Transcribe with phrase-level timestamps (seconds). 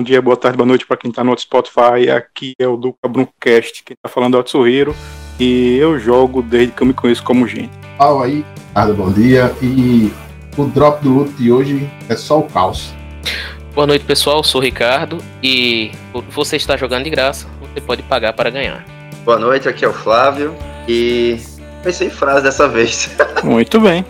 [0.00, 2.08] Bom dia, boa tarde, boa noite para quem está no Spotify.
[2.16, 4.96] Aqui é o Duca Bruncast, quem está falando é o.
[5.38, 7.70] E eu jogo desde que eu me conheço como gente.
[7.98, 9.54] Fala aí, Ricardo, bom dia.
[9.60, 10.10] E
[10.56, 12.94] o drop do luto de hoje é só o caos.
[13.74, 14.38] Boa noite, pessoal.
[14.38, 15.92] Eu sou o Ricardo e
[16.30, 17.46] você está jogando de graça.
[17.60, 18.82] Você pode pagar para ganhar.
[19.22, 20.56] Boa noite, aqui é o Flávio
[20.88, 21.38] e
[21.82, 23.10] pensei em frase dessa vez.
[23.44, 24.02] Muito bem.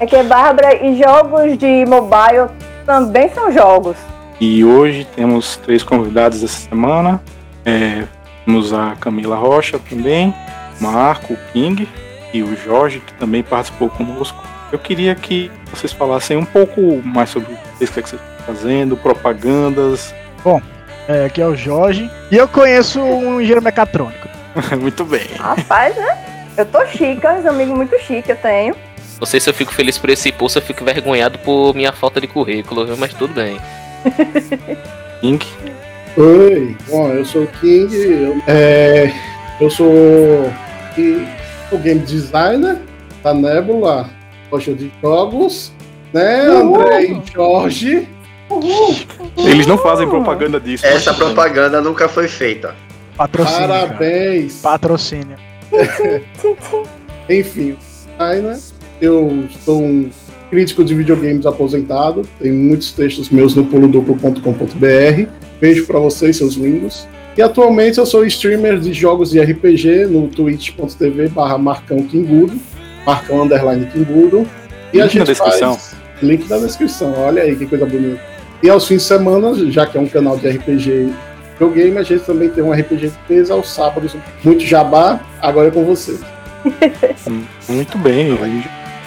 [0.00, 2.48] Aqui é Bárbara e jogos de mobile
[2.84, 3.96] também são jogos.
[4.40, 7.20] E hoje temos três convidados essa semana.
[7.64, 8.04] É,
[8.44, 10.34] temos a Camila Rocha também,
[10.80, 11.88] Marco, o King
[12.32, 14.42] e o Jorge, que também participou conosco.
[14.72, 20.14] Eu queria que vocês falassem um pouco mais sobre o que vocês estão fazendo, propagandas.
[20.42, 20.60] Bom,
[21.06, 24.28] é, aqui é o Jorge e eu conheço um engenheiro mecatrônico.
[24.80, 25.26] Muito bem.
[25.38, 26.18] Rapaz, né?
[26.56, 28.74] Eu tô chique, um amigo muito chique eu tenho.
[29.22, 32.20] Não sei se eu fico feliz por esse post, eu fico envergonhado por minha falta
[32.20, 33.56] de currículo, mas tudo bem.
[35.22, 35.46] King?
[36.16, 39.12] Oi, bom, eu sou o King, eu, é,
[39.60, 39.86] eu sou
[41.70, 42.80] o game designer
[43.22, 44.10] da Nebula,
[44.50, 45.72] gosto de jogos,
[46.12, 48.08] né, André e Jorge.
[48.50, 48.96] Uhul.
[49.36, 50.84] Eles não fazem propaganda disso.
[50.84, 52.74] Essa propaganda nunca foi feita.
[53.16, 53.68] Patrocínio.
[53.68, 53.86] cara.
[53.86, 54.60] Parabéns.
[54.60, 55.36] Patrocínio.
[57.30, 57.76] Enfim,
[58.18, 58.58] designer,
[59.02, 60.08] eu sou um
[60.48, 65.26] crítico de videogames aposentado, tenho muitos textos meus no puloduplo.com.br.
[65.60, 67.06] Beijo pra vocês, seus lindos.
[67.36, 72.54] E atualmente eu sou streamer de jogos de RPG no twitch.tv barra Marcão Kingudo,
[73.04, 74.46] Marcão Underline Kingudo.
[74.92, 75.74] E a Link na gente descrição.
[75.74, 75.96] faz...
[76.22, 78.20] Link na descrição, olha aí que coisa bonita.
[78.62, 81.12] E aos fins de semana, já que é um canal de RPG
[81.52, 84.14] videogame, a gente também tem um RPG de mesa aos sábados.
[84.44, 86.16] Muito jabá, agora é com você.
[87.68, 88.38] Muito bem.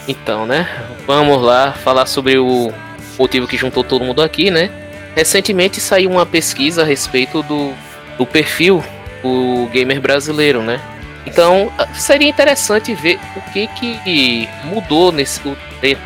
[0.07, 0.67] Então, né?
[1.07, 2.71] Vamos lá falar sobre o
[3.17, 4.69] motivo que juntou todo mundo aqui, né?
[5.15, 7.73] Recentemente saiu uma pesquisa a respeito do,
[8.17, 8.83] do perfil
[9.23, 10.79] do gamer brasileiro, né?
[11.25, 15.41] Então seria interessante ver o que, que mudou nesse,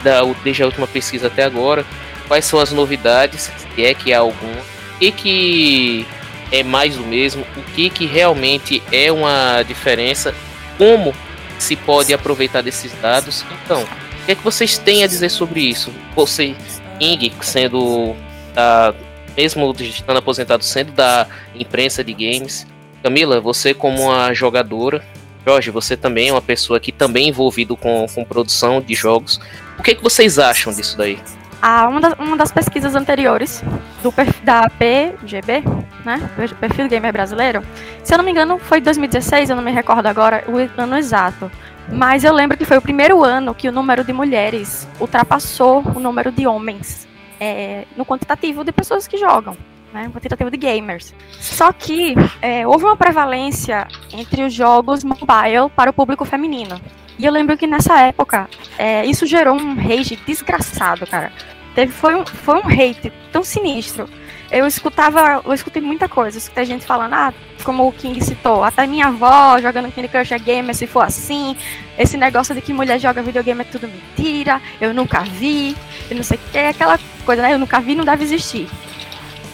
[0.03, 1.85] da, desde a última pesquisa até agora,
[2.27, 4.61] quais são as novidades, se é que há alguma,
[4.95, 6.07] o que, que
[6.51, 10.33] é mais do mesmo, o que, que realmente é uma diferença,
[10.77, 11.13] como
[11.59, 13.45] se pode aproveitar desses dados.
[13.63, 15.93] Então, o que é que vocês têm a dizer sobre isso?
[16.15, 16.55] Você,
[16.99, 18.15] Ing, sendo
[18.53, 18.93] da,
[19.35, 22.65] mesmo estando aposentado, sendo da imprensa de games.
[23.03, 25.03] Camila, você como uma jogadora.
[25.45, 29.39] Jorge, você também é uma pessoa que também é envolvido com, com produção de jogos.
[29.77, 31.17] O que, é que vocês acham disso daí?
[31.61, 33.61] Ah, uma, das, uma das pesquisas anteriores
[34.01, 35.63] do da PGB,
[36.05, 36.29] né?
[36.59, 37.61] Perfil Gamer Brasileiro,
[38.03, 41.51] se eu não me engano, foi 2016, eu não me recordo agora o ano exato.
[41.91, 45.99] Mas eu lembro que foi o primeiro ano que o número de mulheres ultrapassou o
[45.99, 47.07] número de homens
[47.39, 49.57] é, no quantitativo de pessoas que jogam,
[49.93, 50.03] né?
[50.03, 51.13] No quantitativo de gamers.
[51.39, 56.79] Só que é, houve uma prevalência entre os jogos mobile para o público feminino.
[57.17, 61.31] E eu lembro que nessa época, é, isso gerou um rage desgraçado, cara.
[61.75, 64.09] Teve, foi, um, foi um hate tão sinistro.
[64.51, 66.37] Eu escutava, eu escutei muita coisa.
[66.37, 67.33] Eu escutei gente falando, ah,
[67.63, 71.55] como o King citou, até minha avó jogando Candy Crush é gamer se for assim.
[71.97, 74.61] Esse negócio de que mulher joga videogame é tudo mentira.
[74.81, 75.75] Eu nunca vi.
[76.09, 76.57] Eu não sei o que.
[76.57, 77.53] Aquela coisa, né?
[77.53, 78.67] Eu nunca vi, não deve existir.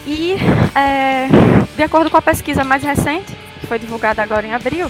[0.06, 0.36] E,
[0.76, 1.28] é,
[1.76, 4.90] de acordo com a pesquisa mais recente, que foi divulgada agora em abril,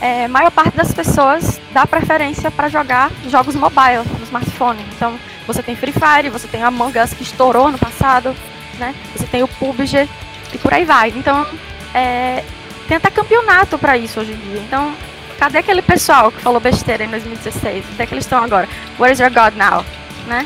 [0.00, 4.84] é, a maior parte das pessoas dá preferência para jogar jogos mobile no smartphone.
[4.94, 8.34] Então, você tem Free Fire, você tem Among Us que estourou no passado,
[8.78, 8.94] né?
[9.16, 10.08] Você tem o PUBG
[10.52, 11.10] e por aí vai.
[11.16, 11.46] Então,
[11.94, 12.44] é,
[12.86, 14.60] tem até campeonato para isso hoje em dia.
[14.60, 14.94] Então,
[15.38, 17.84] cadê aquele pessoal que falou besteira em 2016?
[17.92, 18.68] Onde é que eles estão agora?
[18.98, 19.84] Where is your God now?
[20.26, 20.44] Né?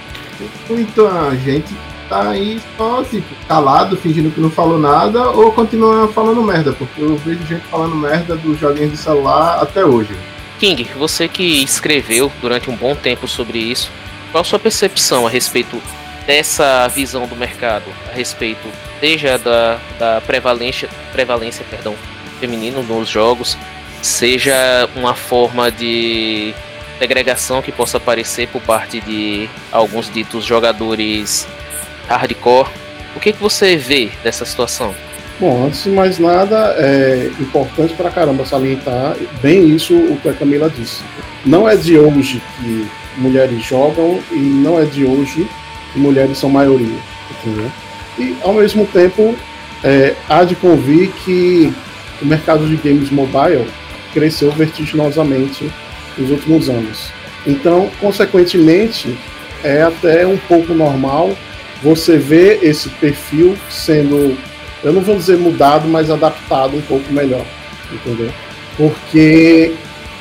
[0.68, 1.74] Muita gente
[2.10, 7.00] tá aí só, tipo, calado, fingindo que não falou nada, ou continua falando merda, porque
[7.00, 10.10] eu vejo gente falando merda dos joguinhos de celular até hoje.
[10.58, 13.90] King, você que escreveu durante um bom tempo sobre isso,
[14.32, 15.80] qual a sua percepção a respeito
[16.26, 18.68] dessa visão do mercado, a respeito
[18.98, 21.94] seja da, da prevalência, prevalência perdão,
[22.40, 23.56] feminino nos jogos,
[24.02, 24.54] seja
[24.96, 26.52] uma forma de
[26.98, 31.48] segregação que possa aparecer por parte de alguns ditos jogadores
[32.16, 32.68] hardcore.
[33.16, 34.94] O que, que você vê dessa situação?
[35.38, 40.34] Bom, antes de mais nada, é importante pra caramba salientar bem isso o que a
[40.34, 41.02] Camila disse.
[41.46, 42.86] Não é de hoje que
[43.16, 45.48] mulheres jogam e não é de hoje
[45.92, 46.98] que mulheres são maioria,
[47.30, 47.70] entendeu?
[48.18, 49.34] E ao mesmo tempo,
[49.82, 51.72] é, há de convir que
[52.20, 53.66] o mercado de games mobile
[54.12, 55.70] cresceu vertiginosamente
[56.18, 57.10] nos últimos anos.
[57.46, 59.16] Então, consequentemente,
[59.64, 61.34] é até um pouco normal
[61.82, 64.36] você vê esse perfil sendo,
[64.82, 67.44] eu não vou dizer mudado, mas adaptado um pouco melhor,
[67.92, 68.30] entendeu?
[68.76, 69.72] Porque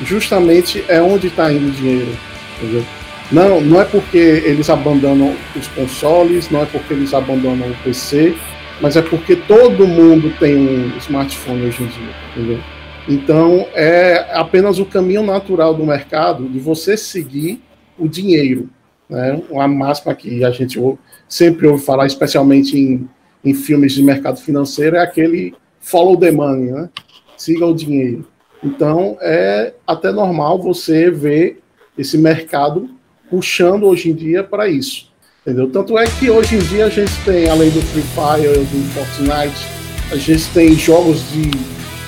[0.03, 2.17] justamente é onde está indo o dinheiro,
[2.57, 2.85] entendeu?
[3.31, 8.35] Não, não é porque eles abandonam os consoles, não é porque eles abandonam o PC,
[8.81, 12.59] mas é porque todo mundo tem um smartphone hoje em dia, entendeu?
[13.07, 17.61] Então é apenas o caminho natural do mercado de você seguir
[17.97, 18.69] o dinheiro,
[19.09, 19.41] né?
[19.49, 20.79] Uma máxima que a gente
[21.27, 23.09] sempre ouve falar, especialmente em,
[23.43, 26.89] em filmes de mercado financeiro, é aquele follow the money, né?
[27.37, 28.27] Siga o dinheiro.
[28.63, 31.61] Então é até normal você ver
[31.97, 32.89] esse mercado
[33.29, 35.09] puxando hoje em dia para isso.
[35.41, 35.69] Entendeu?
[35.69, 39.67] Tanto é que hoje em dia a gente tem, além do Free Fire, do Fortnite,
[40.11, 41.51] a gente tem jogos de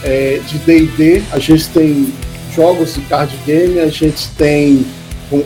[0.03, 2.11] é, de D&D, a gente tem
[2.55, 4.85] jogos de card game, a gente tem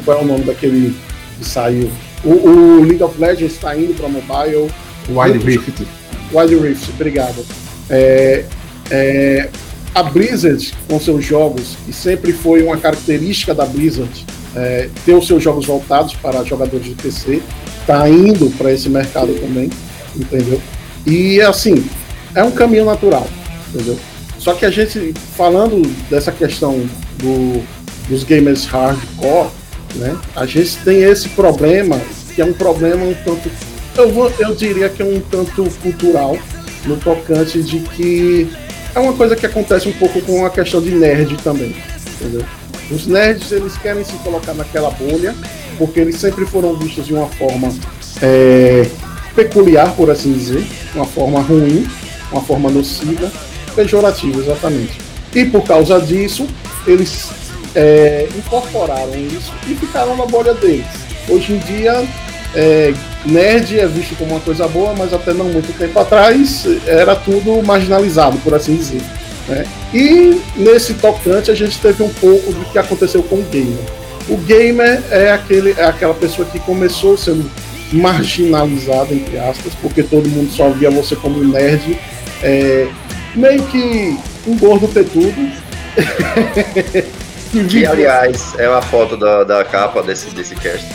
[0.03, 0.95] qual é o nome daquele
[1.37, 1.89] que saiu?
[2.23, 4.71] O, o League of Legends está indo para mobile.
[5.09, 5.87] Wild Rift.
[6.33, 7.45] Wild Rift, obrigado.
[7.89, 8.45] É,
[8.89, 9.49] é,
[9.93, 15.27] a Blizzard, com seus jogos, e sempre foi uma característica da Blizzard, é, ter os
[15.27, 17.41] seus jogos voltados para jogadores de PC,
[17.79, 19.69] está indo para esse mercado também,
[20.15, 20.61] entendeu?
[21.05, 21.85] E assim,
[22.33, 23.27] é um caminho natural,
[23.69, 23.97] entendeu?
[24.37, 26.85] Só que a gente, falando dessa questão
[27.17, 27.63] do,
[28.09, 29.49] dos gamers hardcore,
[29.95, 31.99] né, a gente tem esse problema,
[32.33, 33.49] que é um problema um tanto.
[33.97, 36.37] Eu, vou, eu diria que é um tanto cultural,
[36.85, 38.49] no tocante de que
[38.93, 41.75] é uma coisa que acontece um pouco com a questão de nerd também,
[42.15, 42.45] entendeu?
[42.91, 45.35] Os nerds eles querem se colocar naquela bolha
[45.77, 47.73] porque eles sempre foram vistos de uma forma
[48.21, 48.87] é,
[49.35, 51.87] peculiar, por assim dizer, uma forma ruim,
[52.31, 53.31] uma forma nociva,
[53.75, 54.99] pejorativa, exatamente.
[55.33, 56.47] E por causa disso,
[56.87, 57.29] eles
[57.75, 60.85] é, incorporaram isso e ficaram na bolha deles.
[61.27, 62.07] Hoje em dia,
[62.55, 62.93] é,
[63.25, 67.61] nerd é visto como uma coisa boa, mas até não muito tempo atrás era tudo
[67.63, 69.01] marginalizado, por assim dizer.
[69.47, 69.65] Né?
[69.93, 73.83] E nesse tocante a gente teve um pouco do que aconteceu com o gamer.
[74.29, 77.49] O gamer é, aquele, é aquela pessoa que começou sendo
[77.91, 81.99] marginalizada, entre aspas, porque todo mundo só via você como nerd,
[82.41, 82.87] é,
[83.35, 84.17] meio que
[84.47, 85.33] um gordo tetudo.
[85.33, 87.03] que,
[87.63, 90.85] que aliás é uma foto da, da capa desse, desse cast.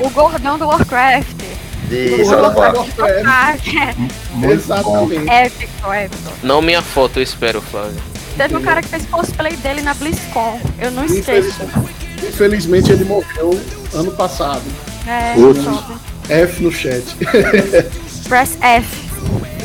[0.00, 1.36] O gordão do Warcraft.
[1.88, 2.98] De Warcraft.
[4.50, 5.28] Exatamente.
[5.28, 6.32] Épico, épico.
[6.42, 8.00] Não minha foto, eu espero, Flávio.
[8.36, 10.60] Teve um cara que fez cosplay dele na BlizzCon.
[10.78, 11.60] Eu não esqueço.
[12.22, 13.58] Infelizmente ele morreu
[13.92, 14.62] ano passado.
[15.06, 15.34] É.
[16.42, 17.04] F no chat.
[18.28, 19.10] Press F.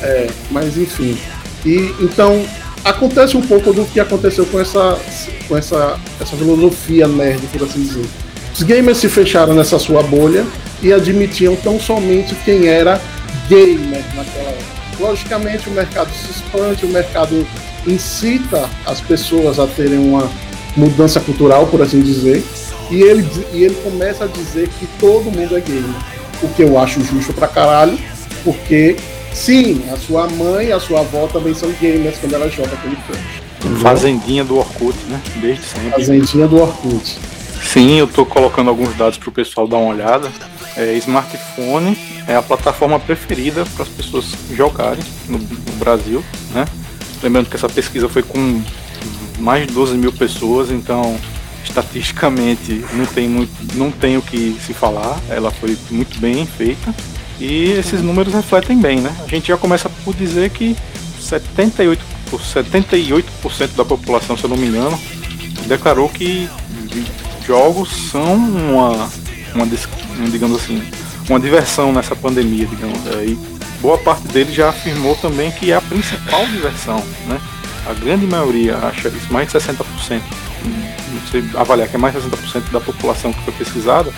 [0.02, 1.18] É, mas enfim.
[1.66, 2.46] E então
[2.86, 4.98] acontece um pouco do que aconteceu com essa
[5.48, 8.06] com essa essa filosofia nerd, por assim dizer.
[8.54, 10.46] Os gamers se fecharam nessa sua bolha
[10.82, 13.02] e admitiam tão somente quem era
[13.50, 14.76] gamer naquela época.
[15.00, 17.46] Logicamente o mercado se expande, o mercado
[17.86, 20.30] incita as pessoas a terem uma
[20.78, 22.44] mudança cultural, por assim dizer,
[22.90, 26.02] e ele, e ele começa a dizer que todo mundo é gamer.
[26.42, 27.98] O que eu acho justo pra caralho,
[28.44, 28.96] porque
[29.36, 32.96] sim, a sua mãe e a sua avó também são gamers quando ela joga aquele
[32.96, 33.82] Crash.
[33.82, 35.22] Fazendinha do Orkut, né?
[35.42, 35.92] Desde sempre.
[35.92, 37.18] Fazendinha do Orkut.
[37.64, 40.32] Sim, eu tô colocando alguns dados pro pessoal dar uma olhada.
[40.78, 46.24] É, smartphone é a plataforma preferida para as pessoas jogarem no, no Brasil,
[46.54, 46.66] né?
[47.22, 48.62] Lembrando que essa pesquisa foi com
[49.40, 51.18] mais de 12 mil pessoas, então
[51.64, 56.94] estatisticamente não tem, muito, não tem o que se falar, ela foi muito bem feita
[57.40, 59.16] e esses números refletem bem, né?
[59.24, 60.76] A gente já começa por dizer que
[61.22, 61.98] 78%,
[62.32, 65.00] 78% da população, se eu não me engano,
[65.68, 66.50] declarou que
[67.46, 69.10] jogos são uma,
[69.54, 69.68] uma
[70.32, 70.82] digamos assim,
[71.30, 73.00] uma diversão nessa pandemia, digamos.
[73.08, 73.38] É, E
[73.82, 77.40] boa parte deles já afirmou também que é a principal diversão, né?
[77.86, 79.76] A grande maioria acha isso, mais de 60%.
[81.26, 84.12] Você avaliar que é mais de 60% da população que foi pesquisada,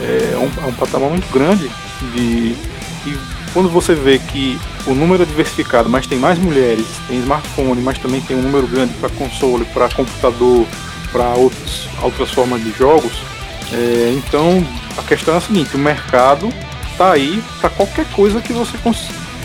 [0.00, 1.70] é um, é um patamar muito grande
[2.12, 2.56] de
[3.06, 3.18] e
[3.52, 7.98] quando você vê que o número é diversificado, mas tem mais mulheres, tem smartphone, mas
[7.98, 10.66] também tem um número grande para console, para computador,
[11.12, 11.34] para
[12.02, 13.12] outras formas de jogos,
[13.72, 14.64] é, então
[14.96, 16.52] a questão é a seguinte: o mercado
[16.90, 18.76] está aí para qualquer coisa que você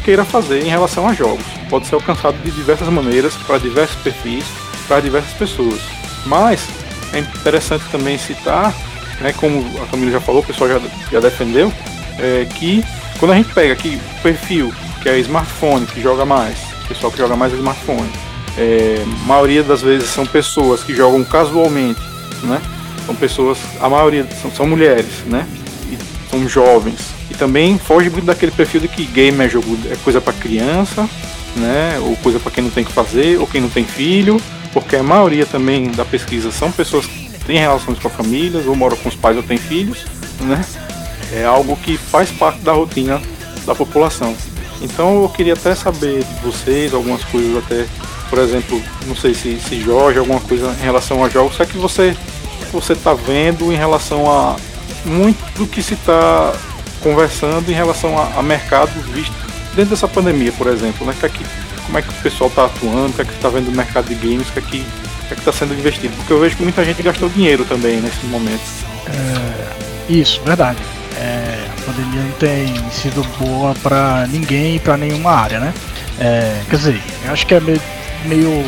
[0.03, 1.45] queira fazer em relação a jogos.
[1.69, 4.45] Pode ser alcançado de diversas maneiras, para diversos perfis,
[4.87, 5.81] para diversas pessoas.
[6.25, 6.67] Mas
[7.13, 8.73] é interessante também citar,
[9.19, 10.79] né, como a Camila já falou, o pessoal já,
[11.11, 11.71] já defendeu,
[12.21, 12.83] é, que
[13.19, 16.57] quando a gente pega aqui o perfil, que é smartphone, que joga mais,
[16.87, 18.09] pessoal que joga mais é smartphone,
[18.57, 22.01] é, maioria das vezes são pessoas que jogam casualmente,
[22.43, 22.61] né?
[23.05, 25.47] São pessoas, a maioria são, são mulheres, né?
[25.91, 25.97] E
[26.29, 26.99] são jovens.
[27.29, 31.07] E também foge muito daquele perfil de que game é jogo é coisa para criança,
[31.55, 31.99] né?
[32.01, 34.41] Ou coisa para quem não tem que fazer, ou quem não tem filho,
[34.73, 38.75] porque a maioria também da pesquisa são pessoas que têm relações com a família, ou
[38.75, 40.05] moram com os pais ou têm filhos,
[40.41, 40.63] né?
[41.33, 43.21] É algo que faz parte da rotina
[43.65, 44.35] da população.
[44.81, 47.85] Então eu queria até saber de vocês algumas coisas até,
[48.29, 51.65] por exemplo, não sei se, se Jorge, alguma coisa em relação a jogos, o é
[51.65, 52.15] que você
[52.71, 54.55] você está vendo em relação a
[55.05, 56.53] muito do que se está
[57.01, 59.33] conversando em relação a, a mercado visto
[59.75, 61.15] dentro dessa pandemia, por exemplo, né?
[61.19, 61.45] Que aqui,
[61.85, 64.07] como é que o pessoal está atuando, o que é que está vendo no mercado
[64.07, 64.85] de games, o que é que
[65.31, 66.13] é está sendo investido?
[66.17, 68.61] Porque eu vejo que muita gente gastou dinheiro também nesse momento.
[69.07, 70.79] É, isso, verdade.
[71.19, 75.73] É, a pandemia não tem sido boa para ninguém e para nenhuma área, né?
[76.19, 77.81] É, quer dizer, eu acho que é meio,
[78.25, 78.63] meio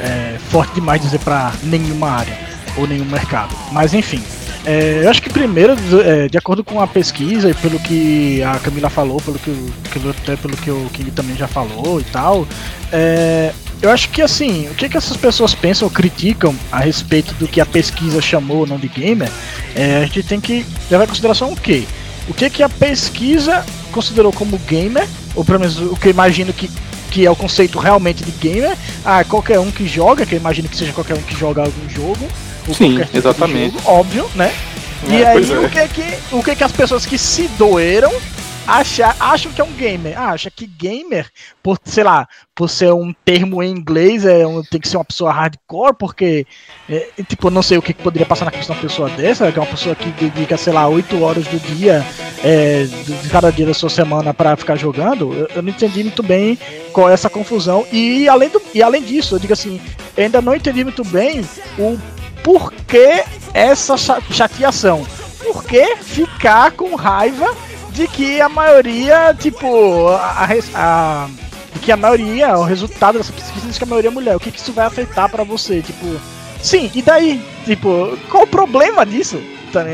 [0.00, 2.38] é, forte demais dizer para nenhuma área
[2.76, 3.54] ou nenhum mercado.
[3.70, 4.22] Mas enfim,
[4.64, 8.58] é, eu acho que primeiro, é, de acordo com a pesquisa e pelo que a
[8.58, 9.52] Camila falou, pelo que,
[9.90, 12.46] que até pelo que o King também já falou e tal,
[12.92, 17.32] é, eu acho que assim, o que, que essas pessoas pensam ou criticam a respeito
[17.34, 19.30] do que a pesquisa chamou não de gamer,
[19.74, 21.84] é, a gente tem que levar em consideração o quê?
[22.28, 26.52] O que, que a pesquisa considerou como gamer, ou pelo menos o que eu imagino
[26.52, 26.70] que
[27.10, 28.76] que é o conceito realmente de gamer.
[29.04, 31.88] Ah, qualquer um que joga, que eu imagino que seja qualquer um que joga algum
[31.88, 32.28] jogo.
[32.72, 33.74] Sim, tipo exatamente.
[33.74, 34.52] Jogo, óbvio, né?
[35.08, 35.58] É, e aí, é.
[35.58, 38.12] o, que, que, o que que as pessoas que se doeram
[38.78, 40.18] achar, acham que é um gamer.
[40.18, 41.28] Ah, acha que gamer,
[41.62, 45.04] por, sei lá, por ser um termo em inglês, é um, tem que ser uma
[45.04, 46.46] pessoa hardcore, porque,
[46.88, 49.50] é, tipo, não sei o que, que poderia passar na questão de uma pessoa dessa,
[49.50, 52.04] que é uma pessoa que dedica, sei lá, 8 horas do dia,
[52.44, 55.32] é, de cada dia da sua semana para ficar jogando.
[55.32, 56.58] Eu, eu, não entendi muito bem
[56.92, 57.86] qual é essa confusão.
[57.92, 59.80] E além, do, e além disso, eu digo assim,
[60.16, 61.44] ainda não entendi muito bem
[61.78, 61.98] o
[62.42, 65.06] porquê essa chateação.
[65.42, 67.56] Por que ficar com raiva
[67.92, 71.28] de que a maioria, tipo, a, a,
[71.74, 74.36] de que a maioria, o resultado dessa pesquisa diz que a maioria é mulher.
[74.36, 75.82] O que, que isso vai afetar para você?
[75.82, 76.20] Tipo,
[76.62, 77.42] sim, e daí?
[77.64, 79.40] Tipo, qual o problema disso?
[79.72, 79.84] Tá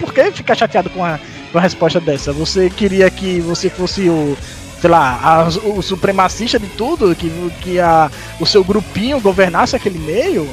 [0.00, 1.18] Por que ficar chateado com a,
[1.52, 2.32] com a resposta dessa?
[2.32, 4.36] Você queria que você fosse o,
[4.80, 7.30] sei lá, a, o supremacista de tudo, que,
[7.60, 10.48] que a, o seu grupinho governasse aquele meio?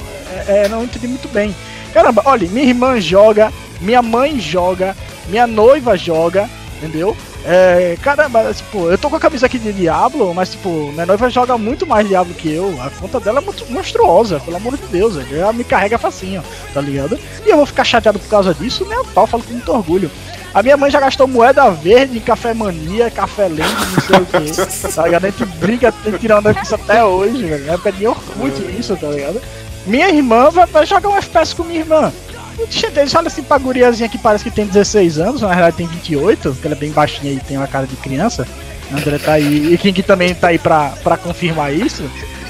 [0.47, 1.55] É, é, não entendi muito bem.
[1.93, 4.95] Caramba, olha, minha irmã joga, minha mãe joga,
[5.27, 6.49] minha noiva joga,
[6.83, 7.15] entendeu?
[7.45, 11.29] É, caramba, tipo, eu tô com a camisa aqui de Diablo, mas tipo, minha noiva
[11.29, 12.77] joga muito mais Diablo que eu.
[12.81, 16.81] A conta dela é muito monstruosa, pelo amor de Deus, ela me carrega facinho, tá
[16.81, 17.17] ligado?
[17.45, 20.11] E eu vou ficar chateado por causa disso, nem a pau, falo com muito orgulho.
[20.53, 24.25] A minha mãe já gastou moeda verde em café mania, café lento, não sei o
[24.25, 24.93] que.
[24.93, 25.25] Tá ligado?
[25.25, 27.65] A gente brinca tirando isso até hoje, velho.
[27.65, 29.41] Na época de Orkut isso, tá ligado?
[29.87, 32.13] Minha irmã vai jogar um FPS com minha irmã.
[32.57, 36.51] Deixa olha assim pra guriazinha que parece que tem 16 anos, na verdade tem 28,
[36.51, 38.47] porque ela é bem baixinha e tem uma cara de criança.
[38.91, 42.03] André tá aí, e que também tá aí pra, pra confirmar isso.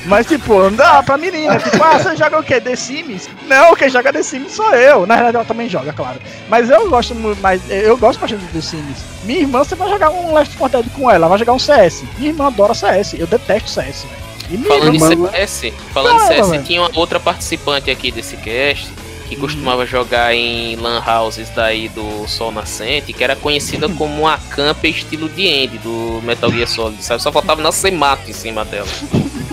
[0.05, 1.57] Mas, tipo, não dá pra menina.
[1.57, 2.59] Tipo, ah, você joga o quê?
[2.59, 3.29] The Sims?
[3.47, 5.05] Não, quem joga The Sims sou eu.
[5.05, 6.19] Na verdade, ela também joga, claro.
[6.49, 8.97] Mas eu gosto muito, mas eu gosto bastante do The Sims.
[9.23, 12.03] Minha irmã, você vai jogar um Left 4 Dead com ela, vai jogar um CS.
[12.17, 13.13] Minha irmã adora CS.
[13.13, 14.23] Eu detesto CS, velho.
[14.67, 19.02] Falando em CS, falando em CS, tinha uma outra participante aqui desse cast
[19.33, 24.37] que costumava jogar em lan houses daí do Sol Nascente, que era conhecida como uma
[24.37, 27.21] camper estilo de End do Metal Gear Solid, sabe?
[27.21, 28.87] Só faltava nascer mato em cima dela.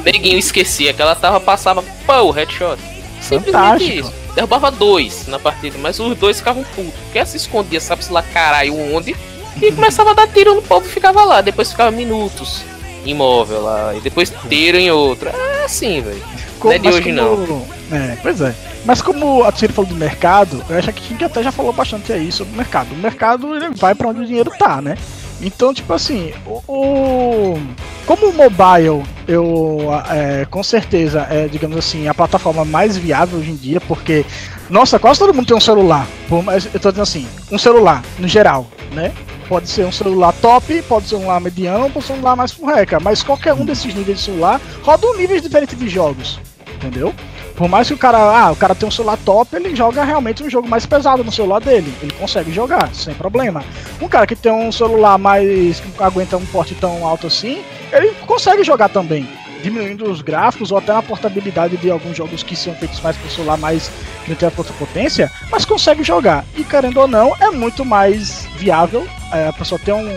[0.04, 2.78] Neguinho esquecia que ela tava, passava, pô, headshot.
[3.20, 4.12] Simplesmente isso.
[4.34, 6.94] Derrubava dois na partida, mas os dois ficavam putos.
[7.04, 9.16] Porque se escondia, sabe-se lá caralho onde,
[9.60, 11.40] e começava a dar tiro no povo e ficava lá.
[11.40, 12.62] Depois ficava minutos
[13.04, 15.28] imóvel lá, e depois tiro em outro.
[15.28, 16.22] É assim, velho.
[16.64, 17.14] Não é de hoje como...
[17.14, 17.66] não.
[17.92, 18.54] É, pois é.
[18.84, 21.72] Mas como a Tsiri falou do mercado, eu acho que a gente até já falou
[21.72, 22.92] bastante aí sobre o mercado.
[22.92, 24.96] O mercado ele vai para onde o dinheiro tá, né?
[25.42, 27.60] Então, tipo assim, o, o
[28.06, 29.78] como o mobile, eu
[30.10, 34.24] é, com certeza é, digamos assim, a plataforma mais viável hoje em dia, porque
[34.68, 36.06] nossa, quase todo mundo tem um celular.
[36.44, 39.12] Mas eu tô dizendo assim, um celular no geral, né?
[39.48, 42.52] Pode ser um celular top, pode ser um celular mediano, pode ser um celular mais
[42.52, 46.38] furreca, mas qualquer um desses níveis de celular roda um nível diferente de jogos,
[46.80, 47.14] entendeu?
[47.54, 50.42] Por mais que o cara, ah, o cara tem um celular top, ele joga realmente
[50.42, 51.92] um jogo mais pesado no celular dele.
[52.00, 53.62] Ele consegue jogar, sem problema.
[54.00, 55.80] Um cara que tem um celular mais.
[55.80, 59.28] que aguenta um porte tão alto assim, ele consegue jogar também.
[59.62, 63.28] Diminuindo os gráficos ou até na portabilidade de alguns jogos que são feitos mais para
[63.28, 63.90] celular mais
[64.24, 66.46] que não tem a potência, mas consegue jogar.
[66.56, 70.08] E querendo ou não, é muito mais viável é, a pessoa ter um.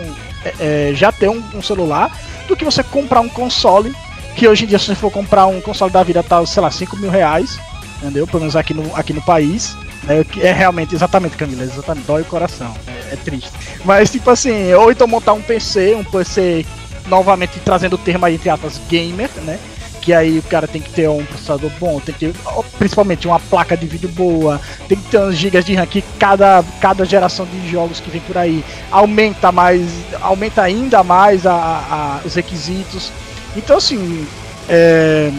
[0.44, 2.10] É, é já ter um, um celular
[2.48, 3.94] do que você comprar um console
[4.34, 6.70] que hoje em dia, se você for comprar um console da vida, tá, sei lá,
[6.70, 7.58] 5 mil reais,
[7.98, 8.26] entendeu?
[8.26, 9.76] Pelo menos aqui no, aqui no país.
[10.06, 12.74] É, é realmente, exatamente, Camila, exatamente, dói o coração.
[12.86, 13.52] É, é triste.
[13.84, 16.66] Mas, tipo assim, ou então montar um PC, um PC
[17.06, 19.58] novamente trazendo o termo aí entre aspas gamer, né?
[20.00, 22.34] Que aí o cara tem que ter um processador bom, tem que ter
[22.78, 26.62] principalmente uma placa de vídeo boa, tem que ter uns gigas de RAM que cada,
[26.78, 32.20] cada geração de jogos que vem por aí aumenta mais, aumenta ainda mais a, a
[32.26, 33.10] os requisitos.
[33.56, 34.26] Então assim,
[34.68, 35.30] é,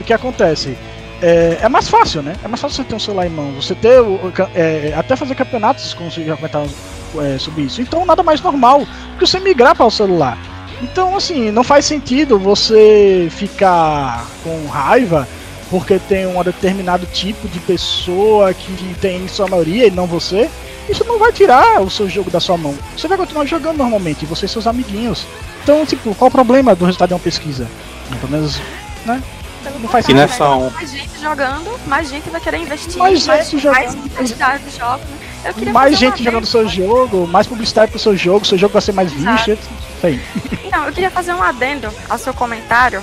[0.00, 0.76] o que acontece?
[1.22, 2.34] É, é, mais fácil, né?
[2.44, 4.00] É mais fácil você ter um celular em mão, você ter
[4.54, 6.68] é, até fazer campeonatos, como você já comentava
[7.22, 7.80] é, sobre isso.
[7.80, 8.86] Então nada mais normal
[9.18, 10.36] que você migrar para o celular.
[10.82, 15.26] Então, assim, não faz sentido você ficar com raiva
[15.70, 20.50] porque tem um determinado tipo de pessoa que tem em sua maioria e não você.
[20.88, 22.76] Isso não vai tirar o seu jogo da sua mão.
[22.96, 25.26] Você vai continuar jogando normalmente, você e seus amiguinhos.
[25.62, 27.66] Então, tipo, qual o problema do resultado de uma pesquisa?
[28.20, 28.60] Pelo menos,
[29.06, 29.22] né?
[29.80, 30.20] Não faz sentido.
[30.20, 30.70] Nessa um...
[30.70, 33.80] Mais gente jogando, mais gente vai querer investir, mais, mais gente jogando.
[33.82, 35.06] mais quantidade de jogos.
[35.72, 39.12] Mais gente jogando seu jogo, mais publicidade pro seu jogo, seu jogo vai ser mais
[39.12, 39.58] visto, isso
[40.02, 40.20] aí.
[40.70, 43.02] Não, eu queria fazer um adendo ao seu comentário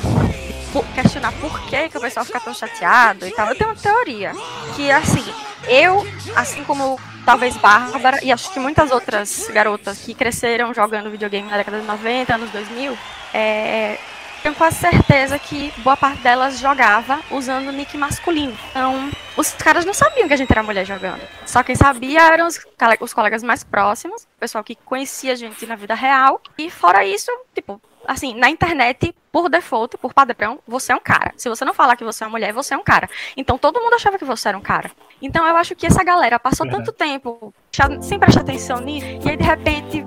[0.94, 3.50] questionar por que, que o pessoal fica tão chateado e tal.
[3.50, 4.32] Eu tenho uma teoria.
[4.76, 5.24] Que assim,
[5.68, 11.50] eu, assim como talvez Bárbara e acho que muitas outras garotas que cresceram jogando videogame
[11.50, 12.98] na década de 90, anos 2000,
[13.34, 13.98] é,
[14.42, 18.58] tenho quase certeza que boa parte delas jogava usando nick masculino.
[18.72, 21.22] Então, os caras não sabiam que a gente era mulher jogando.
[21.46, 22.60] Só quem sabia eram os,
[23.00, 26.42] os colegas mais próximos, o pessoal que conhecia a gente na vida real.
[26.58, 31.34] E fora isso, tipo, assim, na internet, por default, por padrão, você é um cara.
[31.38, 33.10] Se você não falar que você é uma mulher, você é um cara.
[33.36, 34.92] Então todo mundo achava que você era um cara.
[35.22, 37.54] Então eu acho que essa galera passou tanto tempo
[38.02, 40.06] sem prestar atenção nisso, e aí de repente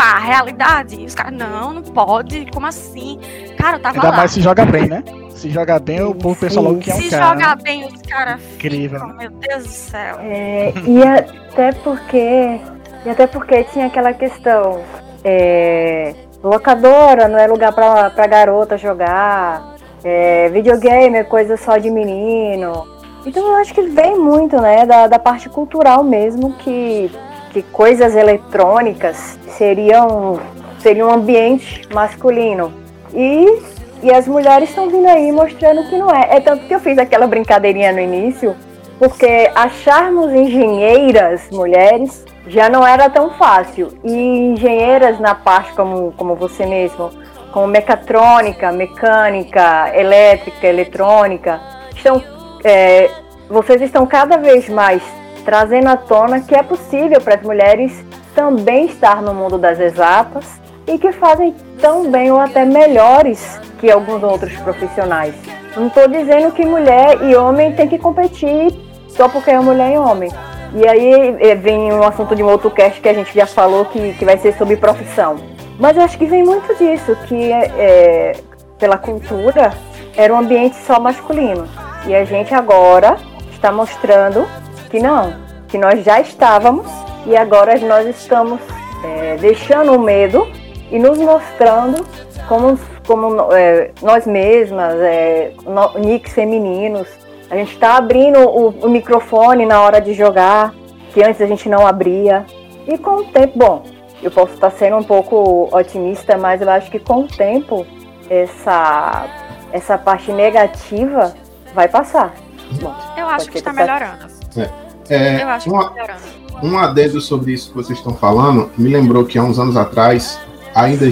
[0.00, 1.04] pá, realidade.
[1.04, 3.20] Os caras, não, não pode, como assim?
[3.58, 4.16] Cara, eu tava Ainda lá.
[4.16, 5.04] mais se joga bem, né?
[5.30, 7.24] Se joga bem, o povo pensa logo que é um se cara.
[7.24, 9.00] Se joga bem, os caras Incrível.
[9.00, 10.16] Ficam, meu Deus do céu.
[10.20, 12.60] É, e até porque...
[13.04, 14.82] E até porque tinha aquela questão...
[15.24, 19.76] É, locadora não é lugar pra garota jogar.
[20.02, 22.86] É, videogame é coisa só de menino.
[23.26, 27.10] Então eu acho que vem muito, né, da, da parte cultural mesmo, que
[27.50, 30.40] que coisas eletrônicas seriam
[30.78, 32.72] seria um ambiente masculino.
[33.12, 33.60] E,
[34.02, 36.36] e as mulheres estão vindo aí mostrando que não é.
[36.36, 38.56] É tanto que eu fiz aquela brincadeirinha no início,
[38.98, 43.96] porque acharmos engenheiras mulheres já não era tão fácil.
[44.04, 47.10] E engenheiras na parte como, como você mesmo,
[47.52, 51.60] como mecatrônica, mecânica, elétrica, eletrônica,
[51.94, 52.22] estão,
[52.64, 53.10] é,
[53.48, 55.02] vocês estão cada vez mais
[55.44, 60.60] trazendo à tona que é possível para as mulheres também estar no mundo das exatas
[60.86, 65.34] e que fazem tão bem ou até melhores que alguns outros profissionais.
[65.76, 68.72] Não estou dizendo que mulher e homem tem que competir
[69.08, 70.30] só porque é mulher e homem.
[70.74, 73.84] E aí eh, vem um assunto de um outro cast que a gente já falou
[73.86, 75.36] que, que vai ser sobre profissão.
[75.78, 78.36] Mas eu acho que vem muito disso, que é,
[78.78, 79.72] pela cultura
[80.16, 81.66] era um ambiente só masculino.
[82.06, 83.16] E a gente agora
[83.52, 84.46] está mostrando
[84.90, 85.34] que não,
[85.68, 86.86] que nós já estávamos
[87.26, 88.60] e agora nós estamos
[89.04, 90.46] é, deixando o medo
[90.90, 92.06] e nos mostrando
[92.48, 97.08] como, como é, nós mesmas, é, no, nicks femininos.
[97.50, 100.72] A gente está abrindo o, o, microfone na hora de jogar,
[101.12, 102.46] que antes a gente não abria.
[102.86, 103.82] E com o tempo, bom,
[104.22, 107.84] eu posso estar sendo um pouco otimista, mas eu acho que com o tempo
[108.28, 109.26] essa,
[109.72, 111.34] essa parte negativa
[111.74, 112.32] vai passar.
[112.80, 114.26] Bom, eu acho que está melhorando.
[114.56, 114.90] É.
[115.10, 116.16] É, Eu acho uma, que tá
[116.62, 120.38] um adendo sobre isso que vocês estão falando, me lembrou que há uns anos atrás
[120.72, 121.06] ainda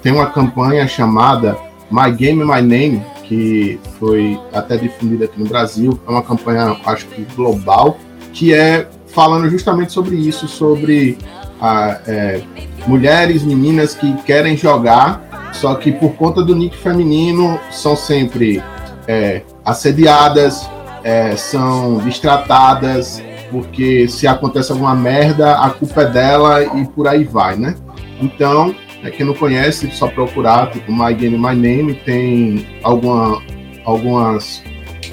[0.00, 1.58] tem uma campanha chamada
[1.90, 6.00] My Game My Name, que foi até difundida aqui no Brasil.
[6.04, 7.96] É uma campanha, acho que global,
[8.32, 11.16] que é falando justamente sobre isso, sobre
[11.60, 12.42] a, é,
[12.88, 18.60] mulheres, meninas que querem jogar, só que por conta do nick feminino são sempre
[19.06, 20.68] é, assediadas,
[21.04, 27.22] é, são distratadas, porque se acontece alguma merda, a culpa é dela e por aí
[27.22, 27.76] vai, né?
[28.20, 33.42] Então, é, quem não conhece, só procurar, tipo, My Game, My Name, tem alguma,
[33.84, 34.62] algumas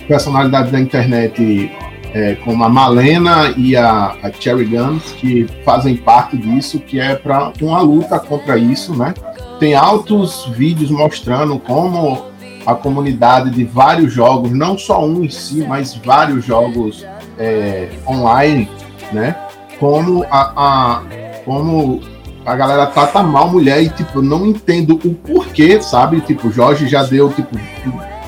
[0.07, 1.71] personalidades da internet
[2.13, 7.15] é, como a Malena e a, a Cherry Guns, que fazem parte disso, que é
[7.15, 9.13] para uma luta contra isso, né?
[9.59, 12.25] Tem altos vídeos mostrando como
[12.65, 17.05] a comunidade de vários jogos, não só um em si, mas vários jogos
[17.37, 18.69] é, online,
[19.11, 19.35] né?
[19.79, 21.03] Como a, a,
[21.45, 22.01] como
[22.47, 26.21] a galera trata mal mulher e, tipo, não entendo o porquê, sabe?
[26.21, 27.59] Tipo, Jorge já deu, tipo,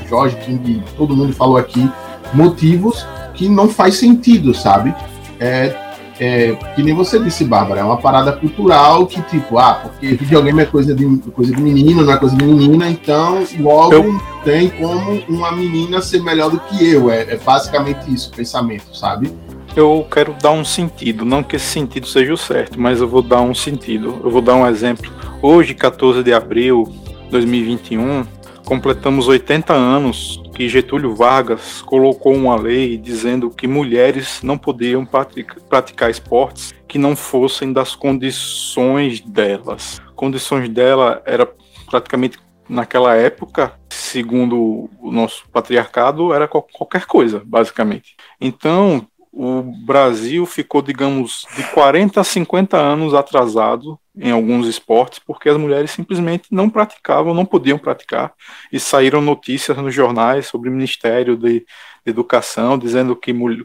[0.09, 1.89] Jorge, King, todo mundo falou aqui,
[2.33, 4.93] motivos que não faz sentido, sabe?
[5.39, 5.73] É,
[6.19, 10.63] é, que nem você disse, Bárbara, é uma parada cultural que, tipo, ah, porque videogame
[10.63, 14.21] é coisa de, coisa de menino, não é coisa de menina, então logo eu...
[14.43, 17.09] tem como uma menina ser melhor do que eu.
[17.09, 19.31] É, é basicamente isso, o pensamento, sabe?
[19.79, 23.21] Eu quero dar um sentido, não que esse sentido seja o certo, mas eu vou
[23.21, 24.19] dar um sentido.
[24.21, 25.09] Eu vou dar um exemplo.
[25.41, 26.83] Hoje, 14 de abril
[27.23, 28.27] de 2021,
[28.65, 35.07] completamos 80 anos que Getúlio Vargas colocou uma lei dizendo que mulheres não podiam
[35.69, 40.01] praticar esportes que não fossem das condições delas.
[40.13, 41.49] Condições dela era
[41.89, 42.37] praticamente
[42.67, 48.17] naquela época, segundo o nosso patriarcado, era qualquer coisa, basicamente.
[48.41, 55.47] Então, o Brasil ficou, digamos, de 40 a 50 anos atrasado em alguns esportes, porque
[55.47, 58.33] as mulheres simplesmente não praticavam, não podiam praticar,
[58.71, 61.65] e saíram notícias nos jornais sobre o Ministério de,
[62.05, 63.63] Educação dizendo que mulher,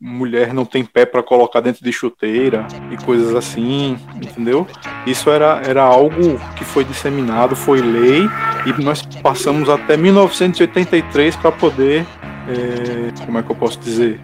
[0.00, 4.66] mulher não tem pé para colocar dentro de chuteira e coisas assim, entendeu?
[5.06, 8.28] Isso era, era algo que foi disseminado, foi lei,
[8.66, 12.06] e nós passamos até 1983 para poder,
[12.48, 14.20] é, como é que eu posso dizer,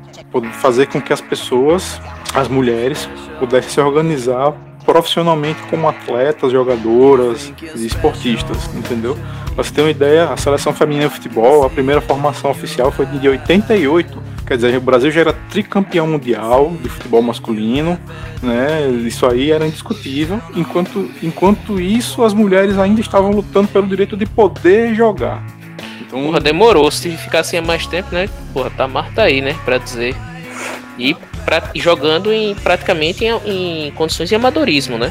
[0.53, 2.01] fazer com que as pessoas,
[2.35, 4.53] as mulheres, pudessem se organizar
[4.85, 9.17] profissionalmente como atletas, jogadoras e esportistas, entendeu?
[9.55, 13.07] Pra você ter uma ideia, a seleção feminina de futebol, a primeira formação oficial foi
[13.07, 14.23] de 88.
[14.47, 17.99] Quer dizer, o Brasil já era tricampeão mundial de futebol masculino,
[18.43, 18.89] né?
[19.07, 20.41] Isso aí era indiscutível.
[20.57, 25.45] Enquanto, enquanto isso, as mulheres ainda estavam lutando pelo direito de poder jogar.
[26.13, 26.91] Porra, demorou.
[26.91, 28.29] Se ficasse mais tempo, né?
[28.53, 29.57] Porra, tá Marta aí, né?
[29.65, 30.15] Pra dizer.
[30.99, 35.11] E, pra, jogando em, praticamente em, em, condições de amadorismo, né?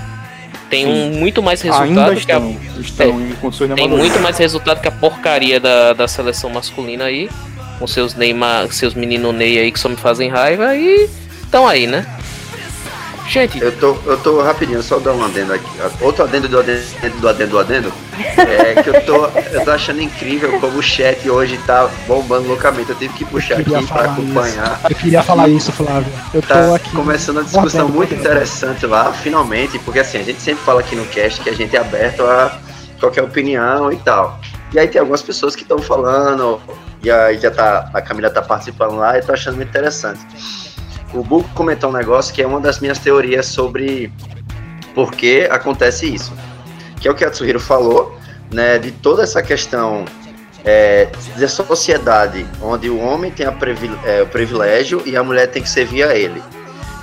[0.69, 2.79] Tem um muito mais resultado estão, que a.
[2.79, 6.51] Estão é, em condições de tem muito mais resultado que a porcaria da, da seleção
[6.51, 7.27] masculina aí.
[7.79, 11.09] Com seus Neymar, seus menino Ney aí que só me fazem raiva e
[11.41, 12.05] estão aí, né?
[13.31, 13.61] Gente.
[13.61, 15.65] Eu tô, eu tô rapidinho, só dar um adendo aqui.
[16.01, 16.81] Outro adendo do adendo
[17.21, 17.93] do adendo do adendo.
[18.35, 22.89] É que eu tô, eu tô achando incrível como o chat hoje tá bombando loucamente.
[22.89, 24.79] Eu tive que puxar aqui pra acompanhar.
[24.79, 24.91] Isso.
[24.91, 26.11] Eu queria falar isso, Flávio.
[26.33, 26.91] Eu tá tô aqui.
[26.91, 31.05] Começando uma discussão muito interessante lá, finalmente, porque assim, a gente sempre fala aqui no
[31.05, 32.59] cast que a gente é aberto a
[32.99, 34.41] qualquer opinião e tal.
[34.73, 36.61] E aí tem algumas pessoas que estão falando,
[37.01, 40.19] e aí já tá, a Camila tá participando lá e tô achando muito interessante
[41.13, 44.11] o Buco comentou um negócio que é uma das minhas teorias sobre
[44.93, 46.33] por que acontece isso.
[46.99, 48.15] Que é o que a Tsuhiro falou,
[48.51, 50.05] né, de toda essa questão
[50.63, 55.61] é, da sociedade, onde o homem tem privile é, o privilégio e a mulher tem
[55.61, 56.41] que servir a ele.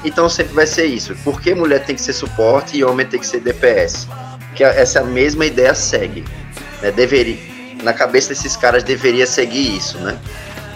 [0.05, 1.15] Então sempre vai ser isso.
[1.25, 4.07] Por que mulher tem que ser suporte e homem tem que ser DPS?
[4.55, 6.25] Que essa mesma ideia segue.
[6.81, 7.39] Né, deveria,
[7.83, 10.17] na cabeça desses caras deveria seguir isso, né?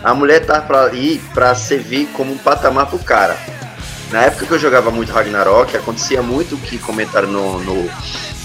[0.02, 3.36] A mulher tá pra ir pra servir como um patamar pro cara.
[4.10, 7.90] Na época que eu jogava muito Ragnarok, acontecia muito que comentaram no, no,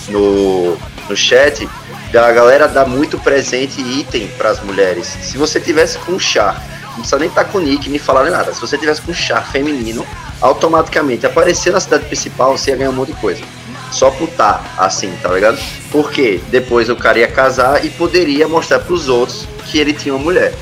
[0.09, 0.77] no,
[1.09, 1.67] no chat
[2.11, 5.07] da galera dar muito presente e item para as mulheres.
[5.07, 8.29] Se você tivesse com um char, não precisa nem estar tá com nick, nem falar
[8.29, 8.53] nada.
[8.53, 10.05] Se você tivesse com um char feminino,
[10.39, 13.43] automaticamente aparecer na cidade principal, você ia ganhar um monte de coisa.
[13.91, 15.57] Só putar assim, tá ligado?
[15.91, 20.15] Porque depois o cara ia casar e poderia mostrar para os outros que ele tinha
[20.15, 20.53] uma mulher.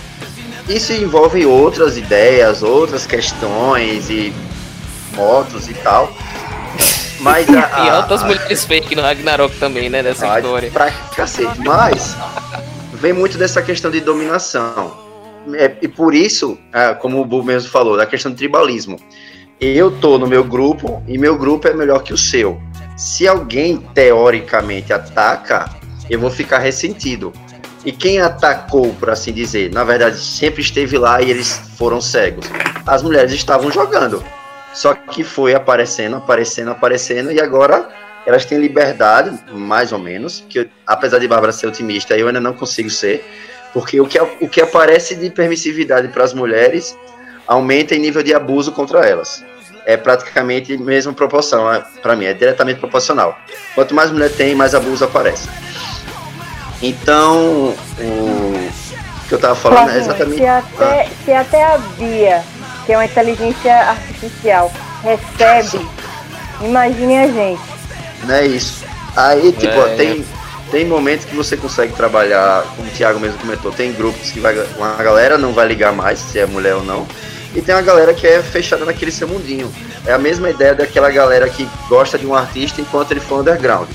[0.68, 4.34] Isso envolve outras ideias, outras questões e
[5.16, 6.12] motos e tal.
[7.20, 10.02] Mas a, a, e altas a, mulheres fake no Ragnarok também, né?
[10.02, 10.72] Nessa a, história.
[10.72, 11.60] Pra cacete.
[11.60, 12.16] Mas
[12.94, 15.06] vem muito dessa questão de dominação.
[15.54, 18.98] É, e por isso, é, como o Bu mesmo falou, da questão do tribalismo.
[19.60, 22.60] Eu tô no meu grupo e meu grupo é melhor que o seu.
[22.98, 25.70] Se alguém teoricamente ataca,
[26.10, 27.32] eu vou ficar ressentido.
[27.86, 32.48] E quem atacou, por assim dizer, na verdade sempre esteve lá e eles foram cegos.
[32.86, 34.24] As mulheres estavam jogando.
[34.74, 37.88] Só que foi aparecendo, aparecendo, aparecendo, e agora
[38.26, 42.54] elas têm liberdade, mais ou menos, que apesar de Bárbara ser otimista, eu ainda não
[42.54, 43.24] consigo ser,
[43.72, 46.98] porque o que, o que aparece de permissividade para as mulheres
[47.48, 49.46] aumenta em nível de abuso contra elas.
[49.86, 53.38] É praticamente mesma proporção, é, para mim, é diretamente proporcional.
[53.76, 55.48] Quanto mais mulher tem, mais abuso aparece.
[56.88, 60.38] Então, o que eu tava falando é exatamente.
[60.38, 61.10] Se até, ah.
[61.26, 62.44] se até a Bia,
[62.86, 64.72] que é uma inteligência artificial,
[65.02, 65.84] recebe,
[66.62, 67.62] imagine a gente.
[68.24, 68.86] Não é isso.
[69.16, 70.72] Aí, tipo, é, tem, é.
[70.72, 74.56] tem momentos que você consegue trabalhar, como o Thiago mesmo comentou, tem grupos que vai,
[74.78, 77.08] uma galera não vai ligar mais se é mulher ou não.
[77.56, 79.74] E tem uma galera que é fechada naquele seu mundinho.
[80.06, 83.88] É a mesma ideia daquela galera que gosta de um artista enquanto ele for underground.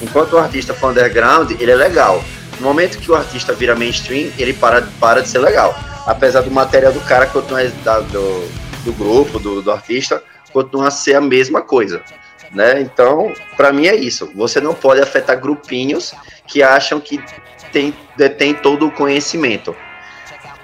[0.00, 2.22] Enquanto o artista for underground, ele é legal.
[2.60, 5.74] No momento que o artista vira mainstream, ele para, para de ser legal.
[6.06, 8.48] Apesar do material do cara continuar do,
[8.84, 12.02] do grupo, do, do artista, continua a ser a mesma coisa.
[12.52, 12.80] Né?
[12.80, 14.30] Então, para mim é isso.
[14.34, 16.14] Você não pode afetar grupinhos
[16.46, 17.20] que acham que
[17.72, 19.76] tem, detém todo o conhecimento.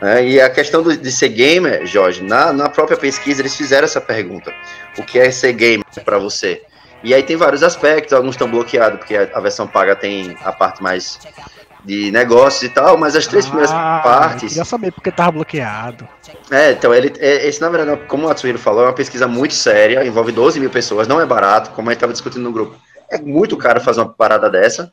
[0.01, 3.85] É, e a questão do, de ser gamer, Jorge, na, na própria pesquisa eles fizeram
[3.85, 4.53] essa pergunta:
[4.99, 6.63] o que é ser gamer para você?
[7.05, 10.83] E aí tem vários aspectos, alguns estão bloqueados, porque a, versão paga tem a parte
[10.83, 11.21] mais
[11.85, 14.43] de negócios e tal, mas as três ah, primeiras partes.
[14.45, 16.09] Eu queria saber porque tava bloqueado.
[16.51, 19.53] É, então, ele, é, esse na verdade, como o Atsuhiro falou, é uma pesquisa muito
[19.53, 22.75] séria, envolve 12 mil pessoas, não é barato, como a gente estava discutindo no grupo.
[23.11, 24.91] É muito caro fazer uma parada dessa.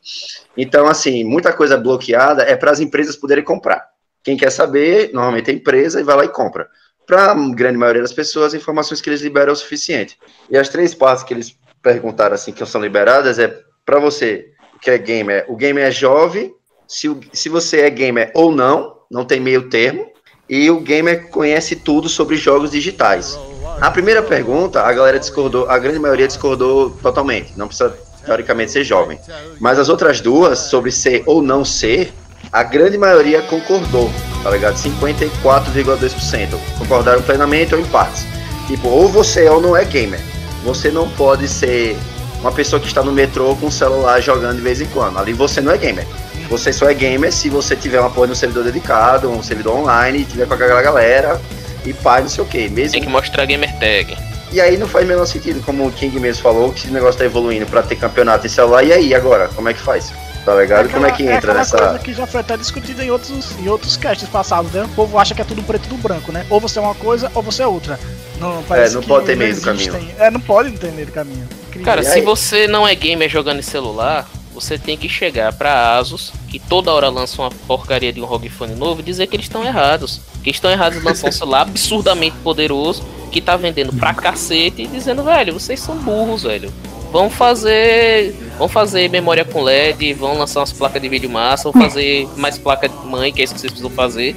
[0.58, 3.88] Então, assim, muita coisa bloqueada é para as empresas poderem comprar.
[4.22, 6.68] Quem quer saber, normalmente é a empresa e vai lá e compra.
[7.08, 10.20] Para a grande maioria das pessoas, as informações que eles liberam é o suficiente.
[10.50, 13.54] E as três partes que eles perguntaram assim que são liberadas é
[13.86, 15.46] para você o que é gamer.
[15.48, 16.54] O gamer é jovem,
[16.88, 20.10] se, se você é gamer ou não, não tem meio termo.
[20.50, 23.40] E o gamer conhece tudo sobre jogos digitais.
[23.80, 27.58] A primeira pergunta, a galera discordou, a grande maioria discordou totalmente.
[27.58, 29.18] Não precisa teoricamente ser jovem.
[29.60, 32.14] Mas as outras duas, sobre ser ou não ser,
[32.52, 34.12] a grande maioria concordou,
[34.44, 34.76] tá ligado?
[34.76, 38.26] 54,2% concordaram plenamente ou em partes.
[38.68, 40.20] Tipo, ou você é ou não é gamer.
[40.64, 41.98] Você não pode ser
[42.40, 45.18] uma pessoa que está no metrô com o celular jogando de vez em quando.
[45.18, 46.06] Ali você não é gamer.
[46.50, 50.26] Você só é gamer se você tiver um apoio no servidor dedicado, um servidor online,
[50.26, 51.40] tiver com aquela galera
[51.86, 52.70] e pai, não sei o que.
[52.70, 52.94] Mesmo...
[52.94, 54.18] Tem que mostrar gamer tag.
[54.52, 57.18] E aí não faz o menor sentido, como o King mesmo falou, que esse negócio
[57.18, 58.84] tá evoluindo para ter campeonato em celular.
[58.84, 59.48] E aí, agora?
[59.56, 60.12] Como é que faz?
[60.46, 60.90] Tá ligado?
[60.90, 61.78] É Como é que é entra é nessa.
[61.78, 64.84] coisa que já foi até discutida em outros, em outros casts passados, né?
[64.84, 66.46] O povo acha que é tudo preto e tudo branco, né?
[66.50, 68.00] Ou você é uma coisa ou você é outra.
[68.40, 69.96] Não, é, não pode ter meio do caminho.
[70.18, 71.48] É, não pode ter meio do caminho.
[71.68, 71.86] Incrível.
[71.86, 76.34] Cara, se você não é gamer jogando em celular, você tem que chegar pra Asus,
[76.48, 79.46] que toda hora lança uma porcaria de um ROG Phone novo, e dizer que eles
[79.46, 80.22] estão errados.
[80.44, 84.88] Que estão errados em lançar um celular absurdamente poderoso, que tá vendendo pra cacete, e
[84.88, 86.74] dizendo, velho, vocês são burros, velho
[87.12, 88.34] vão fazer.
[88.58, 92.58] Vão fazer memória com LED, vão lançar umas placas de vídeo massa, vão fazer mais
[92.58, 94.36] placa de mãe, que é isso que vocês precisam fazer.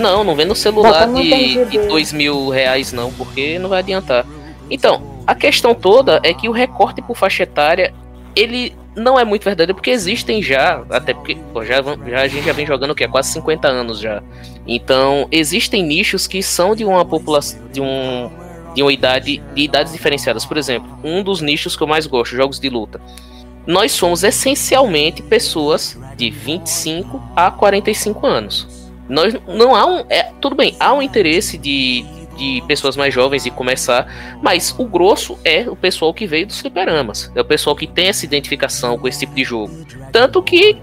[0.00, 4.26] Não, não vem no celular de, de dois mil reais não, porque não vai adiantar.
[4.70, 7.92] Então, a questão toda é que o recorte por faixa etária,
[8.34, 12.46] ele não é muito verdadeiro, porque existem já, até porque pô, já, já, a gente
[12.46, 13.06] já vem jogando o que?
[13.06, 14.22] Quase 50 anos já.
[14.66, 18.30] Então, existem nichos que são de uma população, de um
[18.76, 20.44] de uma idade de idades diferenciadas.
[20.44, 23.00] Por exemplo, um dos nichos que eu mais gosto, jogos de luta.
[23.66, 28.68] Nós somos essencialmente pessoas de 25 a 45 anos.
[29.08, 32.04] Nós não há um, é, tudo bem, há um interesse de,
[32.36, 36.60] de pessoas mais jovens de começar, mas o grosso é o pessoal que veio dos
[36.60, 37.32] fliperamas.
[37.34, 39.72] É o pessoal que tem essa identificação com esse tipo de jogo.
[40.12, 40.76] Tanto que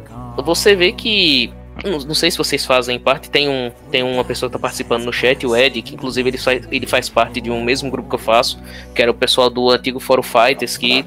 [0.43, 4.49] você vê que não, não, sei se vocês fazem parte, tem, um, tem uma pessoa
[4.49, 7.49] que tá participando no chat, o Ed, que inclusive ele faz, ele faz parte de
[7.49, 8.59] um mesmo grupo que eu faço,
[8.93, 11.03] que era o pessoal do antigo Fórum Fighters, que,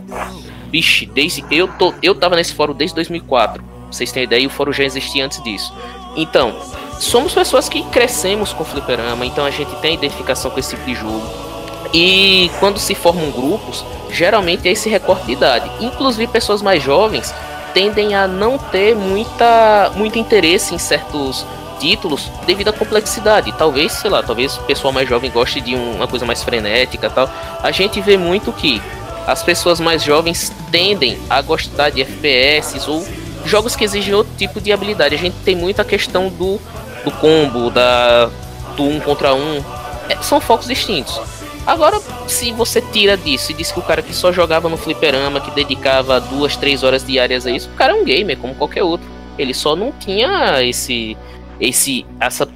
[0.68, 4.50] bicho, desde, eu, tô, eu tava nesse fórum desde 2004, pra vocês terem ideia, o
[4.50, 5.72] fórum já existia antes disso.
[6.16, 6.59] Então,
[6.98, 10.94] somos pessoas que crescemos com fliperama, então a gente tem identificação com esse tipo de
[10.94, 11.46] jogo.
[11.94, 15.70] E quando se formam grupos, geralmente é esse recorte de idade.
[15.81, 17.33] Inclusive pessoas mais jovens
[17.77, 21.45] tendem a não ter muita, muito interesse em certos
[21.79, 23.53] títulos devido à complexidade.
[23.53, 27.29] Talvez, sei lá, talvez o pessoal mais jovem goste de uma coisa mais frenética tal.
[27.62, 28.81] A gente vê muito que
[29.27, 33.07] as pessoas mais jovens tendem a gostar de FPS ou
[33.45, 35.15] jogos que exigem outro tipo de habilidade.
[35.15, 36.59] A gente tem muita questão do,
[37.05, 38.31] do combo, da,
[38.75, 39.62] do um contra um.
[40.09, 41.21] É, são focos distintos.
[41.66, 45.40] Agora, se você tira disso e diz que o cara que só jogava no fliperama,
[45.40, 48.85] que dedicava duas, três horas diárias a isso, o cara é um gamer como qualquer
[48.85, 49.07] outro.
[49.37, 51.16] Ele só não tinha esse,
[51.61, 52.48] esse, essa,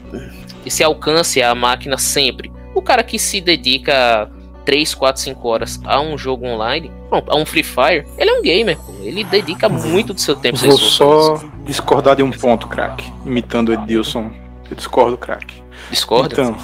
[0.65, 2.53] esse alcance à máquina sempre.
[2.73, 4.31] O cara que se dedica
[4.65, 8.39] 3, 4, 5 horas a um jogo online, pronto, a um Free Fire, ele é
[8.39, 8.95] um gamer, pô.
[9.03, 10.57] ele dedica muito do seu tempo.
[10.57, 14.31] Vou só discordar de um ponto, crack, imitando o Edilson.
[14.71, 15.61] Eu discordo, crack.
[15.91, 16.33] Discorda?
[16.33, 16.57] Então,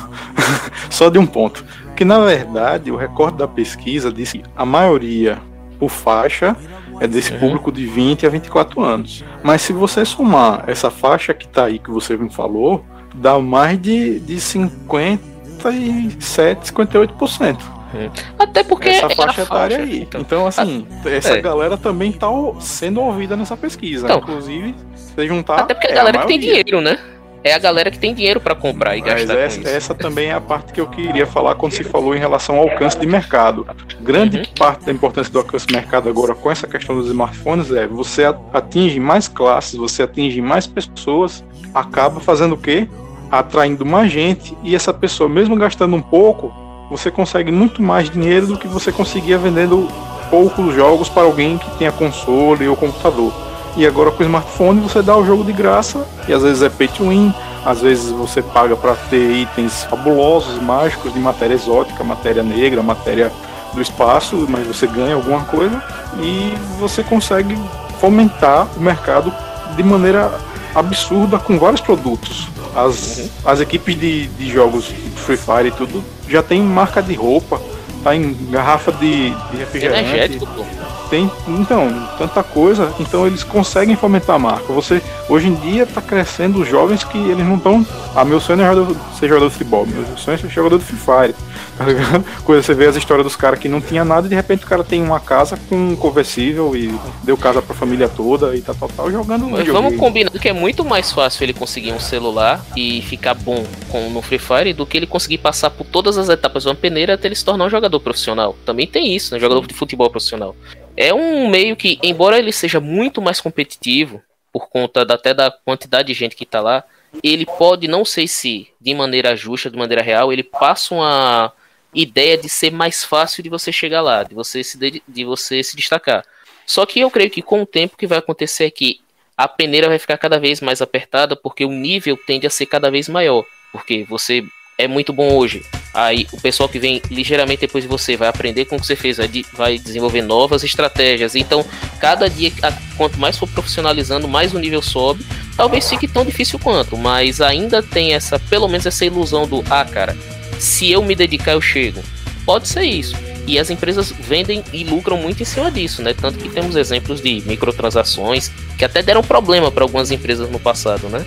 [0.88, 1.64] só de um ponto
[1.96, 5.38] que na verdade o recorde da pesquisa disse que a maioria
[5.78, 6.56] por faixa
[7.00, 7.40] é desse uhum.
[7.40, 9.24] público de 20 a 24 anos.
[9.42, 13.80] Mas se você somar essa faixa que está aí que você me falou, dá mais
[13.80, 17.58] de, de 57, 58%.
[17.94, 18.10] Uhum.
[18.38, 20.02] Até porque essa faixa etária aí.
[20.02, 21.10] Então, então assim, a...
[21.10, 21.40] essa é.
[21.40, 22.28] galera também está
[22.60, 24.06] sendo ouvida nessa pesquisa.
[24.06, 25.60] Então, Inclusive, se juntar.
[25.60, 26.98] Até porque é a galera a que tem dinheiro, né?
[27.46, 29.38] É a galera que tem dinheiro para comprar e Mas gastar.
[29.38, 32.56] Essa, essa, também é a parte que eu queria falar quando se falou em relação
[32.56, 33.66] ao alcance de mercado.
[34.00, 34.44] Grande uhum.
[34.58, 38.24] parte da importância do alcance de mercado agora com essa questão dos smartphones é você
[38.52, 42.88] atinge mais classes, você atinge mais pessoas, acaba fazendo o quê?
[43.30, 46.52] Atraindo mais gente e essa pessoa, mesmo gastando um pouco,
[46.90, 49.88] você consegue muito mais dinheiro do que você conseguia vendendo
[50.30, 53.45] poucos jogos para alguém que tenha console ou computador.
[53.76, 56.68] E agora com o smartphone você dá o jogo de graça, e às vezes é
[56.68, 57.32] pay to win,
[57.64, 63.30] às vezes você paga para ter itens fabulosos, mágicos, de matéria exótica, matéria negra, matéria
[63.74, 65.82] do espaço, mas você ganha alguma coisa
[66.20, 67.58] e você consegue
[68.00, 69.32] fomentar o mercado
[69.76, 70.32] de maneira
[70.74, 72.48] absurda com vários produtos.
[72.74, 73.28] As, uhum.
[73.44, 77.60] as equipes de, de jogos Free Fire e tudo já tem marca de roupa,
[78.04, 80.08] tá em garrafa de, de refrigerante.
[80.08, 80.64] Energético, pô.
[81.08, 84.72] Tem, então, tanta coisa, então eles conseguem fomentar a marca.
[84.72, 87.86] Você, hoje em dia, está crescendo os jovens que eles não estão.
[88.14, 90.84] Ah, meu sonho é jogador, ser jogador de futebol, meu sonho é ser jogador de
[90.84, 91.34] Free Fire
[91.76, 92.24] tá ligado?
[92.44, 94.66] Quando você vê as histórias dos caras que não tinha nada e de repente o
[94.66, 96.92] cara tem uma casa com um conversível e
[97.22, 100.84] deu casa pra família toda e tá total jogando Mas vamos combinar que é muito
[100.84, 104.96] mais fácil ele conseguir um celular e ficar bom com, no Free Fire do que
[104.96, 107.70] ele conseguir passar por todas as etapas de uma peneira até ele se tornar um
[107.70, 108.56] jogador profissional.
[108.64, 109.40] Também tem isso, né?
[109.40, 110.54] Jogador de futebol profissional.
[110.96, 115.50] É um meio que, embora ele seja muito mais competitivo, por conta da, até da
[115.50, 116.82] quantidade de gente que tá lá,
[117.22, 121.52] ele pode, não sei se de maneira justa, de maneira real, ele passa uma
[121.94, 125.62] ideia de ser mais fácil de você chegar lá, de você se, de, de você
[125.62, 126.24] se destacar.
[126.66, 129.00] Só que eu creio que com o tempo que vai acontecer é que
[129.36, 132.90] a peneira vai ficar cada vez mais apertada porque o nível tende a ser cada
[132.90, 133.44] vez maior.
[133.70, 134.42] Porque você
[134.78, 135.62] é muito bom hoje.
[135.92, 138.96] Aí o pessoal que vem ligeiramente depois de você vai aprender com o que você
[138.96, 141.34] fez, vai, de, vai desenvolver novas estratégias.
[141.34, 141.64] Então,
[141.98, 142.52] cada dia,
[142.96, 145.24] quanto mais for profissionalizando, mais o nível sobe.
[145.56, 149.84] Talvez fique tão difícil quanto, mas ainda tem essa, pelo menos essa ilusão do, ah,
[149.86, 150.14] cara,
[150.58, 152.02] se eu me dedicar, eu chego.
[152.44, 153.16] Pode ser isso.
[153.46, 156.12] E as empresas vendem e lucram muito em cima disso, né?
[156.12, 161.08] Tanto que temos exemplos de microtransações que até deram problema para algumas empresas no passado,
[161.08, 161.24] né?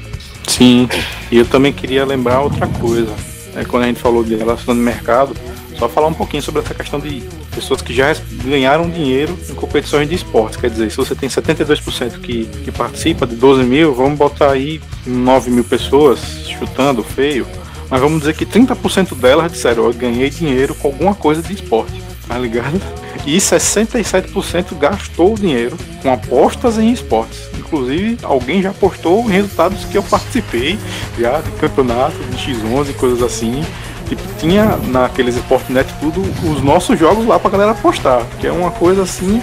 [0.48, 0.88] Sim,
[1.32, 3.16] e eu também queria lembrar outra coisa.
[3.56, 5.36] É, quando a gente falou de relação de mercado,
[5.78, 7.24] só falar um pouquinho sobre essa questão de
[7.56, 10.58] pessoas que já ganharam dinheiro em competições de esportes.
[10.58, 14.82] Quer dizer, se você tem 72% que, que participa de 12 mil, vamos botar aí
[15.06, 17.48] 9 mil pessoas chutando feio
[17.90, 22.02] mas vamos dizer que 30% delas disseram: Eu ganhei dinheiro com alguma coisa de esporte,
[22.30, 22.80] tá ligado?
[23.26, 27.50] E 67% gastou o dinheiro com apostas em esportes.
[27.58, 30.80] Inclusive, alguém já postou resultados que eu participei
[31.18, 33.66] já de campeonato, de X11, coisas assim.
[34.08, 38.72] Tipo, tinha naqueles Sportnet tudo os nossos jogos lá pra galera postar, que é uma
[38.72, 39.42] coisa assim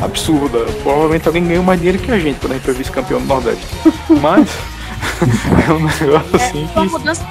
[0.00, 0.60] absurda.
[0.82, 3.66] Provavelmente alguém ganhou mais dinheiro que a gente quando a gente foi vice-campeão do Nordeste.
[4.22, 4.48] Mas
[5.68, 7.24] é um negócio assim que mudança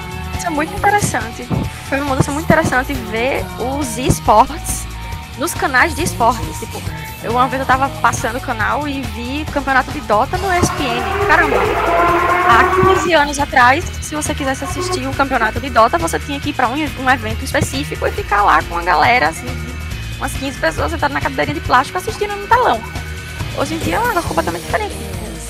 [0.50, 1.46] muito interessante.
[1.88, 4.87] Foi uma mudança muito interessante ver os esportes
[5.38, 6.58] nos canais de esportes.
[6.58, 6.82] Tipo,
[7.22, 10.52] eu uma vez eu tava passando o canal e vi o campeonato de Dota no
[10.52, 11.26] ESPN.
[11.26, 11.56] Caramba!
[12.48, 16.50] Há 15 anos atrás, se você quisesse assistir um campeonato de Dota, você tinha que
[16.50, 19.46] ir para um, um evento específico e ficar lá com a galera, assim,
[20.16, 22.80] umas 15 pessoas sentadas na cadeirinha de plástico assistindo no telão.
[23.56, 24.94] Hoje em dia é um negócio completamente diferente.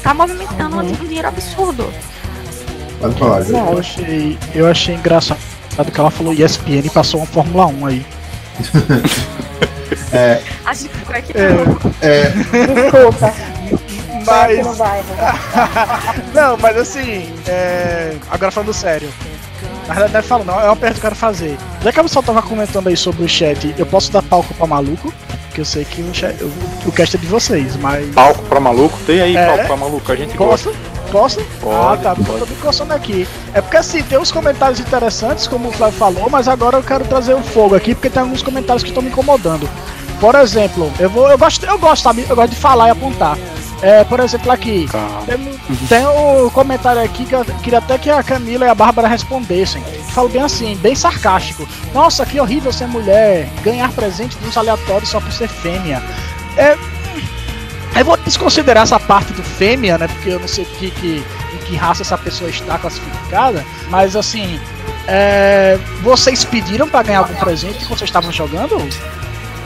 [0.02, 0.82] Tá movimentando uhum.
[0.82, 1.92] um dinheiro absurdo.
[3.00, 5.38] Pode falar, eu achei, eu achei engraçado
[5.92, 8.06] que ela falou ESPN e passou uma Fórmula 1 aí.
[10.12, 10.42] É,
[11.34, 13.34] é, é, Desculpa.
[14.26, 14.78] Mas.
[16.34, 18.14] não, mas assim, é...
[18.30, 19.08] agora falando sério.
[19.86, 21.56] Na verdade, não é falo, não, é uma pergunta que eu quero fazer.
[21.82, 24.66] Já que a pessoa tava comentando aí sobre o chat, eu posso dar palco pra
[24.66, 25.12] maluco?
[25.46, 26.52] Porque eu sei que o, chat, o,
[26.86, 28.06] o cast é de vocês, mas.
[28.14, 28.98] Palco pra maluco?
[29.06, 30.70] Tem aí é, palco pra maluco, a gente posso?
[30.70, 30.97] gosta.
[31.10, 31.40] Posso?
[31.60, 32.14] Pode, ah, tá.
[32.14, 32.40] Pode.
[32.40, 33.26] Tô me coçando aqui.
[33.54, 37.04] É porque assim, tem uns comentários interessantes, como o Flávio falou, mas agora eu quero
[37.04, 39.68] trazer o fogo aqui, porque tem alguns comentários que estão me incomodando.
[40.20, 41.30] Por exemplo, eu vou.
[41.30, 42.26] Eu gosto, eu gosto, sabe?
[42.28, 43.38] Eu gosto de falar e apontar.
[43.80, 44.88] É, por exemplo, aqui.
[45.24, 49.06] Tem, tem um comentário aqui que eu queria até que a Camila e a Bárbara
[49.06, 49.82] respondessem.
[50.12, 51.66] Falo bem assim, bem sarcástico.
[51.94, 53.48] Nossa, que horrível ser mulher.
[53.62, 56.02] Ganhar presente dos aleatórios só por ser fêmea.
[56.56, 56.76] É,
[58.00, 60.08] eu vou desconsiderar essa parte do fêmea, né?
[60.08, 63.64] Porque eu não sei que, que, em que raça essa pessoa está classificada.
[63.90, 64.60] Mas assim,
[65.06, 68.76] é, vocês pediram para ganhar algum presente que vocês estavam jogando?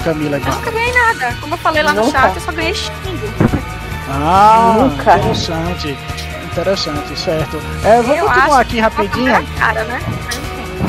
[0.04, 0.36] Camila?
[0.38, 1.36] Eu nunca ganhei nada.
[1.40, 2.20] Como eu falei lá no nunca.
[2.20, 2.92] chat, eu só ganhei xingo.
[4.08, 5.18] Ah, nunca.
[5.18, 5.96] interessante.
[6.44, 7.62] Interessante, certo.
[7.84, 9.46] É, vou eu continuar aqui rapidinho.
[9.58, 10.00] Cara, né?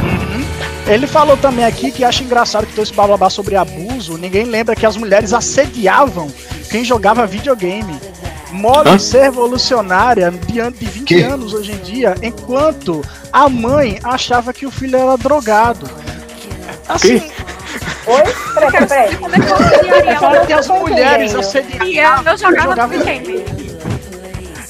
[0.03, 0.45] Uhum.
[0.91, 4.75] Ele falou também aqui que acha engraçado que todo esse bababá sobre abuso, ninguém lembra
[4.75, 6.29] que as mulheres assediavam
[6.73, 7.99] quem jogava videogame.
[8.99, 11.21] Ser revolucionária diante de 20 que?
[11.21, 15.87] anos hoje em dia, enquanto a mãe achava que o filho era drogado.
[16.87, 17.19] Assim.
[17.19, 17.31] Que?
[18.07, 18.23] Oi?
[18.55, 19.15] Peraí, peraí.
[19.17, 22.31] Como é que eu que as mulheres assediavam.
[22.31, 23.45] Eu jogava videogame.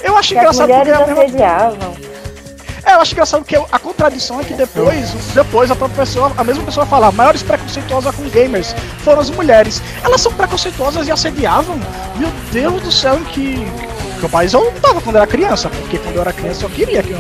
[0.02, 0.92] Eu acho engraçado porque.
[0.92, 1.96] As mulheres assediavam.
[2.94, 6.64] Eu acho engraçado que a contradição é que depois, depois a própria pessoa, a mesma
[6.64, 9.82] pessoa fala, maiores preconceituosas com gamers foram as mulheres.
[10.04, 11.80] Elas são preconceituosas e assediavam.
[12.16, 13.56] Meu Deus do céu, que.
[14.20, 17.14] que mas eu tava quando era criança, porque quando eu era criança eu queria que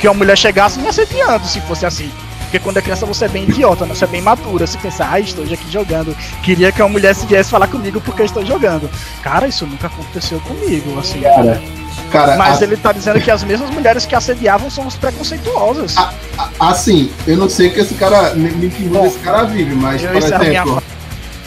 [0.00, 2.10] que uma mulher chegasse me assediando se fosse assim.
[2.42, 3.94] Porque quando é criança você é bem idiota, né?
[3.94, 4.66] você é bem madura.
[4.66, 6.16] Você pensa, ah, estou aqui jogando.
[6.44, 8.88] Queria que uma mulher se viesse falar comigo porque eu estou jogando.
[9.22, 11.20] Cara, isso nunca aconteceu comigo, assim.
[11.20, 11.60] Cara,
[12.04, 12.64] cara Mas a...
[12.64, 15.96] ele tá dizendo que as mesmas mulheres que assediavam são as preconceituosas.
[15.96, 19.74] A, a, assim, eu não sei que esse cara, nem que mundo esse cara vive,
[19.74, 20.64] mas, por exemplo, minha...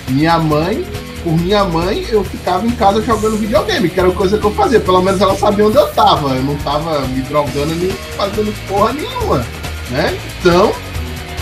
[0.10, 0.86] minha mãe
[1.24, 4.52] por minha mãe, eu ficava em casa jogando videogame, que era a coisa que eu
[4.52, 4.80] fazia.
[4.80, 6.30] Pelo menos ela sabia onde eu tava.
[6.30, 9.46] Eu não tava me drogando nem fazendo porra nenhuma.
[9.90, 10.18] Né?
[10.40, 10.72] Então,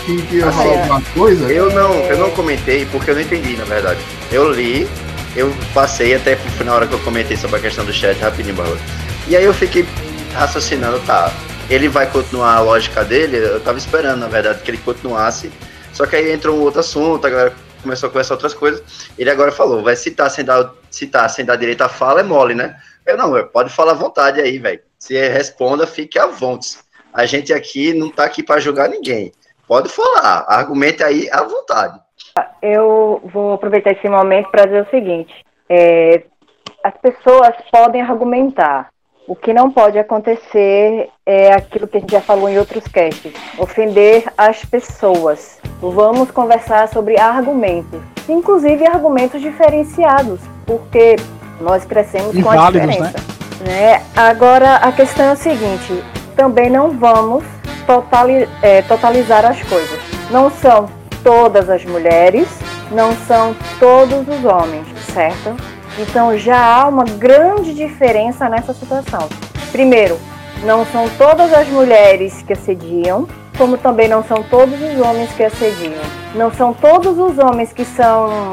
[0.07, 1.51] que, que ia falar alguma coisa?
[1.51, 3.99] Eu não, eu não comentei porque eu não entendi, na verdade.
[4.31, 4.87] Eu li,
[5.37, 6.35] eu passei até
[6.65, 8.81] na hora que eu comentei sobre a questão do chat rapidinho, Barroso.
[9.27, 9.85] E aí eu fiquei
[10.33, 11.31] raciocinando, tá,
[11.69, 15.51] ele vai continuar a lógica dele, eu tava esperando, na verdade, que ele continuasse.
[15.93, 18.81] Só que aí entrou um outro assunto, a galera começou a conversar outras coisas.
[19.17, 22.55] Ele agora falou, vai citar sem dar, citar sem dar direito à fala é mole,
[22.55, 22.75] né?
[23.05, 24.81] Eu não, pode falar à vontade aí, velho.
[24.97, 26.79] Se responda, fique à vontade.
[27.13, 29.31] A gente aqui não tá aqui para julgar ninguém.
[29.67, 31.99] Pode falar, argumente aí à vontade.
[32.61, 35.33] Eu vou aproveitar esse momento para dizer o seguinte:
[35.69, 36.23] é,
[36.83, 38.89] as pessoas podem argumentar.
[39.27, 43.33] O que não pode acontecer é aquilo que a gente já falou em outros casts:
[43.57, 45.59] ofender as pessoas.
[45.81, 51.17] Vamos conversar sobre argumentos, inclusive argumentos diferenciados, porque
[51.59, 53.17] nós crescemos e com a válidos, diferença.
[53.67, 53.97] Né?
[53.97, 54.03] né?
[54.15, 56.01] Agora, a questão é a seguinte:
[56.35, 57.43] também não vamos
[58.61, 59.99] é, totalizar as coisas.
[60.31, 62.47] Não são todas as mulheres,
[62.91, 65.55] não são todos os homens, certo?
[65.97, 69.27] Então já há uma grande diferença nessa situação.
[69.71, 70.17] Primeiro,
[70.63, 75.43] não são todas as mulheres que assediam, como também não são todos os homens que
[75.43, 76.01] assediam.
[76.35, 78.51] Não são todos os homens que são,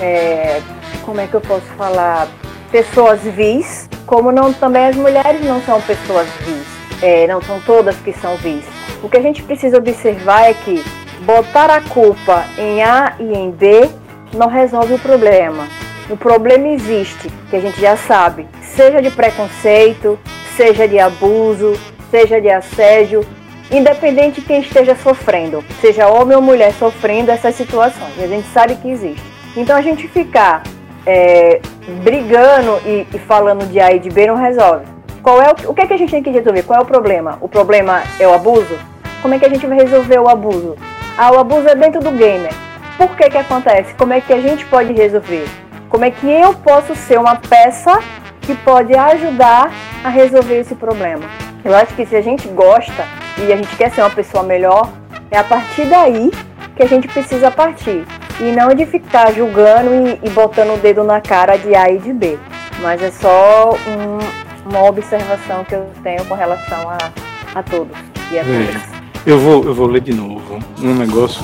[0.00, 0.60] é,
[1.04, 2.26] como é que eu posso falar,
[2.70, 7.96] pessoas vis, como não também as mulheres não são pessoas vis é, não são todas
[7.96, 8.64] que são vis.
[9.02, 10.82] O que a gente precisa observar é que
[11.20, 13.88] botar a culpa em A e em B
[14.34, 15.66] não resolve o problema.
[16.10, 20.18] O problema existe, que a gente já sabe, seja de preconceito,
[20.56, 21.78] seja de abuso,
[22.10, 23.24] seja de assédio,
[23.70, 28.76] independente de quem esteja sofrendo, seja homem ou mulher sofrendo essas situações, a gente sabe
[28.76, 29.22] que existe.
[29.56, 30.62] Então a gente ficar
[31.04, 31.60] é,
[32.02, 34.84] brigando e, e falando de A e de B não resolve.
[35.22, 36.62] Qual é o, o que, é que a gente tem que resolver?
[36.62, 37.38] Qual é o problema?
[37.40, 38.78] O problema é o abuso?
[39.20, 40.76] Como é que a gente vai resolver o abuso?
[41.20, 42.52] Ah, o abuso é dentro do gamer.
[42.96, 43.92] Por que que acontece?
[43.94, 45.48] Como é que a gente pode resolver?
[45.88, 47.98] Como é que eu posso ser uma peça
[48.40, 49.68] que pode ajudar
[50.04, 51.24] a resolver esse problema?
[51.64, 53.04] Eu acho que se a gente gosta
[53.36, 54.92] e a gente quer ser uma pessoa melhor,
[55.28, 56.30] é a partir daí
[56.76, 58.06] que a gente precisa partir.
[58.38, 61.98] E não de ficar julgando e, e botando o dedo na cara de A e
[61.98, 62.38] de B.
[62.80, 66.98] Mas é só um, uma observação que eu tenho com relação a,
[67.56, 67.98] a todos
[68.30, 68.97] e a todas.
[69.26, 70.58] Eu vou, eu vou ler de novo.
[70.80, 71.42] Um negócio,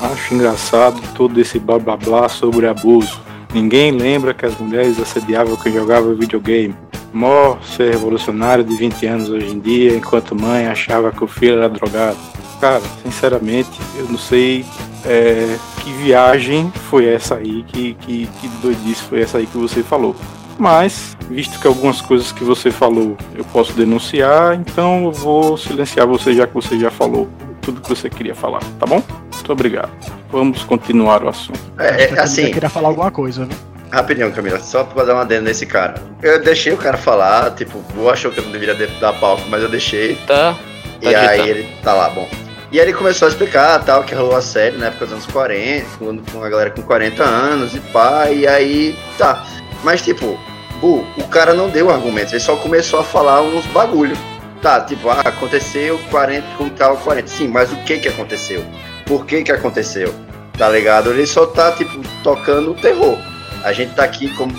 [0.00, 3.20] acho engraçado todo esse blá blá blá sobre abuso.
[3.52, 6.74] Ninguém lembra que as mulheres assediavam quem jogava videogame.
[7.12, 11.58] Mó ser revolucionário de 20 anos hoje em dia, enquanto mãe achava que o filho
[11.58, 12.18] era drogado.
[12.60, 14.64] Cara, sinceramente, eu não sei
[15.04, 19.82] é, que viagem foi essa aí, que, que, que doidice foi essa aí que você
[19.82, 20.16] falou.
[20.58, 26.06] Mas, visto que algumas coisas que você falou eu posso denunciar, então eu vou silenciar
[26.06, 27.28] você já que você já falou
[27.60, 29.02] tudo que você queria falar, tá bom?
[29.32, 29.90] Muito obrigado.
[30.30, 31.58] Vamos continuar o assunto.
[31.78, 32.46] É, é assim.
[32.46, 33.54] Eu queria falar alguma coisa, né?
[33.90, 35.94] Rapidinho, Camila, só pra dar uma adendo nesse cara.
[36.22, 39.62] Eu deixei o cara falar, tipo, eu achou que eu não deveria dar palco, mas
[39.62, 40.16] eu deixei.
[40.26, 40.54] Tá.
[40.54, 40.58] tá
[41.00, 42.28] e aí ele tá lá, bom.
[42.72, 45.26] E aí ele começou a explicar tal, que rolou a série na época dos anos
[45.26, 49.46] 40, com, com a galera com 40 anos e pá, e aí tá.
[49.84, 50.38] Mas, tipo,
[50.82, 54.16] o, o cara não deu argumentos, ele só começou a falar uns bagulho.
[54.60, 57.28] Tá, tipo, ah, aconteceu 40 com tal 40.
[57.28, 58.64] Sim, mas o que que aconteceu?
[59.04, 60.12] Por que que aconteceu?
[60.56, 61.10] Tá ligado?
[61.10, 63.18] Ele só tá, tipo, tocando o terror.
[63.62, 64.52] A gente tá aqui como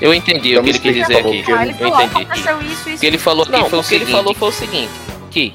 [0.00, 1.44] eu entendi o que ele quis dizer aqui.
[1.52, 2.72] Ah, ele eu entendi.
[2.72, 4.92] Isso, isso, que ele falou não, foi o que ele falou foi o seguinte,
[5.30, 5.54] que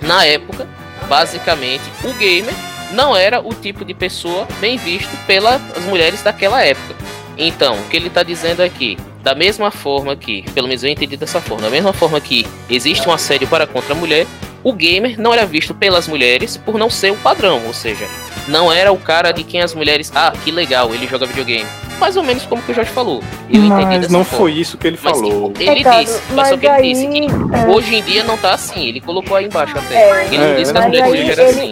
[0.00, 0.68] na época,
[1.08, 2.54] basicamente, o gamer
[2.92, 6.94] não era o tipo de pessoa bem visto pelas mulheres daquela época.
[7.36, 11.16] Então, o que ele está dizendo aqui, da mesma forma que, pelo menos eu entendi
[11.16, 14.26] dessa forma, da mesma forma que existe um assédio para contra a mulher,
[14.62, 18.06] o gamer não era visto pelas mulheres por não ser o padrão, ou seja,
[18.46, 21.68] não era o cara de quem as mulheres, ah, que legal, ele joga videogame.
[21.98, 23.22] mais ou menos como que o Jorge falou.
[23.48, 24.44] Eu mas não forma.
[24.44, 25.52] foi isso que ele mas, falou.
[25.52, 27.68] Tipo, ele é, disse, mas, só que ele disse que é...
[27.68, 28.88] hoje em dia não tá assim.
[28.88, 29.94] Ele colocou aí embaixo até.
[29.94, 31.70] É, ele não disse que as mulheres hoje eram assim.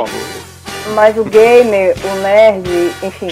[0.95, 2.69] Mas o gamer, o nerd,
[3.03, 3.29] enfim,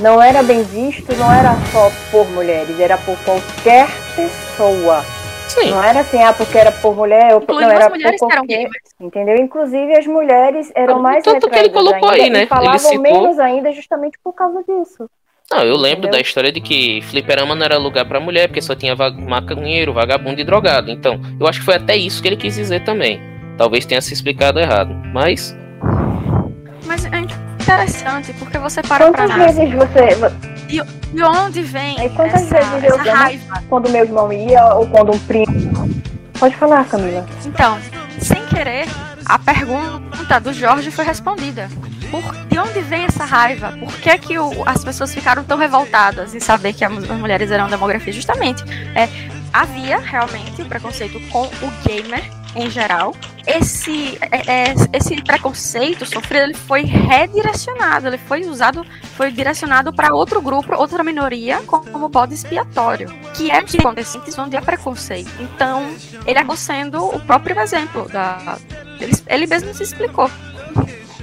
[0.00, 3.86] não era bem visto, não era só por mulheres, era por qualquer
[4.16, 5.04] pessoa.
[5.46, 5.70] Sim.
[5.70, 8.68] Não era assim, ah, porque era por mulher, ou não era por qualquer,
[9.00, 9.36] entendeu?
[9.36, 12.42] Inclusive as mulheres eram mais Tanto que ele colocou ainda, aí, né?
[12.44, 13.02] E falavam citou...
[13.02, 15.10] menos ainda justamente por causa disso.
[15.50, 16.12] Não, eu lembro Entendeu?
[16.12, 20.40] da história de que fliperama não era lugar para mulher, porque só tinha maconheiro, vagabundo
[20.40, 20.92] e drogado.
[20.92, 23.20] Então, eu acho que foi até isso que ele quis dizer também.
[23.58, 25.56] Talvez tenha se explicado errado, mas...
[26.86, 30.40] Mas é interessante, porque você para Quantas pra vezes você...
[30.66, 33.62] De, de onde vem e quantas essa, vezes eu essa raiva?
[33.68, 35.90] Quando meu irmão ia, ou quando um primo...
[36.38, 37.26] Pode falar, Camila.
[37.44, 37.78] Então,
[38.18, 38.86] sem querer,
[39.26, 41.68] a pergunta do Jorge foi respondida
[42.10, 43.72] por, de onde vem essa raiva?
[43.72, 47.68] Por que, que o, as pessoas ficaram tão revoltadas em saber que as mulheres eram
[47.68, 48.12] demografia?
[48.12, 49.08] Justamente, é,
[49.52, 53.14] havia realmente o preconceito com o gamer em geral.
[53.46, 58.84] Esse, é, é, esse preconceito sofrido ele foi redirecionado, ele foi usado,
[59.16, 64.56] foi direcionado para outro grupo, outra minoria, como bode expiatório, que é que acontecentes onde
[64.56, 65.30] há preconceito.
[65.40, 65.90] Então,
[66.26, 68.58] ele acabou sendo o próprio exemplo da.
[69.00, 70.30] Ele, ele mesmo se explicou.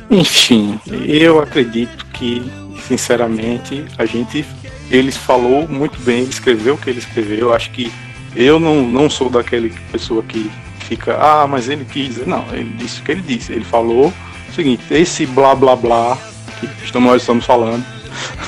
[0.10, 2.42] Enfim, eu acredito que,
[2.88, 4.46] sinceramente, a gente.
[4.90, 7.54] Ele falou muito bem, escreveu o que ele escreveu.
[7.54, 7.92] Acho que
[8.34, 10.50] eu não, não sou daquele pessoa que
[10.88, 12.26] fica, ah, mas ele quis.
[12.26, 13.52] Não, ele disse o que ele disse.
[13.52, 14.14] Ele falou
[14.50, 16.18] o seguinte: esse blá blá blá
[16.60, 17.86] que nós estamos falando,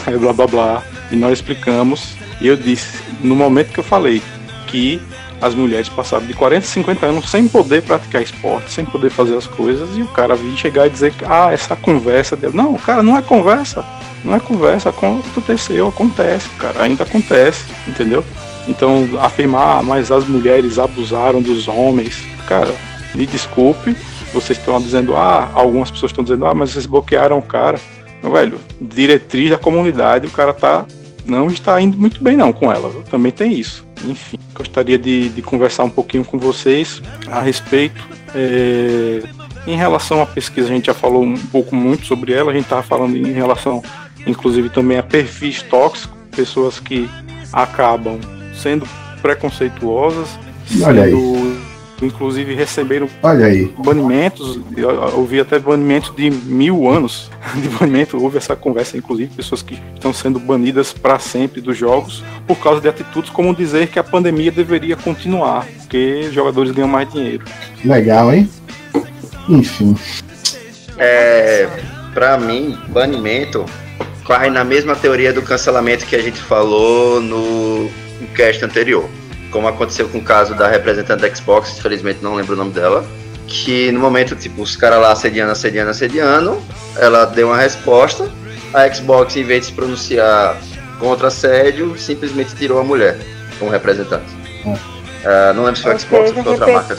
[0.08, 2.18] é blá blá blá, e nós explicamos.
[2.42, 4.22] E eu disse, no momento que eu falei
[4.68, 5.02] que
[5.42, 9.46] as mulheres passavam de 40, 50 anos sem poder praticar esporte, sem poder fazer as
[9.46, 12.56] coisas, e o cara vir chegar e dizer ah, essa conversa dele.
[12.56, 13.86] Não, cara, não é conversa.
[14.24, 18.24] Não é conversa, aconteceu, acontece, cara, ainda acontece, entendeu?
[18.70, 22.74] Então, afirmar, mas as mulheres abusaram dos homens, cara,
[23.16, 23.98] me desculpe,
[24.32, 27.80] vocês estão dizendo, ah, algumas pessoas estão dizendo, ah, mas vocês bloquearam o cara.
[28.22, 30.86] Meu velho, diretriz da comunidade, o cara tá
[31.26, 32.92] não está indo muito bem não com ela.
[33.10, 33.86] Também tem isso.
[34.04, 38.08] Enfim, gostaria de, de conversar um pouquinho com vocês a respeito.
[38.34, 39.22] É,
[39.68, 42.52] em relação à pesquisa, a gente já falou um pouco muito sobre ela.
[42.52, 43.84] A gente estava falando em relação,
[44.26, 47.10] inclusive, também a perfis tóxicos, pessoas que
[47.54, 48.20] acabam
[48.60, 48.88] sendo
[49.22, 50.28] preconceituosas,
[50.84, 51.70] Olha sendo
[52.02, 53.74] inclusive receberam Olha aí.
[53.78, 59.62] banimentos, eu ouvi até banimentos de mil anos de banimento, houve essa conversa, inclusive, pessoas
[59.62, 64.00] que estão sendo banidas para sempre dos jogos por causa de atitudes como dizer que
[64.00, 67.46] a pandemia deveria continuar, porque jogadores ganham mais dinheiro.
[67.84, 68.50] Legal, hein?
[69.48, 69.96] Enfim.
[70.98, 71.68] É,
[72.14, 73.66] para mim, banimento
[74.24, 77.90] corre na mesma teoria do cancelamento que a gente falou no
[78.28, 79.10] cast anterior
[79.52, 83.06] como aconteceu com o caso da representante da Xbox, infelizmente não lembro o nome dela,
[83.48, 86.62] que no momento, tipo, os caras lá assediando, assediando, assediando,
[86.98, 88.32] ela deu uma resposta,
[88.74, 90.58] a Xbox, em vez de se pronunciar
[91.00, 93.18] contra assédio, simplesmente tirou a mulher
[93.58, 94.32] como representante.
[94.64, 96.98] Uh, não lembro se foi a Xbox ou foi outra marca.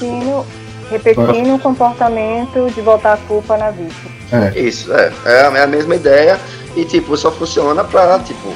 [0.90, 4.10] Repetindo o comportamento de botar a culpa na vítima.
[4.32, 4.58] É.
[4.58, 5.12] Isso, é.
[5.24, 6.38] É a, é a mesma ideia
[6.74, 8.52] e, tipo, só funciona pra, tipo,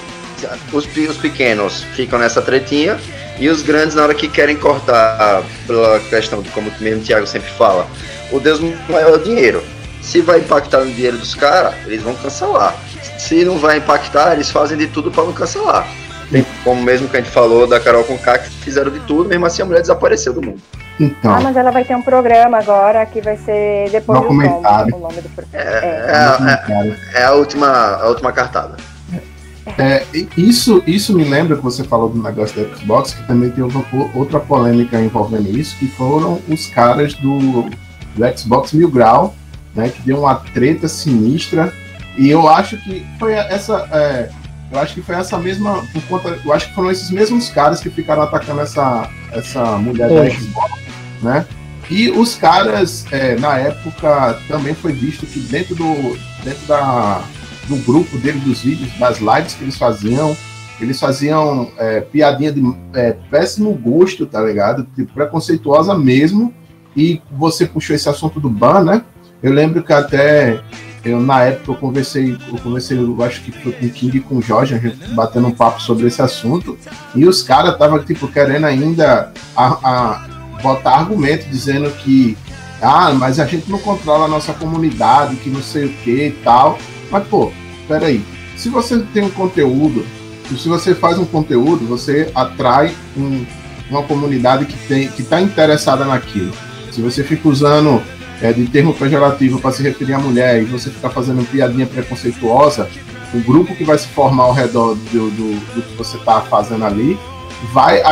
[0.73, 2.99] os, os pequenos ficam nessa tretinha
[3.39, 7.27] e os grandes, na hora que querem cortar, pela questão de como mesmo o Thiago
[7.27, 7.87] sempre fala,
[8.31, 9.63] o Deus maior é o dinheiro.
[10.01, 12.75] Se vai impactar no dinheiro dos caras, eles vão cancelar.
[13.19, 15.87] Se não vai impactar, eles fazem de tudo para não cancelar.
[16.31, 19.29] Tem, como mesmo que a gente falou da Carol com K, que fizeram de tudo,
[19.29, 20.61] mesmo assim a mulher desapareceu do mundo.
[21.01, 21.35] Então.
[21.35, 24.99] Ah, mas ela vai ter um programa agora que vai ser depois do nome, o
[24.99, 25.53] nome do programa.
[25.53, 28.77] É, é, é, é, a, última, a última cartada.
[29.79, 30.05] É,
[30.37, 33.83] isso, isso me lembra que você falou do negócio da Xbox, que também tem outra,
[34.15, 37.63] outra polêmica envolvendo isso, que foram os caras do,
[38.15, 39.35] do Xbox Mil Grau,
[39.75, 41.73] né, que deu uma treta sinistra.
[42.17, 43.89] E eu acho que foi essa.
[43.91, 44.31] É,
[44.71, 45.83] eu acho que foi essa mesma.
[45.93, 50.09] Por conta, eu acho que foram esses mesmos caras que ficaram atacando essa, essa mulher
[50.09, 50.73] da Xbox,
[51.23, 51.47] né?
[51.91, 56.17] E os caras, é, na época, também foi visto que dentro do.
[56.45, 57.23] dentro da
[57.67, 60.37] do grupo dele, dos vídeos, das lives que eles faziam.
[60.81, 62.61] Eles faziam é, piadinha de
[62.95, 64.87] é, péssimo gosto, tá ligado?
[64.95, 66.53] Tipo, preconceituosa mesmo.
[66.97, 69.03] E você puxou esse assunto do ban, né?
[69.43, 70.61] Eu lembro que até
[71.05, 74.21] eu, na época, eu conversei, eu conversei, eu acho que foi com o King e
[74.21, 76.79] com o Jorge, a gente batendo um papo sobre esse assunto.
[77.15, 80.29] E os caras estavam, tipo, querendo ainda a, a,
[80.63, 82.37] botar argumento dizendo que
[82.81, 86.31] ah, mas a gente não controla a nossa comunidade, que não sei o que e
[86.43, 86.79] tal.
[87.15, 87.53] Mas, pô,
[87.87, 88.21] peraí.
[88.57, 90.05] Se você tem um conteúdo
[90.49, 93.45] se você faz um conteúdo, você atrai um,
[93.89, 96.53] uma comunidade que tem que está interessada naquilo.
[96.93, 98.03] Se você fica usando
[98.43, 102.89] é, de termo pejorativo para se referir à mulher e você ficar fazendo piadinha preconceituosa,
[103.33, 106.85] o grupo que vai se formar ao redor do, do, do que você está fazendo
[106.85, 107.19] ali
[107.73, 108.03] vai,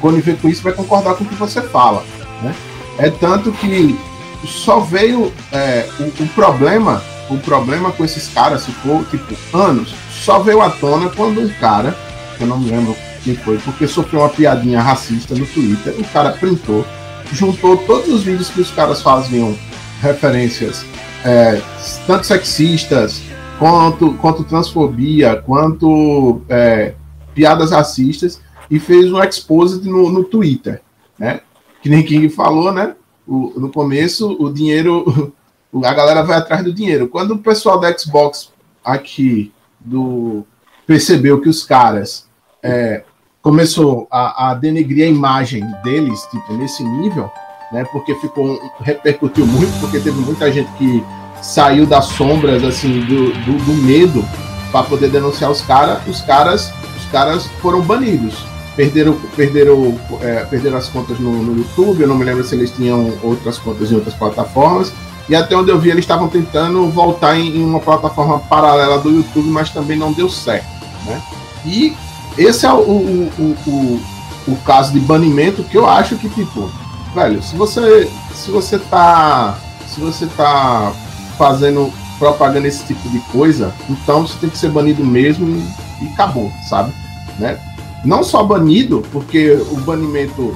[0.00, 2.04] quando vê com isso, vai concordar com o que você fala.
[2.42, 2.54] Né?
[2.98, 3.98] É tanto que
[4.46, 7.02] só veio é, o, o, problema,
[7.34, 9.94] o problema com esses caras ficou tipo anos.
[10.10, 11.96] Só veio à tona quando um cara,
[12.36, 16.04] que eu não me lembro quem foi, porque sofreu uma piadinha racista no Twitter, o
[16.04, 16.84] cara printou,
[17.32, 19.56] juntou todos os vídeos que os caras faziam
[20.00, 20.84] referências
[21.24, 21.62] é,
[22.06, 23.22] tanto sexistas
[23.58, 26.94] quanto, quanto transfobia, quanto é,
[27.34, 30.82] piadas racistas e fez um exposit no, no Twitter,
[31.18, 31.40] né?
[31.80, 32.94] Que nem King falou, né?
[33.26, 35.32] O, no começo, o dinheiro,
[35.84, 37.08] a galera vai atrás do dinheiro.
[37.08, 38.52] Quando o pessoal da Xbox
[38.84, 40.44] aqui do
[40.86, 42.26] percebeu que os caras
[42.62, 43.04] é,
[43.40, 47.30] começou a, a, denegrir a imagem deles, tipo, nesse nível,
[47.72, 47.84] né?
[47.92, 51.02] Porque ficou repercutiu muito, porque teve muita gente que
[51.40, 54.24] saiu das sombras assim do, do, do medo
[54.70, 56.06] para poder denunciar os caras.
[56.06, 62.00] Os caras, os caras foram banidos perderam, perderam, é, perderam as contas no, no, YouTube,
[62.00, 64.92] eu não me lembro se eles tinham outras contas em outras plataformas.
[65.28, 69.10] E até onde eu vi, eles estavam tentando voltar em, em uma plataforma paralela do
[69.10, 70.66] YouTube, mas também não deu certo.
[71.06, 71.22] Né?
[71.64, 71.94] E
[72.36, 74.00] esse é o, o, o, o,
[74.48, 76.70] o caso de banimento que eu acho que, tipo,
[77.14, 79.56] velho, se você se você tá
[79.86, 80.92] se você tá
[81.38, 86.08] fazendo propaganda esse tipo de coisa, então você tem que ser banido mesmo e, e
[86.08, 86.92] acabou, sabe?
[87.38, 87.58] Né?
[88.04, 90.54] não só banido, porque o banimento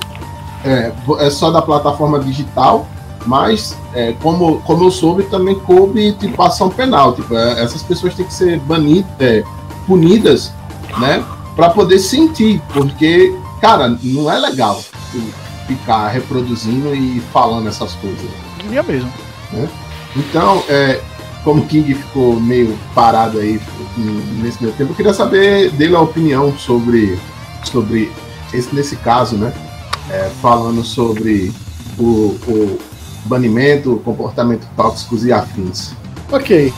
[0.64, 2.86] é, é só da plataforma digital,
[3.26, 7.14] mas é, como, como eu soube, também coube tipo, ação penal.
[7.14, 9.44] Tipo, é, essas pessoas têm que ser banidas, é,
[9.86, 10.52] punidas,
[10.98, 11.24] né?
[11.54, 14.82] Para poder sentir, porque, cara, não é legal
[15.66, 18.30] ficar reproduzindo e falando essas coisas.
[18.62, 19.12] Devia mesmo.
[19.52, 19.68] Né?
[20.14, 21.00] Então, é,
[21.42, 23.60] como o King ficou meio parado aí
[24.42, 27.18] nesse meu tempo, eu queria saber dele a opinião sobre
[27.64, 28.12] sobre
[28.52, 29.52] esse, nesse caso, né?
[30.10, 31.52] É, falando sobre
[31.98, 32.78] o, o
[33.26, 35.92] banimento, comportamento tóxicos e afins.
[36.30, 36.72] Ok,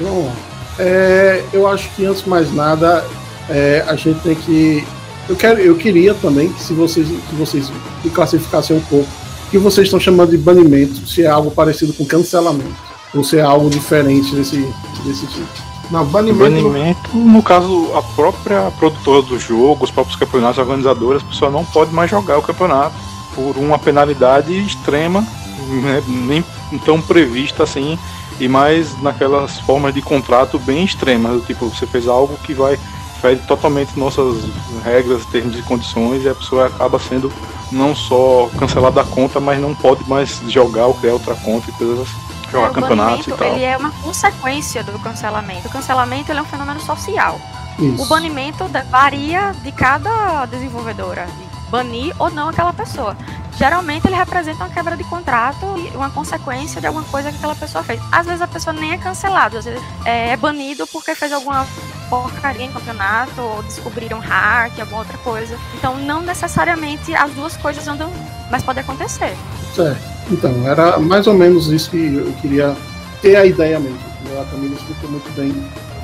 [0.00, 0.32] vamos lá.
[0.78, 3.04] É, eu acho que antes de mais nada
[3.48, 4.84] é, a gente tem que
[5.28, 7.72] eu quero eu queria também que se vocês que vocês
[8.04, 9.08] me classificassem um pouco
[9.50, 12.76] que vocês estão chamando de banimento se é algo parecido com cancelamento
[13.14, 14.56] ou se é algo diferente desse
[15.04, 16.38] desse tipo não, banimento.
[16.38, 21.64] Banimento, no caso, a própria produtora do jogo, os próprios campeonatos organizadores, a pessoa não
[21.64, 22.96] pode mais jogar o campeonato
[23.34, 25.24] por uma penalidade extrema,
[25.66, 26.44] né, nem
[26.84, 27.98] tão prevista assim,
[28.38, 32.78] e mais naquelas formas de contrato bem extremas, tipo, você fez algo que vai
[33.20, 34.44] fere totalmente nossas
[34.84, 37.32] regras, termos e condições, e a pessoa acaba sendo
[37.72, 41.72] não só cancelada a conta, mas não pode mais jogar ou criar outra conta e
[41.72, 43.52] coisas assim jogar é, campeonatos e tal.
[43.54, 45.66] Ele é uma consequência do cancelamento.
[45.66, 47.40] O cancelamento é um fenômeno social.
[47.78, 48.02] Isso.
[48.02, 53.16] O banimento varia de cada desenvolvedora, de banir ou não aquela pessoa.
[53.56, 57.54] Geralmente ele representa uma quebra de contrato e uma consequência de alguma coisa que aquela
[57.54, 58.00] pessoa fez.
[58.12, 61.66] Às vezes a pessoa nem é cancelada, às vezes é banido porque fez alguma
[62.10, 65.58] porcaria em campeonato ou descobriram hack, alguma outra coisa.
[65.78, 68.12] Então não necessariamente as duas coisas andam,
[68.50, 69.34] mas pode acontecer.
[69.74, 70.16] Certo.
[70.30, 72.76] Então, era mais ou menos isso que eu queria
[73.22, 73.98] ter a ideia mesmo.
[74.40, 75.54] A Camila explicou muito bem.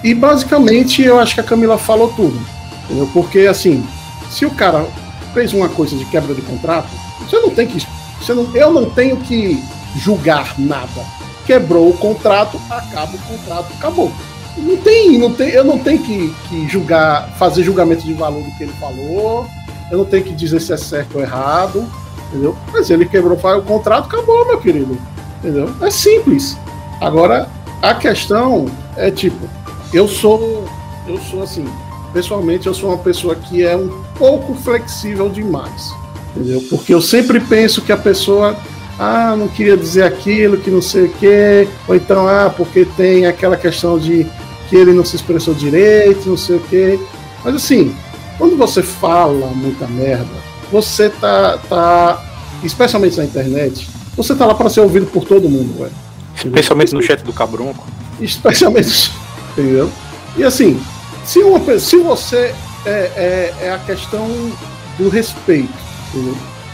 [0.03, 2.40] E basicamente eu acho que a Camila falou tudo.
[2.84, 3.11] Entendeu?
[3.12, 3.86] Porque assim,
[4.30, 4.86] se o cara
[5.34, 6.88] fez uma coisa de quebra de contrato,
[7.22, 7.86] você não tem que.
[8.20, 9.62] Você não, eu não tenho que
[9.96, 11.04] julgar nada.
[11.46, 14.12] Quebrou o contrato, acaba o contrato, acabou.
[14.56, 18.50] Não tem, não tem, eu não tenho que, que julgar, fazer julgamento de valor do
[18.56, 19.46] que ele falou,
[19.90, 21.90] eu não tenho que dizer se é certo ou errado
[22.32, 22.56] entendeu?
[22.72, 24.98] Mas ele quebrou o contrato, acabou, meu querido,
[25.38, 25.70] entendeu?
[25.82, 26.56] É simples.
[27.00, 27.48] Agora,
[27.82, 28.66] a questão
[28.96, 29.48] é tipo,
[29.92, 30.64] eu sou,
[31.06, 31.68] eu sou assim,
[32.12, 35.92] pessoalmente eu sou uma pessoa que é um pouco flexível demais,
[36.35, 36.62] entendeu?
[36.68, 38.57] Porque eu sempre penso que a pessoa
[38.99, 43.26] ah, não queria dizer aquilo, que não sei o quê, ou então, ah, porque tem
[43.26, 44.26] aquela questão de
[44.68, 46.99] que ele não se expressou direito, não sei o quê.
[47.45, 47.95] Mas assim,
[48.39, 50.30] quando você fala muita merda,
[50.70, 52.24] você tá, tá
[52.62, 55.93] especialmente na internet, você tá lá para ser ouvido por todo mundo, velho.
[56.35, 57.87] Especialmente no chat do Cabronco.
[58.20, 59.11] Especialmente,
[59.53, 59.91] entendeu?
[60.37, 60.80] E assim,
[61.24, 62.55] se, uma, se você
[62.85, 64.26] é, é, é a questão
[64.99, 65.91] do respeito?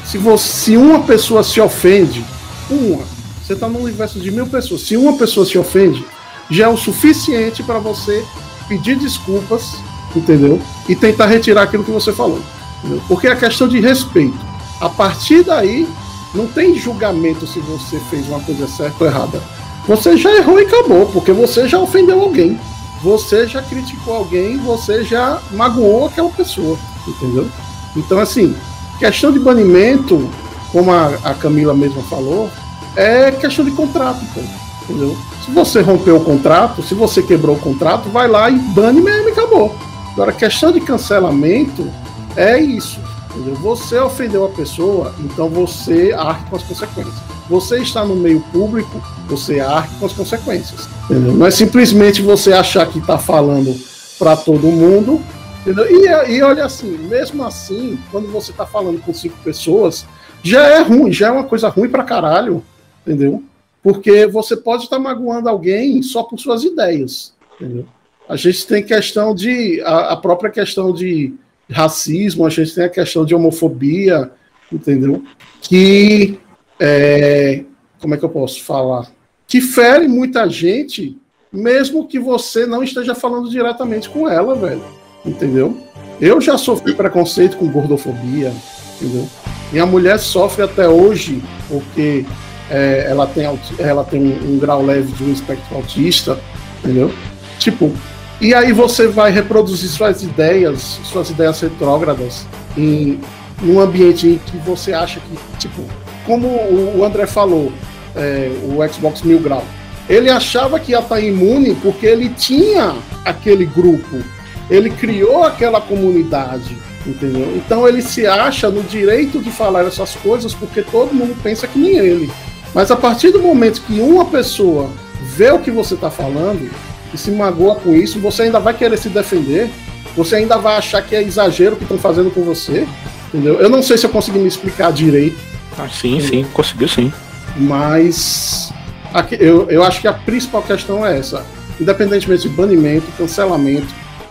[0.04, 2.24] Se, você, se uma pessoa se ofende,
[2.70, 3.02] uma,
[3.42, 6.04] você está num universo de mil pessoas, se uma pessoa se ofende,
[6.50, 8.24] já é o suficiente para você
[8.68, 9.76] pedir desculpas
[10.14, 10.60] entendeu?
[10.88, 12.40] E tentar retirar aquilo que você falou.
[12.78, 13.02] Entendeu?
[13.08, 14.38] Porque é questão de respeito.
[14.80, 15.88] A partir daí,
[16.34, 19.42] não tem julgamento se você fez uma coisa certa ou errada.
[19.86, 22.58] Você já errou e acabou, porque você já ofendeu alguém.
[23.02, 26.76] Você já criticou alguém, você já magoou aquela pessoa,
[27.06, 27.48] entendeu?
[27.96, 28.54] Então, assim,
[28.98, 30.28] questão de banimento,
[30.72, 32.50] como a, a Camila mesma falou,
[32.96, 34.40] é questão de contrato, pô,
[34.82, 35.16] entendeu?
[35.44, 39.28] Se você rompeu o contrato, se você quebrou o contrato, vai lá e bane mesmo
[39.28, 39.74] e acabou.
[40.12, 41.88] Agora, questão de cancelamento
[42.36, 43.00] é isso.
[43.30, 43.54] Entendeu?
[43.56, 47.14] Você ofendeu a pessoa, então você arque com as consequências.
[47.48, 50.88] Você está no meio público, você arque com as consequências.
[51.04, 51.34] Entendeu?
[51.34, 53.74] Não é simplesmente você achar que está falando
[54.18, 55.20] para todo mundo.
[55.66, 60.06] E, e, olha assim, mesmo assim, quando você está falando com cinco pessoas,
[60.42, 62.62] já é ruim, já é uma coisa ruim para caralho,
[63.06, 63.42] entendeu?
[63.82, 67.86] Porque você pode estar tá magoando alguém só por suas ideias, entendeu?
[68.28, 69.80] A gente tem questão de.
[69.82, 71.34] a, a própria questão de
[71.70, 74.30] racismo, a gente tem a questão de homofobia,
[74.70, 75.24] entendeu?
[75.62, 76.38] Que
[76.78, 77.64] é,
[78.00, 79.10] como é que eu posso falar?
[79.46, 81.16] Que fere muita gente,
[81.52, 84.84] mesmo que você não esteja falando diretamente com ela, velho.
[85.24, 85.76] Entendeu?
[86.20, 88.52] Eu já sofri preconceito com gordofobia,
[88.96, 89.28] entendeu?
[89.70, 92.24] Minha mulher sofre até hoje porque
[92.70, 96.38] é, ela tem, ela tem um, um grau leve de um espectro autista,
[96.82, 97.12] entendeu?
[97.58, 97.92] Tipo,
[98.40, 102.46] e aí você vai reproduzir suas ideias, suas ideias retrógradas
[102.76, 103.20] em
[103.62, 105.82] um ambiente em que você acha que, tipo,
[106.24, 107.72] como o André falou,
[108.14, 109.64] é, o Xbox Mil Grau,
[110.08, 112.94] ele achava que ia estar imune porque ele tinha
[113.24, 114.22] aquele grupo,
[114.70, 117.54] ele criou aquela comunidade, entendeu?
[117.56, 121.78] Então ele se acha no direito de falar essas coisas porque todo mundo pensa que
[121.78, 122.30] nem ele.
[122.74, 124.90] Mas a partir do momento que uma pessoa
[125.22, 126.70] vê o que você está falando,
[127.12, 129.70] e se magoa com isso, você ainda vai querer se defender,
[130.16, 132.86] você ainda vai achar que é exagero o que estão fazendo com você,
[133.28, 133.60] entendeu?
[133.60, 135.38] Eu não sei se eu consegui me explicar direito.
[135.78, 137.12] Ah, sim, sim, conseguiu sim.
[137.56, 138.72] Mas
[139.12, 141.44] aqui, eu, eu acho que a principal questão é essa.
[141.80, 143.86] Independentemente de banimento, cancelamento,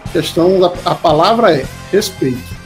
[0.07, 2.57] questão da a palavra é respeito.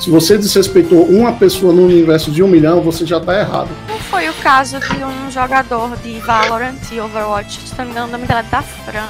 [0.00, 3.68] Se você desrespeitou uma pessoa no universo de um milhão, você já está errado.
[3.86, 8.08] Não foi o caso de um jogador de Valorant e Overwatch, se não me engano,
[8.08, 9.08] o nome dela é da Fran.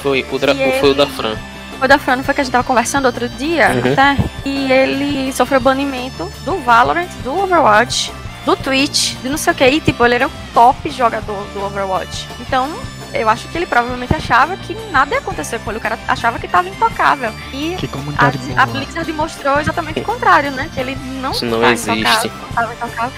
[0.00, 0.78] Foi o, dra- ele...
[0.78, 1.36] foi o da Fran.
[1.82, 3.92] O da Fran foi que a gente tava conversando outro dia, uhum.
[3.92, 4.16] até.
[4.44, 8.12] E ele sofreu banimento do Valorant, do Overwatch,
[8.44, 9.64] do Twitch, de não sei o que.
[9.64, 12.28] E, tipo, ele era o top jogador do Overwatch.
[12.38, 12.70] Então,
[13.12, 15.78] eu acho que ele provavelmente achava que nada ia acontecer com ele.
[15.78, 17.32] O cara achava que estava intocável.
[17.52, 17.76] E
[18.16, 20.70] a, a Blizzard mostrou exatamente o contrário, né?
[20.72, 22.26] Que ele não, Isso não existe.
[22.26, 23.12] Intocável, intocável.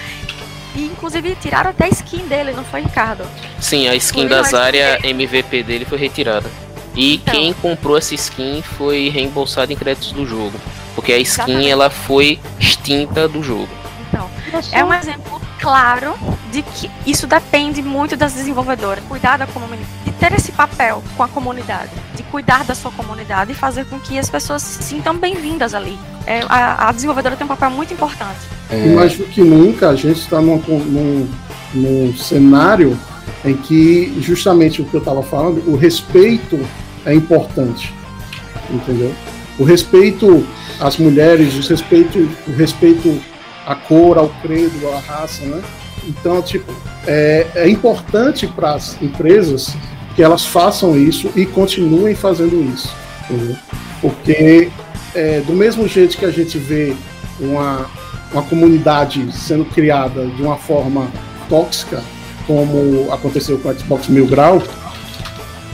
[0.75, 3.23] E inclusive tiraram até a skin dele, não foi, Ricardo?
[3.59, 6.49] Sim, a skin da Zarya MVP dele foi retirada.
[6.95, 10.59] E então, quem comprou essa skin foi reembolsado em créditos do jogo.
[10.95, 11.69] Porque a skin exatamente.
[11.69, 13.69] ela foi extinta do jogo.
[14.07, 14.29] Então,
[14.71, 16.15] é um exemplo claro
[16.53, 19.03] de que isso depende muito das desenvolvedoras.
[19.09, 23.51] Cuidar da comunidade, de ter esse papel com a comunidade, de cuidar da sua comunidade
[23.51, 25.97] e fazer com que as pessoas se sintam bem-vindas ali.
[26.27, 28.39] É, a, a, desenvolvedora tem um papel muito importante.
[28.69, 28.85] É...
[28.93, 31.29] Mais do que nunca, a gente está num, num,
[31.73, 32.97] num cenário
[33.43, 36.59] em que justamente o que eu estava falando, o respeito
[37.03, 37.91] é importante,
[38.69, 39.11] entendeu?
[39.57, 40.45] O respeito
[40.79, 43.19] às mulheres, o respeito, o respeito
[43.65, 45.61] à cor, ao credo, à raça, né?
[46.07, 46.71] Então, tipo,
[47.07, 49.75] é, é importante para as empresas
[50.15, 52.93] que elas façam isso e continuem fazendo isso?
[54.01, 54.69] Porque
[55.15, 56.93] é, do mesmo jeito que a gente vê
[57.39, 57.89] uma,
[58.31, 61.07] uma comunidade sendo criada de uma forma
[61.49, 62.03] tóxica,
[62.45, 64.61] como aconteceu com o Xbox Mil Grau,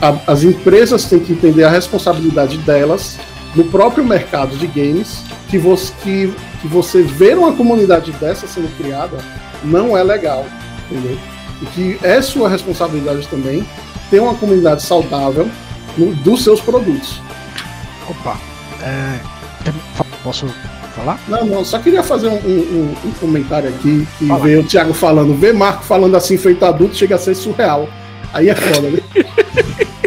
[0.00, 3.18] a, as empresas têm que entender a responsabilidade delas
[3.54, 8.74] no próprio mercado de games, que você, que, que você ver uma comunidade dessa sendo
[8.76, 9.18] criada
[9.64, 10.46] não é legal,
[10.90, 11.18] entendeu?
[11.60, 13.66] E que é sua responsabilidade também
[14.10, 15.48] ter uma comunidade saudável
[15.96, 17.20] no, dos seus produtos.
[18.08, 18.38] Opa,
[18.82, 19.20] é,
[20.22, 20.46] posso
[20.96, 21.20] falar?
[21.28, 24.44] Não, não, só queria fazer um, um, um comentário aqui que Fala.
[24.44, 27.88] veio o Thiago falando, ver Marco falando assim feito adulto chega a ser surreal.
[28.32, 29.00] Aí é foda, né?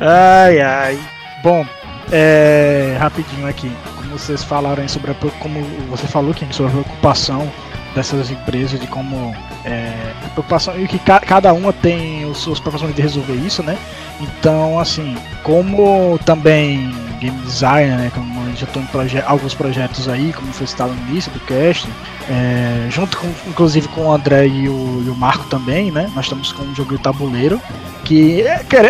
[0.00, 0.98] ai, ai.
[1.42, 1.66] Bom,
[2.12, 7.50] é, rapidinho aqui, como vocês falaram sobre a, como você falou, Kim, sobre a preocupação
[7.94, 9.34] dessas empresas de como
[9.64, 13.62] é, a preocupação e que ca, cada uma tem os seus preocupações de resolver isso,
[13.62, 13.76] né?
[14.20, 18.12] Então, assim, como também game designer, né?
[18.14, 21.40] Como gente já estou em proje alguns projetos aí, como foi citado no início do
[21.40, 21.88] cast,
[22.28, 26.10] é, junto com, inclusive com o André e o, e o, Marco também, né?
[26.14, 27.60] Nós estamos com um jogo de tabuleiro
[28.04, 28.44] Que,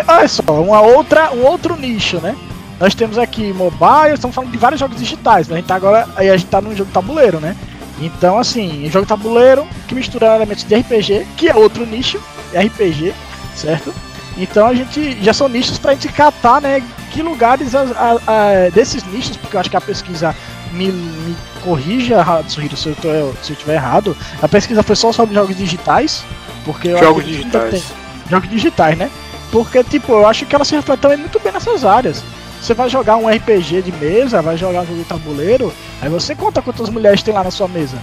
[0.07, 2.35] olha só, uma outra, um outro nicho, né?
[2.79, 5.55] Nós temos aqui mobile, estamos falando de vários jogos digitais, né?
[5.55, 7.55] A gente tá agora, aí a gente tá num jogo tabuleiro, né?
[7.99, 12.21] Então, assim, jogo tabuleiro que mistura elementos de RPG, que é outro nicho,
[12.53, 13.13] RPG,
[13.55, 13.93] certo?
[14.37, 16.83] Então a gente já são nichos para gente catar, né?
[17.11, 20.35] Que lugares a, a, a, desses nichos, porque eu acho que a pesquisa
[20.73, 23.09] me, me corrija, Tsuhiro, se eu, tô,
[23.41, 24.15] se eu tiver errado.
[24.41, 26.23] A pesquisa foi só sobre jogos digitais,
[26.65, 27.93] porque eu jogos digitais.
[28.29, 29.09] jogos digitais, né?
[29.51, 32.21] Porque, tipo, eu acho que ela se reflete também muito bem nessas áreas.
[32.61, 36.35] Você vai jogar um RPG de mesa, vai jogar um jogo de tabuleiro, aí você
[36.35, 37.97] conta quantas mulheres tem lá na sua mesa.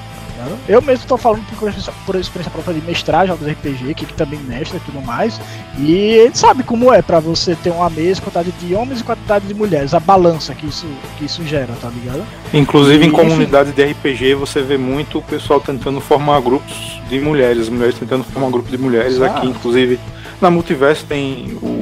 [0.69, 1.73] Eu mesmo estou falando por,
[2.07, 5.41] por experiência própria de mestrar jogos RPG, que, também mestra e tudo mais.
[5.79, 9.47] E ele sabe como é para você ter uma mesa, quantidade de homens e quantidade
[9.47, 10.87] de mulheres, a balança que isso,
[11.19, 12.25] que isso gera, tá ligado?
[12.53, 17.21] Inclusive e, em comunidades de RPG você vê muito o pessoal tentando formar grupos de
[17.21, 19.27] mulheres, mulheres tentando formar um grupo de mulheres ah.
[19.27, 19.99] aqui, inclusive
[20.41, 21.82] na Multiverso tem o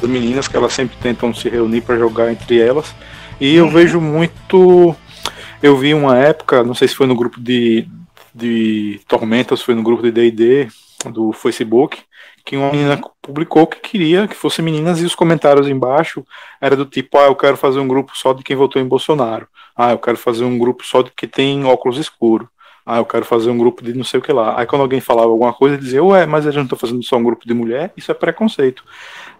[0.00, 2.94] das meninas que elas sempre tentam se reunir para jogar entre elas.
[3.40, 3.70] E eu uhum.
[3.70, 4.94] vejo muito.
[5.62, 7.86] Eu vi uma época, não sei se foi no grupo de,
[8.34, 10.68] de Tormenta ou se foi no grupo de DD
[11.10, 11.98] do Facebook,
[12.44, 16.24] que uma menina publicou que queria que fossem meninas e os comentários embaixo
[16.60, 19.46] era do tipo, ah, eu quero fazer um grupo só de quem votou em Bolsonaro.
[19.76, 22.48] Ah, eu quero fazer um grupo só de que tem óculos escuros.
[22.84, 24.58] Ah, eu quero fazer um grupo de não sei o que lá.
[24.58, 27.16] Aí quando alguém falava alguma coisa, dizia, ué, mas a gente não tá fazendo só
[27.16, 28.84] um grupo de mulher, isso é preconceito.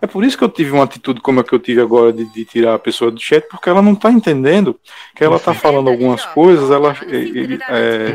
[0.03, 2.25] É por isso que eu tive uma atitude como a que eu tive agora de,
[2.25, 4.77] de tirar a pessoa do chat, porque ela não tá entendendo
[5.15, 6.97] que ela tá falando algumas coisas, ela
[7.69, 8.15] é,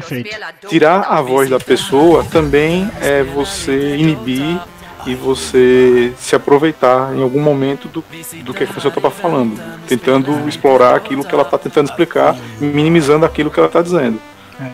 [0.67, 4.59] tirar a voz da pessoa também é você inibir
[5.05, 8.03] e você se aproveitar em algum momento do,
[8.43, 9.57] do que a pessoa estava falando,
[9.87, 14.19] tentando explorar aquilo que ela está tentando explicar, minimizando aquilo que ela está dizendo.
[14.59, 14.71] É.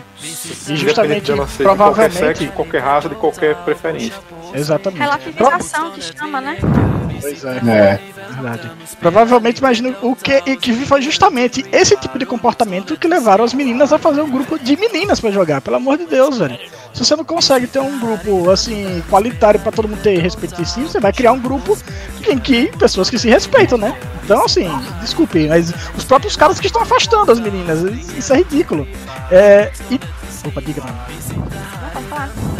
[0.68, 1.58] E justamente, provavelmente...
[1.58, 4.14] de qualquer sexo, de qualquer raça, de qualquer preferência.
[4.54, 5.00] Exatamente.
[5.00, 6.58] Relativização que chama, né?
[7.20, 7.56] Pois é.
[7.56, 8.00] é.
[8.34, 8.70] Verdade.
[9.00, 13.92] Provavelmente, imagino o que, que foi justamente esse tipo de comportamento que levaram as meninas
[13.92, 15.60] a fazer um grupo de meninas para jogar.
[15.60, 16.58] Pelo amor de Deus, velho.
[16.92, 20.64] Se você não consegue ter um grupo assim qualitário para todo mundo ter respeito em
[20.64, 21.76] si, você vai criar um grupo
[22.28, 23.96] em que pessoas que se respeitam, né?
[24.24, 24.68] Então, assim,
[25.00, 27.82] desculpe, mas os próprios caras que estão afastando as meninas,
[28.16, 28.86] isso é ridículo.
[29.30, 30.00] É, e...
[30.46, 30.98] Opa, diga, mano.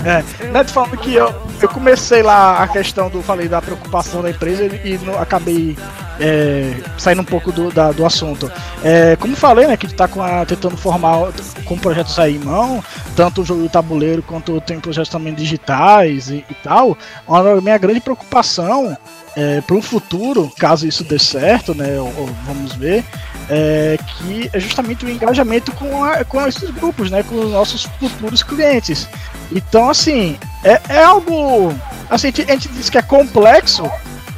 [0.04, 4.30] É, né, falando que eu, eu comecei lá a questão do, falei da preocupação da
[4.30, 5.76] empresa e, e acabei
[6.20, 8.50] é, saindo um pouco do, da, do assunto.
[8.82, 11.32] É, como falei, né, que está com a, tentando formar
[11.64, 12.82] com projetos aí em mão,
[13.16, 16.96] tanto o jogo do tabuleiro quanto tem projetos também digitais e, e tal.
[17.28, 18.96] A minha grande preocupação
[19.36, 23.04] é, para o futuro, caso isso dê certo, né, ou, ou vamos ver,
[23.48, 27.84] é, que é justamente o engajamento com, a, com esses grupos, né, com os nossos
[27.98, 29.08] futuros clientes.
[29.52, 31.74] Então, assim, é, é algo.
[32.10, 33.90] Assim, a gente diz que é complexo,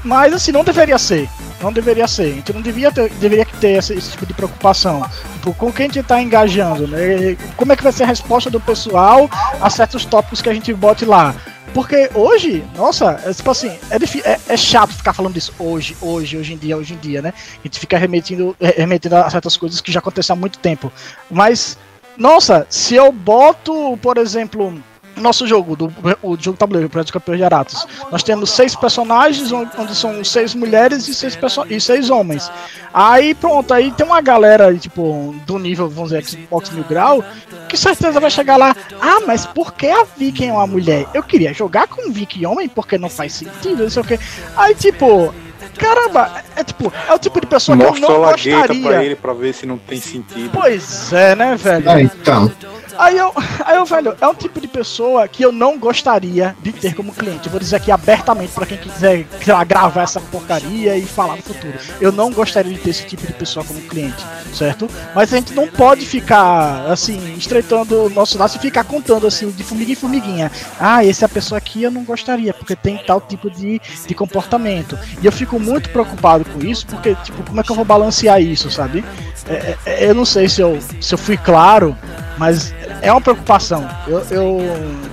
[0.04, 1.28] mas assim, não deveria ser.
[1.62, 2.22] Não deveria ser.
[2.22, 5.08] A gente não devia ter, deveria ter esse, esse tipo de preocupação.
[5.34, 7.36] Tipo, com quem a gente está engajando, né?
[7.56, 9.28] Como é que vai ser a resposta do pessoal
[9.60, 11.34] a certos tópicos que a gente bote lá?
[11.74, 16.36] Porque hoje, nossa, é, tipo assim, é, é, é, chato ficar falando disso hoje, hoje,
[16.36, 17.32] hoje em dia, hoje em dia, né?
[17.36, 20.92] A gente fica remetendo, remetendo a certas coisas que já aconteceram há muito tempo.
[21.30, 21.78] Mas,
[22.16, 24.82] nossa, se eu boto, por exemplo,
[25.16, 25.92] nosso jogo, do,
[26.22, 27.86] o jogo tabuleiro, Prédio Campeão de Aratos.
[28.10, 31.38] Nós temos seis personagens, onde são seis mulheres e seis,
[31.68, 32.50] e seis homens.
[32.92, 37.24] Aí pronto, aí tem uma galera, tipo, do nível, vamos dizer, Xbox Mil Grau,
[37.68, 38.74] que certeza vai chegar lá.
[39.00, 41.06] Ah, mas por que a Viking é uma mulher?
[41.12, 44.18] Eu queria jogar com Viking homem, porque não faz sentido, não sei o que.
[44.56, 45.34] Aí, tipo,
[45.76, 48.82] caramba, é tipo, é o tipo de pessoa Mostra que eu não gostaria.
[48.82, 50.50] pra ele pra ver se não tem sentido.
[50.52, 51.90] Pois é, né, velho?
[51.90, 52.50] É, então.
[52.98, 53.32] Aí eu,
[53.64, 57.12] aí eu, velho, é um tipo de pessoa que eu não gostaria de ter como
[57.12, 57.48] cliente.
[57.48, 59.26] Vou dizer aqui abertamente para quem quiser
[59.66, 61.74] gravar essa porcaria e falar no futuro.
[62.00, 64.24] Eu não gostaria de ter esse tipo de pessoa como cliente,
[64.54, 64.88] certo?
[65.14, 69.50] Mas a gente não pode ficar, assim, estreitando o nosso laço e ficar contando, assim,
[69.50, 70.52] de formiguinha em formiguinha.
[70.78, 74.14] Ah, esse é a pessoa aqui eu não gostaria, porque tem tal tipo de, de
[74.14, 74.98] comportamento.
[75.22, 78.40] E eu fico muito preocupado com isso, porque, tipo, como é que eu vou balancear
[78.40, 79.04] isso, sabe?
[79.48, 81.96] É, é, é eu não sei se eu, se eu fui claro,
[82.38, 84.58] mas é uma preocupação eu, eu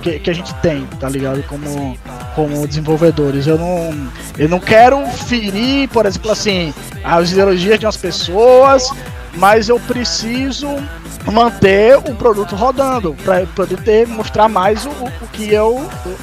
[0.02, 1.42] que, que, a gente tem, tá ligado?
[1.44, 1.98] Como,
[2.34, 3.46] como desenvolvedores.
[3.46, 8.90] Eu não, eu não quero ferir, por exemplo, assim, as ideologias de umas pessoas,
[9.34, 10.68] mas eu preciso
[11.32, 15.76] manter o produto rodando para poder mostrar mais o, o que eu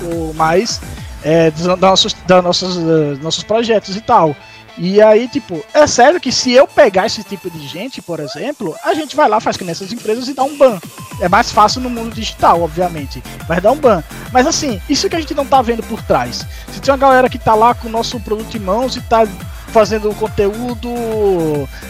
[0.04, 0.80] o, o mais
[1.24, 2.78] é, dos nossos, nossos,
[3.20, 4.36] nossos projetos e tal.
[4.78, 8.76] E aí, tipo, é sério que se eu pegar esse tipo de gente, por exemplo,
[8.84, 10.80] a gente vai lá, faz que nessas empresas e dá um ban.
[11.20, 13.22] É mais fácil no mundo digital, obviamente.
[13.48, 14.04] Mas dá um ban.
[14.32, 16.46] Mas assim, isso que a gente não tá vendo por trás.
[16.72, 19.28] Se tem uma galera que tá lá com o nosso produto em mãos e tá
[19.72, 20.90] fazendo conteúdo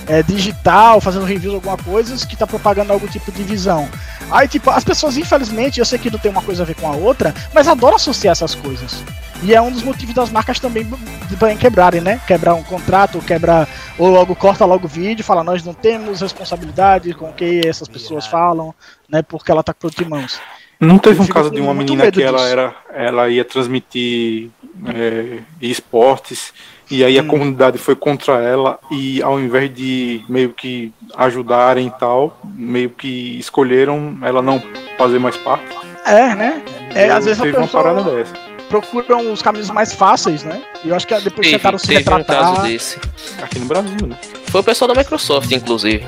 [0.08, 3.90] é, digital, fazendo reviews, alguma coisa, que tá propagando algum tipo de visão.
[4.30, 6.88] Aí, tipo, as pessoas, infelizmente, eu sei que não tem uma coisa a ver com
[6.88, 9.04] a outra, mas adoram associar essas coisas.
[9.44, 10.86] E é um dos motivos das marcas também
[11.60, 12.22] quebrarem, né?
[12.28, 13.68] Quebrar um contrato, quebrar,
[13.98, 17.88] ou logo corta logo o vídeo, fala, nós não temos responsabilidade com o que essas
[17.88, 18.74] pessoas falam,
[19.10, 19.22] né?
[19.24, 20.40] Porque ela tá com de mãos.
[20.80, 24.50] Não teve um caso de uma menina que ela era, ela ia transmitir
[24.88, 26.52] é, esportes
[26.90, 27.28] e aí a hum.
[27.28, 33.38] comunidade foi contra ela e ao invés de meio que ajudarem e tal, meio que
[33.40, 34.62] escolheram ela não
[34.98, 35.78] fazer mais parte.
[36.04, 36.64] É, né?
[36.96, 37.64] É, às vezes a pessoa...
[37.64, 40.62] uma parada dessa procuram os caminhos mais fáceis, né?
[40.84, 42.52] E eu acho que depois teve, tentaram se teve retratar.
[42.52, 42.98] um caso desse.
[43.42, 44.18] Aqui no Brasil, né?
[44.46, 46.06] Foi o pessoal da Microsoft, inclusive.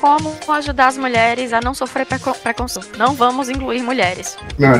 [0.00, 2.98] Como ajudar as mulheres a não sofrer preconceito?
[2.98, 4.36] Não vamos incluir mulheres.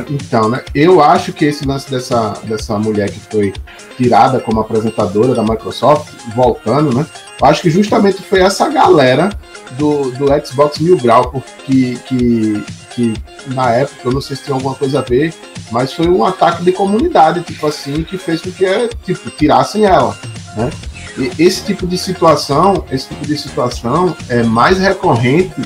[0.09, 0.63] então, né?
[0.75, 3.53] Eu acho que esse lance dessa, dessa mulher que foi
[3.97, 7.05] tirada como apresentadora da Microsoft, voltando, né?
[7.41, 9.31] Eu acho que justamente foi essa galera
[9.73, 13.13] do, do Xbox Mil Grau, porque que, que
[13.47, 15.33] na época, eu não sei se tem alguma coisa a ver,
[15.71, 20.17] mas foi um ataque de comunidade, tipo assim, que fez com que tipo, tirassem ela,
[20.55, 20.69] né?
[21.17, 25.61] E esse tipo de situação, esse tipo de situação é mais recorrente,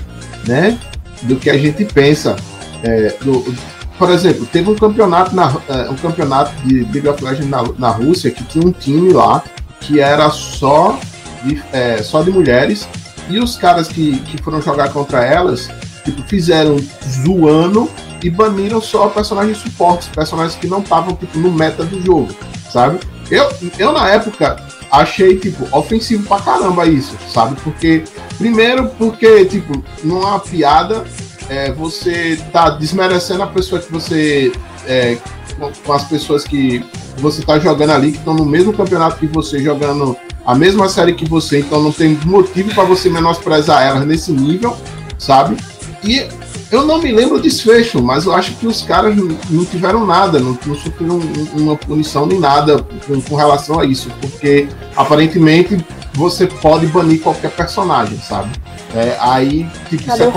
[0.48, 0.78] né,
[1.24, 2.36] do que a gente pensa.
[2.84, 3.54] É, do,
[3.98, 7.90] por exemplo, teve um campeonato na, é, um campeonato de League of Legends na, na
[7.90, 9.44] Rússia que tinha um time lá
[9.82, 10.98] que era só
[11.44, 12.88] de, é, só de mulheres
[13.30, 15.70] e os caras que, que foram jogar contra elas
[16.04, 16.78] tipo, fizeram
[17.24, 17.90] zoando
[18.24, 22.30] e baniram só personagens suportes, personagens que não estavam tipo, no meta do jogo,
[22.72, 23.00] sabe?
[23.30, 24.58] Eu, eu na época
[24.92, 27.56] achei tipo ofensivo pra caramba isso, sabe?
[27.62, 28.04] Porque
[28.38, 31.06] primeiro porque tipo numa piada
[31.48, 34.52] é, você tá desmerecendo a pessoa que você
[34.88, 35.18] é,
[35.60, 36.84] com, com as pessoas que
[37.18, 40.18] você tá jogando ali que estão no mesmo campeonato que você jogando
[40.50, 44.76] a mesma série que você, então não tem motivo para você menosprezar elas nesse nível,
[45.16, 45.56] sabe?
[46.04, 46.28] E
[46.72, 50.40] eu não me lembro o desfecho, mas eu acho que os caras não tiveram nada,
[50.40, 51.20] não, não sofreram
[51.54, 57.52] uma punição nem nada com, com, relação a isso, porque aparentemente você pode banir qualquer
[57.52, 58.50] personagem, sabe?
[58.96, 60.32] É, aí tipo, isso é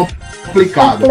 [0.45, 1.07] complicado.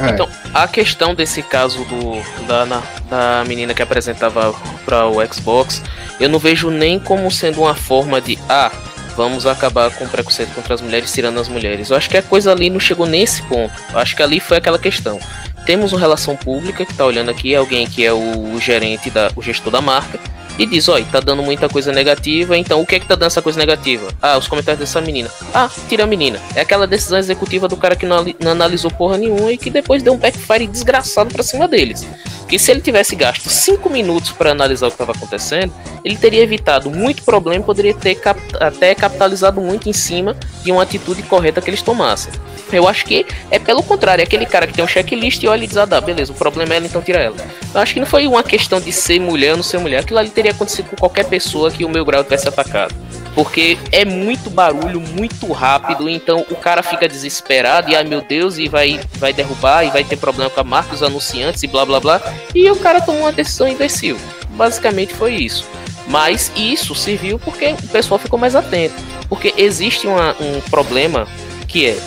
[0.00, 0.10] É.
[0.10, 2.64] Então, a questão desse caso do, da,
[3.08, 5.82] da menina que apresentava para o Xbox,
[6.18, 8.72] eu não vejo nem como sendo uma forma de ah,
[9.16, 11.90] vamos acabar com o preconceito contra as mulheres, tirando as mulheres.
[11.90, 13.72] Eu acho que a coisa ali não chegou nesse ponto.
[13.92, 15.20] Eu acho que ali foi aquela questão.
[15.66, 19.42] Temos uma relação pública que está olhando aqui, alguém que é o gerente, da, o
[19.42, 20.18] gestor da marca,
[20.60, 23.28] e diz, olha, tá dando muita coisa negativa, então o que é que tá dando
[23.28, 24.12] essa coisa negativa?
[24.20, 25.30] Ah, os comentários dessa menina.
[25.54, 26.38] Ah, tira a menina.
[26.54, 30.02] É aquela decisão executiva do cara que não, não analisou porra nenhuma e que depois
[30.02, 32.06] deu um backfire desgraçado pra cima deles.
[32.50, 35.72] Que se ele tivesse gasto 5 minutos para analisar o que estava acontecendo,
[36.04, 40.72] ele teria evitado muito problema e poderia ter cap até capitalizado muito em cima de
[40.72, 42.32] uma atitude correta que eles tomassem.
[42.72, 45.62] Eu acho que é pelo contrário, é aquele cara que tem um checklist e olha
[45.62, 47.36] e diz, ah, dá, beleza, o problema é ela, então tira ela.
[47.72, 50.18] Eu acho que não foi uma questão de ser mulher ou não ser mulher, aquilo
[50.18, 52.94] ali teria acontecido com qualquer pessoa que o meu grau tivesse atacado.
[53.34, 58.58] Porque é muito barulho, muito rápido, então o cara fica desesperado e, ai meu Deus,
[58.58, 61.84] e vai, vai derrubar e vai ter problema com a marca, os anunciantes e blá
[61.84, 62.20] blá blá.
[62.54, 64.16] E o cara tomou uma decisão imbecil.
[64.50, 65.64] Basicamente foi isso.
[66.08, 68.94] Mas isso serviu porque o pessoal ficou mais atento.
[69.28, 71.26] Porque existe uma, um problema
[71.68, 71.98] que é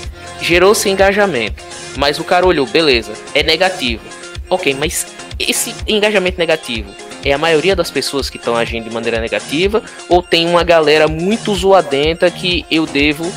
[0.41, 1.63] gerou-se engajamento,
[1.95, 4.03] mas o cara olhou, beleza, é negativo.
[4.49, 5.07] Ok, mas
[5.39, 6.89] esse engajamento negativo
[7.24, 11.07] é a maioria das pessoas que estão agindo de maneira negativa ou tem uma galera
[11.07, 13.32] muito zoadenta que eu devo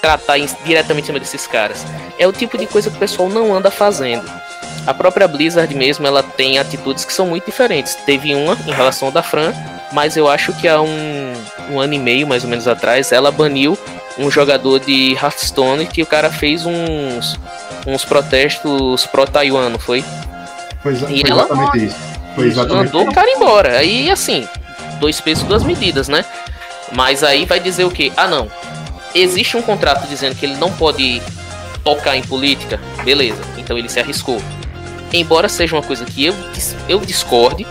[0.00, 1.84] tratar diretamente em cima desses caras?
[2.18, 4.30] É o tipo de coisa que o pessoal não anda fazendo.
[4.86, 7.96] A própria Blizzard mesmo, ela tem atitudes que são muito diferentes.
[8.06, 9.52] Teve uma em relação ao da Fran,
[9.92, 11.32] mas eu acho que há um,
[11.70, 13.76] um ano e meio, mais ou menos atrás, ela baniu
[14.16, 17.38] um jogador de Hearthstone que o cara fez uns,
[17.86, 20.04] uns protestos pró-Taiwan, não foi?
[20.82, 22.16] Foi, foi e exatamente ela, isso.
[22.36, 23.78] Foi exatamente mandou o cara embora.
[23.78, 24.46] Aí, assim,
[25.00, 26.24] dois pesos, duas medidas, né?
[26.92, 28.12] Mas aí vai dizer o quê?
[28.16, 28.48] Ah, não.
[29.14, 31.20] Existe um contrato dizendo que ele não pode
[31.82, 32.78] tocar em política.
[33.02, 33.40] Beleza.
[33.56, 34.40] Então ele se arriscou.
[35.12, 36.34] Embora seja uma coisa que eu,
[36.88, 37.66] eu discorde,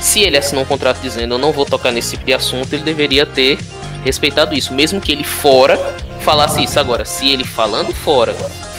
[0.00, 2.82] se ele assinou um contrato dizendo eu não vou tocar nesse tipo de assunto, ele
[2.82, 3.58] deveria ter
[4.04, 5.78] respeitado isso, mesmo que ele fora
[6.20, 6.78] falasse isso.
[6.78, 8.34] Agora, se ele falando fora,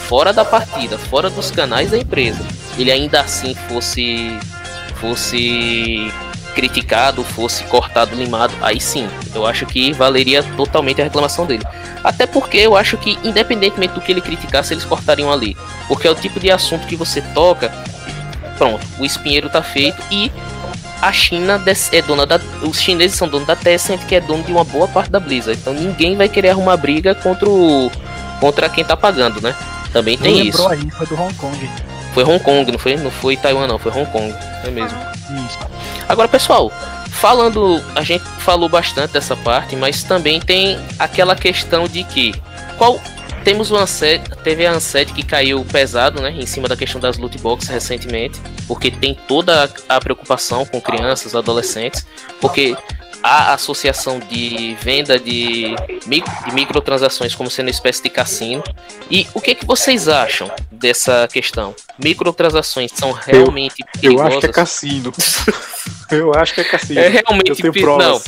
[0.06, 2.40] fora da partida, fora dos canais da empresa,
[2.78, 4.38] ele ainda assim fosse
[4.94, 6.12] fosse
[6.54, 11.64] criticado, fosse cortado, limado, aí sim, eu acho que valeria totalmente a reclamação dele.
[12.02, 15.56] Até porque eu acho que, independentemente do que ele criticasse, eles cortariam ali.
[15.88, 17.72] Porque é o tipo de assunto que você toca,
[18.56, 20.30] pronto, o espinheiro tá feito e
[21.02, 22.40] a China é dona da.
[22.62, 25.60] Os chineses são donos da Tencent, que é dono de uma boa parte da Blizzard.
[25.60, 27.90] Então ninguém vai querer arrumar briga contra o.
[28.40, 29.54] contra quem tá pagando, né?
[29.92, 30.66] Também tem isso.
[30.66, 31.70] Aí, foi do Hong Kong.
[32.14, 32.96] Foi Hong Kong, não foi?
[32.96, 34.32] Não foi Taiwan não, foi Hong Kong.
[34.64, 34.96] É mesmo.
[36.08, 36.70] Agora, pessoal,
[37.10, 37.82] falando.
[37.94, 42.34] A gente falou bastante dessa parte, mas também tem aquela questão de que.
[42.78, 43.00] Qual
[43.44, 47.18] temos o Ansed, teve a Ansed que caiu pesado, né, em cima da questão das
[47.18, 52.06] loot boxes recentemente, porque tem toda a preocupação com crianças, adolescentes,
[52.40, 52.74] porque
[53.24, 55.74] a associação de venda de,
[56.06, 58.62] de microtransações como sendo uma espécie de cassino.
[59.10, 61.74] E o que, que vocês acham dessa questão?
[61.98, 64.20] Microtransações são realmente eu, perigosas?
[64.20, 65.12] Eu acho que é cassino.
[66.12, 67.00] eu acho que é cassino.
[67.00, 67.98] É realmente perigoso.
[67.98, 68.22] Não.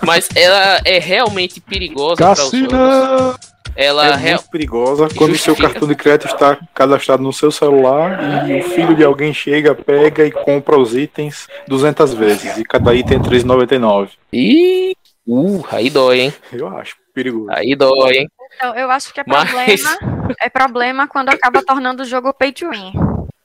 [0.00, 5.56] Mas ela é realmente perigosa para os jogos ela é muito perigosa quando o seu
[5.56, 10.24] cartão de crédito está cadastrado no seu celular e o filho de alguém chega, pega
[10.24, 14.10] e compra os itens 200 vezes e cada item é 3,99.
[14.32, 14.96] Ih,
[15.26, 16.34] uh, aí dói, hein?
[16.52, 17.50] Eu acho perigoso.
[17.50, 18.28] Aí dói, hein?
[18.56, 20.36] Então, eu acho que é problema, Mas...
[20.40, 22.92] é problema quando acaba tornando o jogo pay to win.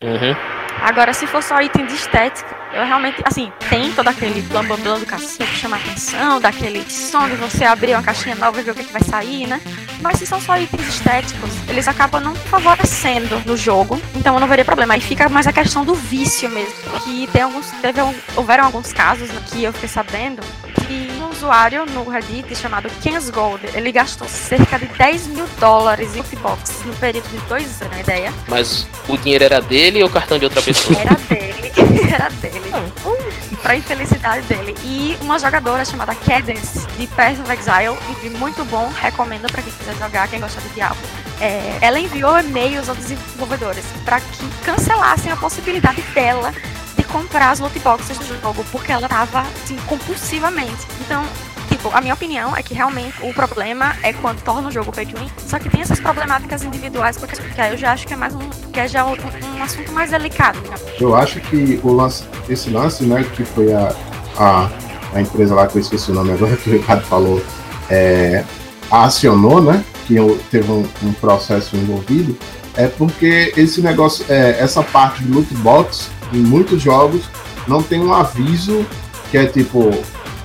[0.01, 0.35] Uhum.
[0.81, 4.77] Agora, se for só item de estética, eu realmente, assim, tem todo aquele blam blam
[4.77, 8.63] blam do cacete que chama atenção, daquele som de você abrir uma caixinha nova e
[8.63, 9.59] ver o que, que vai sair, né?
[10.01, 14.47] Mas se são só itens estéticos, eles acabam não favorecendo no jogo, então eu não
[14.47, 14.93] veria problema.
[14.93, 16.73] Aí fica mais a questão do vício mesmo.
[17.03, 17.99] Que tem alguns, teve,
[18.35, 20.41] houveram alguns casos que eu fiquei sabendo
[20.87, 26.15] que um usuário no Reddit chamado Ken's Gold, ele gastou cerca de 10 mil dólares
[26.15, 28.33] em box no período de dois anos, na ideia.
[28.47, 30.97] Mas o dinheiro era dele ou o cartão de outra pessoa?
[30.99, 31.71] Era dele,
[32.13, 32.58] era dele.
[33.61, 34.75] Pra infelicidade dele.
[34.83, 39.71] E uma jogadora chamada Cadence, de Path of Exile, e muito bom, recomendo para quem
[39.73, 41.01] quiser jogar, quem gosta de Diablo.
[41.39, 46.53] É, ela enviou e-mails aos desenvolvedores para que cancelassem a possibilidade dela
[46.97, 50.85] de comprar as loot boxes do jogo, porque ela tava assim, compulsivamente.
[51.01, 51.25] Então,
[51.79, 55.05] tipo, a minha opinião é que realmente o problema é quando torna o jogo pay
[55.05, 57.35] to win, só que tem essas problemáticas individuais, porque
[57.71, 60.59] eu já acho que é mais um, que é já um, um assunto mais delicado.
[60.69, 60.75] Né?
[60.99, 63.95] Eu acho que o lance, esse lance, né, que foi a,
[64.37, 64.69] a,
[65.13, 67.41] a empresa lá que eu esqueci o nome agora, que o Ricardo falou,
[67.89, 68.43] é,
[68.91, 70.15] acionou, né, que
[70.51, 72.37] teve um, um processo envolvido,
[72.75, 77.23] é porque esse negócio, é, essa parte de loot box em muitos jogos
[77.67, 78.85] não tem um aviso
[79.31, 79.91] que é tipo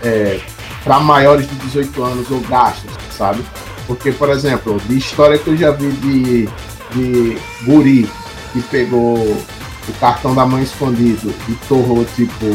[0.02, 0.40] é,
[0.84, 3.42] para maiores de 18 anos ou gastos, sabe?
[3.86, 6.48] Porque, por exemplo, de história que eu já vi de,
[6.92, 8.08] de guri
[8.52, 12.46] que pegou o cartão da mãe escondido e torrou tipo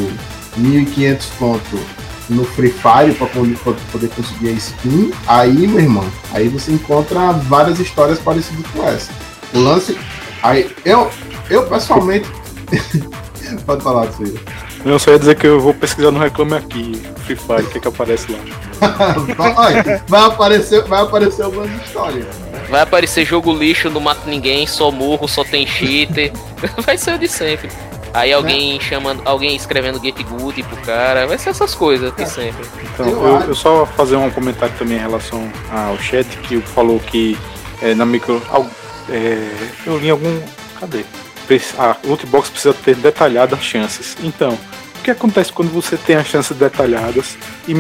[0.57, 1.80] 1.500 pontos
[2.30, 7.80] no Free Fire para poder, conseguir a skin, aí, meu irmão, aí você encontra várias
[7.80, 9.11] histórias parecidas com essa.
[9.53, 9.97] O lance.
[10.43, 11.09] Aí, eu,
[11.49, 12.30] eu pessoalmente.
[13.65, 14.68] Pode falar disso aí.
[14.86, 17.80] Eu só ia dizer que eu vou pesquisar no Reclame Aqui, Free Fire, o que,
[17.80, 18.39] que aparece lá.
[20.07, 22.25] vai, aparecer, vai aparecer algumas histórias.
[22.69, 26.32] Vai aparecer jogo lixo, não mata ninguém, só morro, só tem cheater.
[26.86, 27.69] vai ser o de sempre.
[28.13, 28.80] Aí alguém é.
[28.80, 32.25] chamando, alguém escrevendo get good pro cara, vai ser essas coisas de é.
[32.25, 32.65] sempre.
[32.93, 37.38] Então, eu, eu, só fazer um comentário também em relação ao chat que falou que
[37.82, 38.41] é, na micro.
[39.09, 39.47] É,
[39.86, 40.39] eu li algum.
[40.80, 41.03] Cadê?
[41.77, 44.15] A lootbox precisa ter detalhadas chances.
[44.23, 44.57] Então,
[44.99, 47.37] o que acontece quando você tem as chances detalhadas
[47.67, 47.73] e,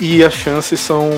[0.00, 1.10] e as chances são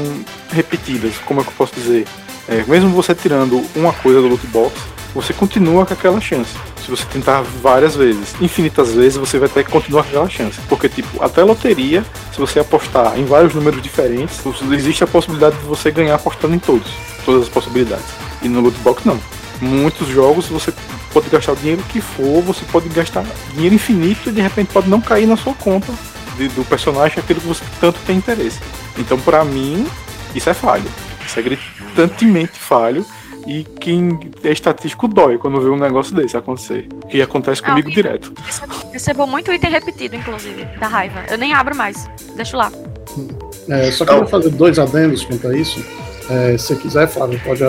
[0.51, 1.17] repetidas?
[1.25, 2.07] Como é que eu posso dizer?
[2.49, 4.75] É, mesmo você tirando uma coisa do lootbox,
[5.15, 6.51] você continua com aquela chance.
[6.85, 10.59] Se você tentar várias vezes, infinitas vezes, você vai ter que continuar com aquela chance.
[10.69, 14.41] Porque, tipo, até loteria, se você apostar em vários números diferentes,
[14.73, 16.91] existe a possibilidade de você ganhar apostando em todos.
[17.25, 18.07] Todas as possibilidades.
[18.43, 19.21] E no lootbox, não.
[19.61, 20.73] Muitos jogos você
[21.13, 23.25] pode gastar o dinheiro que for, você pode gastar
[23.55, 25.93] dinheiro infinito e de repente pode não cair na sua conta
[26.37, 28.61] de, do personagem aquilo que você tanto tem interesse.
[28.97, 29.87] Então, para mim,
[30.35, 30.89] isso é falho.
[31.27, 33.05] Isso é gritantemente falho.
[33.47, 36.87] E quem é estatístico dói quando vê um negócio desse acontecer.
[37.09, 38.33] Que acontece ah, comigo ah, direto.
[38.93, 41.25] Recebo muito item repetido, inclusive, da raiva.
[41.31, 42.09] Eu nem abro mais.
[42.37, 42.71] Deixo lá.
[43.69, 45.83] É, só quero fazer dois adendos quanto a isso.
[46.31, 47.63] É, se quiser, Flávio, pode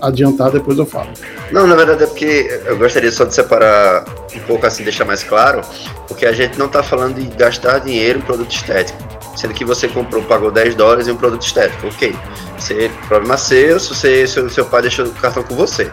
[0.00, 1.10] adiantar, depois eu falo.
[1.50, 4.04] Não, na verdade é porque eu gostaria só de separar
[4.34, 5.60] um pouco assim, deixar mais claro,
[6.06, 8.98] porque a gente não está falando de gastar dinheiro em produto estético.
[9.36, 12.16] Sendo que você comprou, pagou 10 dólares em um produto estético, ok.
[12.58, 15.90] Você, problema seu, se você, seu, seu pai deixou o cartão com você.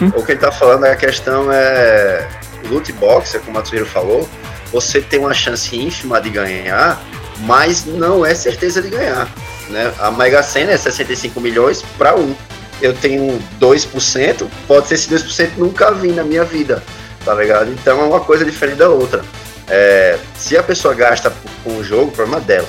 [0.00, 0.10] Hum.
[0.14, 2.26] O que ele está falando, a questão é
[2.70, 4.28] loot box, como o Matsuhiro falou,
[4.72, 7.02] você tem uma chance ínfima de ganhar,
[7.40, 9.28] mas não é certeza de ganhar.
[9.72, 9.92] Né?
[9.98, 12.34] A Mega Sena é 65 milhões para um.
[12.80, 16.82] Eu tenho 2%, pode ser esse 2% nunca vi na minha vida,
[17.24, 17.70] tá ligado?
[17.70, 19.24] Então é uma coisa diferente da outra.
[19.68, 21.32] É, se a pessoa gasta
[21.64, 22.68] com o jogo, problema é dela.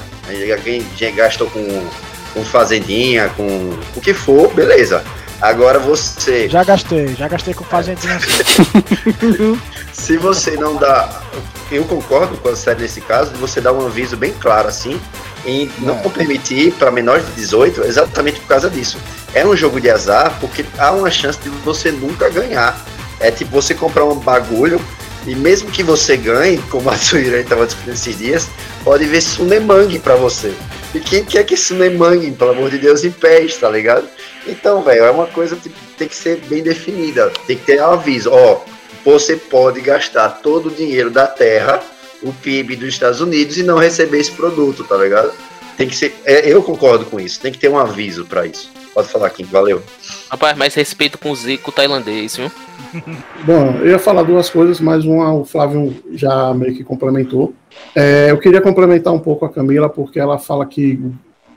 [0.64, 1.88] Quem gastou com,
[2.34, 5.04] com fazendinha, com o que for, beleza.
[5.42, 6.48] Agora você.
[6.48, 8.18] Já gastei, já gastei com fazendinha.
[9.92, 11.22] se você não dá.
[11.70, 15.02] Eu concordo com a série nesse caso, você dar um aviso bem claro assim,
[15.46, 16.10] em não é.
[16.10, 18.98] permitir para menores de 18, exatamente por causa disso.
[19.34, 22.80] É um jogo de azar porque há uma chance de você nunca ganhar.
[23.20, 24.80] É tipo você comprar um bagulho
[25.26, 28.50] e mesmo que você ganhe, como a Suíra estava discutindo esses dias,
[28.84, 30.54] pode ver Sunemangue para você.
[30.94, 34.08] E quem quer que Sunemangue, pelo amor de Deus, em pés, tá ligado?
[34.46, 37.32] Então, velho, é uma coisa que tem que ser bem definida.
[37.48, 38.30] Tem que ter um aviso.
[38.32, 38.62] Ó,
[39.06, 41.82] você pode gastar todo o dinheiro da terra,
[42.24, 45.32] o PIB dos Estados Unidos, e não receber esse produto, tá ligado?
[45.78, 46.16] Tem que ser.
[46.26, 47.40] É, eu concordo com isso.
[47.40, 48.72] Tem que ter um aviso para isso.
[48.94, 49.44] Pode falar, Kim.
[49.46, 49.82] Valeu.
[50.30, 52.52] Rapaz, mais respeito com o Zico tailandês, viu?
[53.44, 57.54] Bom, eu ia falar duas coisas, mas uma o Flávio já meio que complementou.
[57.96, 61.00] É, eu queria complementar um pouco a Camila, porque ela fala que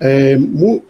[0.00, 0.36] é,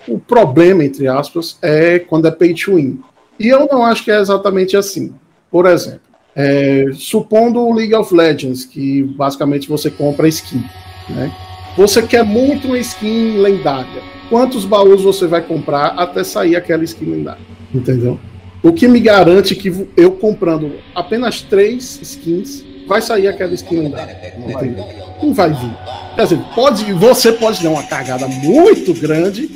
[0.08, 3.00] o problema, entre aspas, é quando é pay to win.
[3.38, 5.14] E eu não acho que é exatamente assim.
[5.50, 6.05] Por exemplo,
[6.36, 10.62] é, supondo o League of Legends, que basicamente você compra skin,
[11.08, 11.32] né?
[11.78, 14.02] Você quer muito uma skin lendária.
[14.28, 17.40] Quantos baús você vai comprar até sair aquela skin lendária?
[17.74, 18.18] Entendeu?
[18.62, 24.16] O que me garante que eu comprando apenas três skins, vai sair aquela skin lendária.
[24.36, 24.84] Entendeu?
[25.22, 25.76] Não vai vir.
[26.14, 29.50] Quer dizer, pode, você pode dar uma cagada muito grande.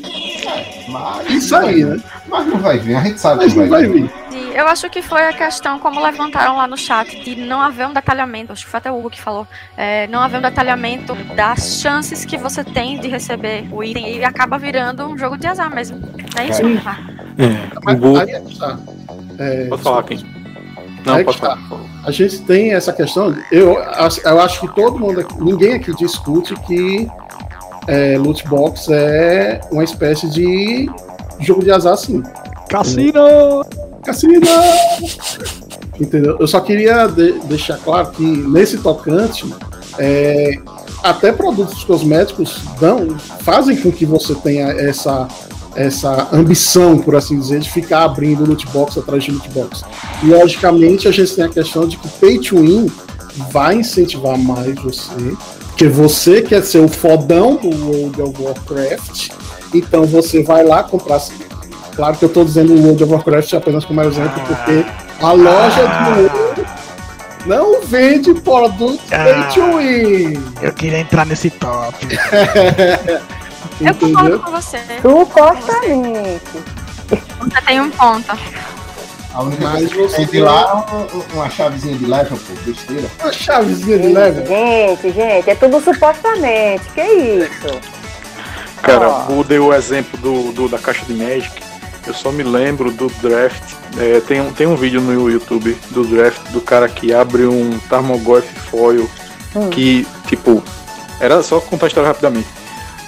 [0.89, 2.01] Mas isso aí, né?
[2.29, 4.03] Mas não vai vir, a gente sabe mas que não vai, vai vir.
[4.03, 4.20] vir.
[4.55, 7.93] Eu acho que foi a questão, como levantaram lá no chat, de não haver um
[7.93, 9.47] detalhamento, acho que foi até o Hugo que falou,
[9.77, 14.25] é, não haver um detalhamento das chances que você tem de receber o item e
[14.25, 16.01] acaba virando um jogo de azar mesmo.
[16.37, 16.67] É isso, é.
[16.67, 18.19] É, o Hugo...
[19.39, 20.19] É, pode falar, quem?
[21.05, 21.59] Não, pode falar.
[22.05, 23.35] A gente tem essa questão.
[23.51, 23.79] Eu,
[24.25, 27.09] eu acho que todo mundo, ninguém aqui discute que
[27.87, 30.91] é, loot box é uma espécie de
[31.41, 32.23] jogo de azar, sim.
[32.69, 33.65] Cassino!
[34.05, 34.41] Cassino!
[36.01, 36.37] Entendeu?
[36.41, 39.45] Eu só queria de, deixar claro que nesse tocante,
[39.99, 40.55] é,
[41.03, 45.29] até produtos cosméticos dão, fazem com que você tenha essa
[45.77, 49.83] essa ambição, por assim dizer, de ficar abrindo loot box atrás de loot box.
[50.23, 52.91] E logicamente a gente tem a questão de que pay to win
[53.53, 55.37] vai incentivar mais você,
[55.69, 59.31] porque você quer ser o fodão do World of Warcraft,
[59.73, 61.23] então você vai lá comprar.
[62.01, 64.87] Claro que eu estou dizendo o World of Warcraft apenas como exemplo, porque
[65.23, 66.15] a loja ah.
[66.15, 70.43] do não vende produto ah, pay to win.
[70.63, 71.95] Eu queria entrar nesse top.
[73.83, 74.79] Eu concordo com você.
[75.03, 76.41] Supostamente.
[77.39, 78.39] Você tem um ponto.
[79.35, 83.11] A única Mas coisa que tem lá é uma chavezinha de level, pô, besteira.
[83.21, 84.47] Uma chavezinha de level?
[84.47, 86.89] Gente, gente, é tudo supostamente.
[86.95, 87.79] Que isso?
[88.81, 89.45] Cara, oh.
[89.45, 91.70] deu o exemplo do, do, da caixa de Magic.
[92.11, 93.75] Eu só me lembro do draft.
[93.97, 97.79] É, tem, um, tem um vídeo no YouTube do draft do cara que abre um
[97.89, 99.09] Tarmogoyf foil.
[99.55, 99.71] Hum.
[99.71, 100.61] Que, tipo,
[101.21, 102.49] era só contar a história rapidamente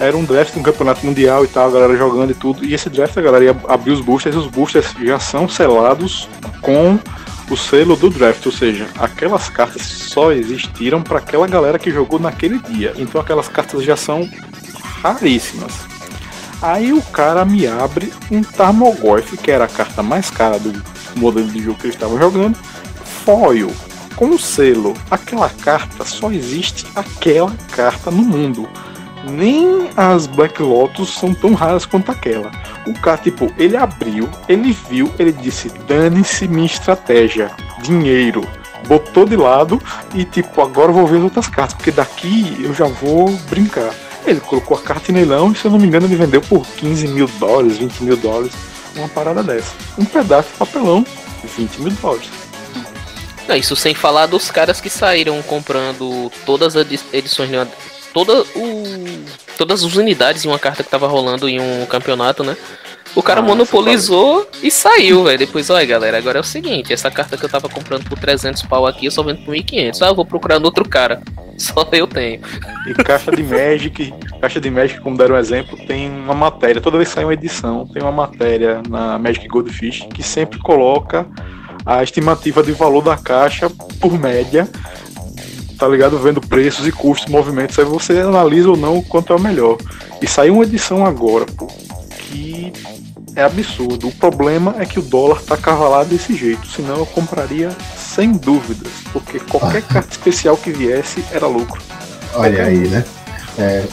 [0.01, 2.65] era um draft um campeonato mundial e tal, a galera jogando e tudo.
[2.65, 6.29] E esse draft a galera ia abrir os boosters e os boosters já são selados
[6.61, 6.99] com
[7.49, 12.19] o selo do draft, ou seja, aquelas cartas só existiram para aquela galera que jogou
[12.19, 12.95] naquele dia.
[12.97, 14.29] Então aquelas cartas já são
[15.03, 15.92] raríssimas.
[16.63, 20.73] Aí o cara me abre um Tarmogoyf, que era a carta mais cara do
[21.17, 22.57] modelo de jogo que eles estavam jogando,
[23.25, 23.71] foil,
[24.15, 24.95] com selo.
[25.11, 28.69] Aquela carta só existe aquela carta no mundo
[29.25, 32.51] nem as Black Lotus são tão raras quanto aquela.
[32.87, 37.51] O cara, tipo, ele abriu, ele viu, ele disse: dane-se minha estratégia,
[37.83, 38.47] dinheiro.
[38.89, 39.81] Botou de lado
[40.13, 43.95] e, tipo, agora eu vou ver as outras cartas, porque daqui eu já vou brincar.
[44.27, 46.67] Ele colocou a carta em leilão e, se eu não me engano, ele vendeu por
[46.67, 48.53] 15 mil dólares, 20 mil dólares,
[48.95, 49.75] uma parada dessa.
[49.99, 51.05] Um pedaço de papelão,
[51.57, 52.29] 20 mil dólares.
[53.49, 57.51] Não, isso sem falar dos caras que saíram comprando todas as edições
[58.15, 59.25] toda o,
[59.57, 62.57] todas as unidades em uma carta que tava rolando em um campeonato, né?
[63.15, 65.39] O cara ah, monopolizou e saiu, velho.
[65.39, 68.63] Depois, olha, galera, agora é o seguinte: essa carta que eu tava comprando por 300
[68.63, 70.01] pau aqui, eu só vendo por 1500.
[70.01, 71.21] Ah, eu vou procurar no outro cara.
[71.73, 72.41] Só eu tenho.
[72.89, 76.81] E caixa de Magic, caixa de Magic, como deram um exemplo, tem uma matéria.
[76.81, 81.25] Toda vez que sai uma edição, tem uma matéria na Magic Goldfish que sempre coloca
[81.87, 83.71] a estimativa de valor da caixa
[84.01, 84.69] por média
[85.79, 86.17] tá ligado?
[86.17, 89.79] Vendo preços e custos, movimentos, aí você analisa ou não quanto é o melhor.
[90.21, 92.73] E saiu uma edição agora, pô, que
[93.35, 94.07] é absurdo.
[94.07, 97.71] O problema é que o dólar tá cavalado desse jeito, senão eu compraria
[98.15, 101.81] sem dúvidas, porque qualquer carta especial que viesse era lucro.
[102.35, 103.05] Olha aí, né?
[103.59, 103.85] É,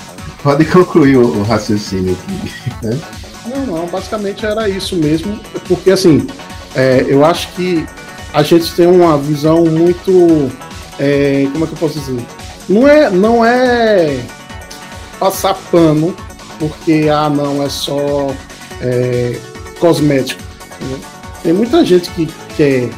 [0.44, 3.00] pode concluir o, o raciocínio aqui, né?
[3.46, 6.28] Não, não, basicamente era isso mesmo, porque assim,
[6.76, 7.86] é, eu acho que
[8.34, 10.52] a gente tem uma visão muito.
[11.00, 12.26] É, como é que eu posso dizer?
[12.68, 14.20] Não é, não é
[15.20, 16.16] passar pano,
[16.60, 18.34] porque ah, não, é só
[18.82, 19.40] é,
[19.80, 20.42] cosmético.
[20.82, 21.00] Né?
[21.42, 22.90] Tem muita gente que quer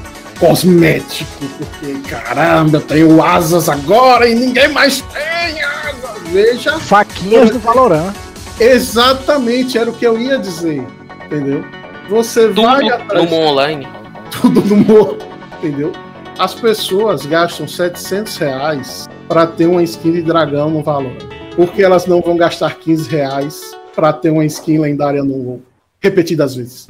[0.42, 6.20] cosmético, porque caramba, eu tenho asas agora e ninguém mais tem asas.
[6.32, 6.80] Veja.
[6.80, 8.12] Faquinhas do Valorant.
[8.60, 10.84] Exatamente, era o que eu ia dizer.
[11.26, 11.64] Entendeu?
[12.10, 13.30] Você Tudo vai atrás.
[13.30, 13.88] no online.
[14.32, 15.18] Tudo no morro.
[15.60, 15.94] Entendeu?
[16.40, 21.16] As pessoas gastam 700 reais para ter uma skin de dragão no valor.
[21.56, 25.62] Porque elas não vão gastar 15 reais para ter uma skin lendária no WoW.
[26.00, 26.88] Repetidas vezes.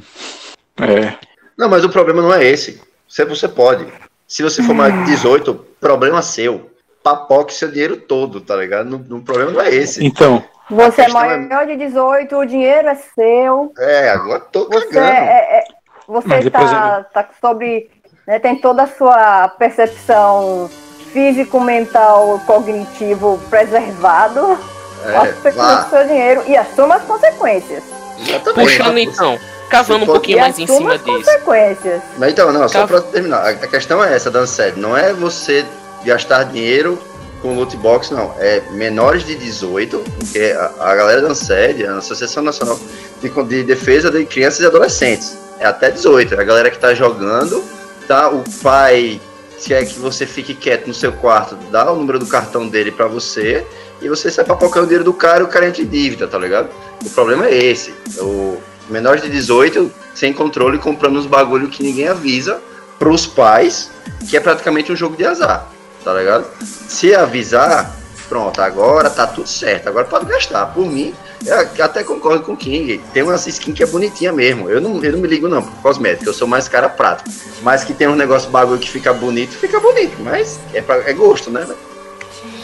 [0.80, 1.14] É.
[1.58, 2.80] Não, mas o problema não é esse.
[3.12, 3.86] Você, você pode.
[4.26, 6.70] Se você for mais de 18, problema seu.
[7.02, 8.86] Papoque seu dinheiro todo, tá ligado?
[8.88, 10.02] No, o problema não é esse.
[10.02, 13.70] Então, Você é é- maior de 18, o dinheiro é seu.
[13.78, 15.12] É, agora tô Você, cagando.
[15.12, 15.64] é, é-
[16.08, 17.90] você por tá, tá sobre.
[18.26, 20.70] né, tem toda a sua percepção
[21.12, 24.56] físico, mental, cognitivo preservado.
[25.02, 25.84] Faça É, com vá.
[25.86, 27.82] o seu dinheiro e assuma as consequências.
[28.26, 28.54] Exatamente.
[28.78, 29.38] Puxando então,
[29.72, 31.04] cavando um pouquinho E mais em cima disso.
[31.04, 32.02] consequências.
[32.18, 32.86] Mas então, não, só Tá.
[32.86, 33.46] pra terminar.
[33.46, 34.74] A questão é essa, dando sério.
[34.78, 35.64] Não é você
[36.04, 36.98] gastar dinheiro
[37.40, 38.34] com loot box, não.
[38.38, 42.78] É menores de 18, porque a, a galera da ANSED, a Associação Nacional
[43.20, 46.34] de, de Defesa de Crianças e Adolescentes, é até 18.
[46.34, 47.64] É a galera que tá jogando,
[48.06, 48.28] tá?
[48.28, 49.20] O pai
[49.64, 53.06] quer que você fique quieto no seu quarto, dá o número do cartão dele pra
[53.06, 53.64] você
[54.00, 56.36] e você sai papocando o dinheiro do cara e o cara entra em dívida, tá
[56.36, 56.68] ligado?
[57.04, 57.94] O problema é esse.
[58.18, 62.60] O menor de 18, sem controle, comprando uns bagulho que ninguém avisa
[62.98, 63.90] pros pais,
[64.28, 65.66] que é praticamente um jogo de azar,
[66.04, 66.46] tá ligado?
[66.88, 67.96] Se avisar,
[68.28, 70.66] pronto, agora tá tudo certo, agora pode gastar.
[70.66, 71.12] Por mim,
[71.44, 74.70] eu até concordo com o King, tem uma skin que é bonitinha mesmo.
[74.70, 77.28] Eu não, eu não me ligo não por cosmético, eu sou mais cara prático.
[77.62, 81.12] Mas que tem um negócio bagulho que fica bonito, fica bonito, mas é, pra, é
[81.12, 81.66] gosto, né?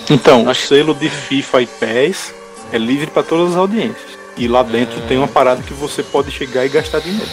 [0.08, 2.34] então o selo de FIFA e PES
[2.72, 4.17] é livre para todas as audiências.
[4.38, 7.26] E lá dentro tem uma parada que você pode chegar e gastar dinheiro.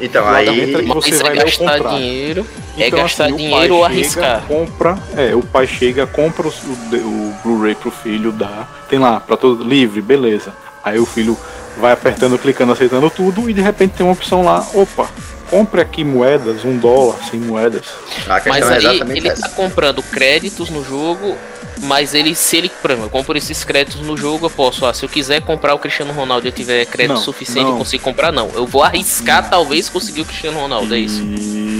[0.00, 0.72] Então Lá aí.
[0.74, 3.86] que você vai é gastar dinheiro, é Então, gastar assim, o dinheiro pai ou chega,
[3.86, 4.42] arriscar.
[4.46, 9.36] Compra, é, o pai chega, compra o, o Blu-ray pro filho, dá, tem lá, pra
[9.36, 10.52] todo livre, beleza.
[10.84, 11.36] Aí o filho
[11.78, 15.08] vai apertando, clicando, aceitando tudo e de repente tem uma opção lá, opa,
[15.50, 17.86] compre aqui moedas, um dólar, sem moedas.
[18.26, 19.42] Mas é aí exatamente ele essa.
[19.42, 21.36] tá comprando créditos no jogo,
[21.82, 24.92] mas ele, se ele, por exemplo, eu compro esses créditos no jogo, eu posso, ah,
[24.94, 27.72] se eu quiser comprar o Cristiano Ronaldo e eu tiver crédito Não, suficiente, não.
[27.72, 28.50] eu consigo comprar, não.
[28.54, 31.22] Eu vou arriscar, talvez, conseguir o Cristiano Ronaldo, é isso.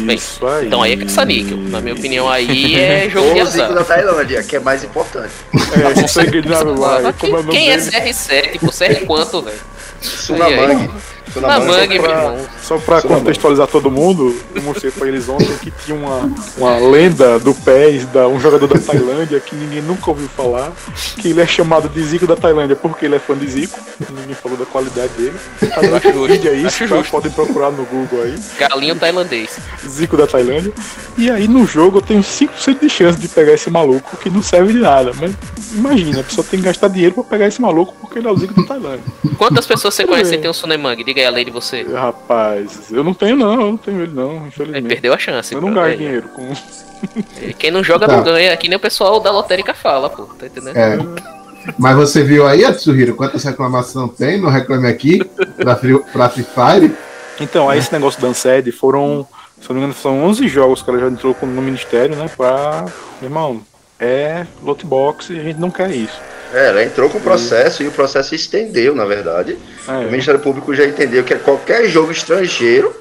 [0.09, 0.67] Bem, Isso aí.
[0.67, 1.59] Então aí é caça-níquel.
[1.59, 3.75] Na minha opinião, aí é jogo Ou de o Zico azar.
[3.75, 5.33] da Tailândia, que é mais importante.
[5.53, 7.91] É, não sei o que é o nome Quem é dele?
[7.91, 8.61] CR7?
[8.61, 9.59] Pô, CR quanto, velho?
[10.01, 10.91] Sunamang.
[11.33, 11.59] Pra-
[11.95, 12.39] irmão.
[12.63, 17.39] Só pra contextualizar todo mundo, eu mostrei pra eles ontem que tinha uma, uma lenda
[17.39, 20.73] do PES, da, um jogador da Tailândia que ninguém nunca ouviu falar,
[21.17, 23.79] que ele é chamado de Zico da Tailândia porque ele é fã de Zico,
[24.11, 25.37] ninguém falou da qualidade dele.
[25.63, 26.97] Acho justo, vídeo aí, acho tá?
[26.97, 27.11] justo.
[27.11, 29.59] podem procurar no Google aí, Galinho tailandês.
[29.87, 30.73] Zico da Tailândia.
[31.17, 34.43] E aí no jogo eu tenho 5% de chance de pegar esse maluco que não
[34.43, 35.33] serve de nada, mas
[35.73, 38.37] imagina, a pessoa tem que gastar dinheiro pra pegar esse maluco porque ele é o
[38.37, 39.05] Zico da Tailândia.
[39.37, 41.03] Quantas pessoas você conhece que tem um Sunemang?
[41.03, 41.83] Diga aí a lei de você.
[41.83, 44.89] Rapaz, eu não tenho não, eu não tenho ele não, Ele infelizmente.
[44.89, 45.55] perdeu a chance.
[45.55, 46.53] Eu não É, dinheiro com.
[47.59, 48.17] Quem não joga Tá.
[48.17, 48.53] não ganha.
[48.53, 50.25] Aqui nem o pessoal da lotérica fala, pô.
[50.25, 50.77] Tá entendendo?
[50.77, 50.99] É.
[51.79, 55.23] Mas você viu aí, Atsuhiro, quantas reclamações tem no Reclame Aqui
[55.57, 56.95] pra Free, pra Free Fire?
[57.41, 59.27] Então, aí esse negócio da Ansed foram,
[59.61, 62.17] se eu não me engano, são 11 jogos que ela já entrou com- no Ministério,
[62.17, 62.27] né?
[62.37, 62.87] Pra.
[63.23, 63.61] Irmão,
[64.01, 66.19] é loot box e a gente não quer isso.
[66.53, 69.59] É, ela entrou com o processo e o processo estendeu, na verdade.
[69.87, 72.95] O É, Ministério Público já entendeu que é qualquer jogo estrangeiro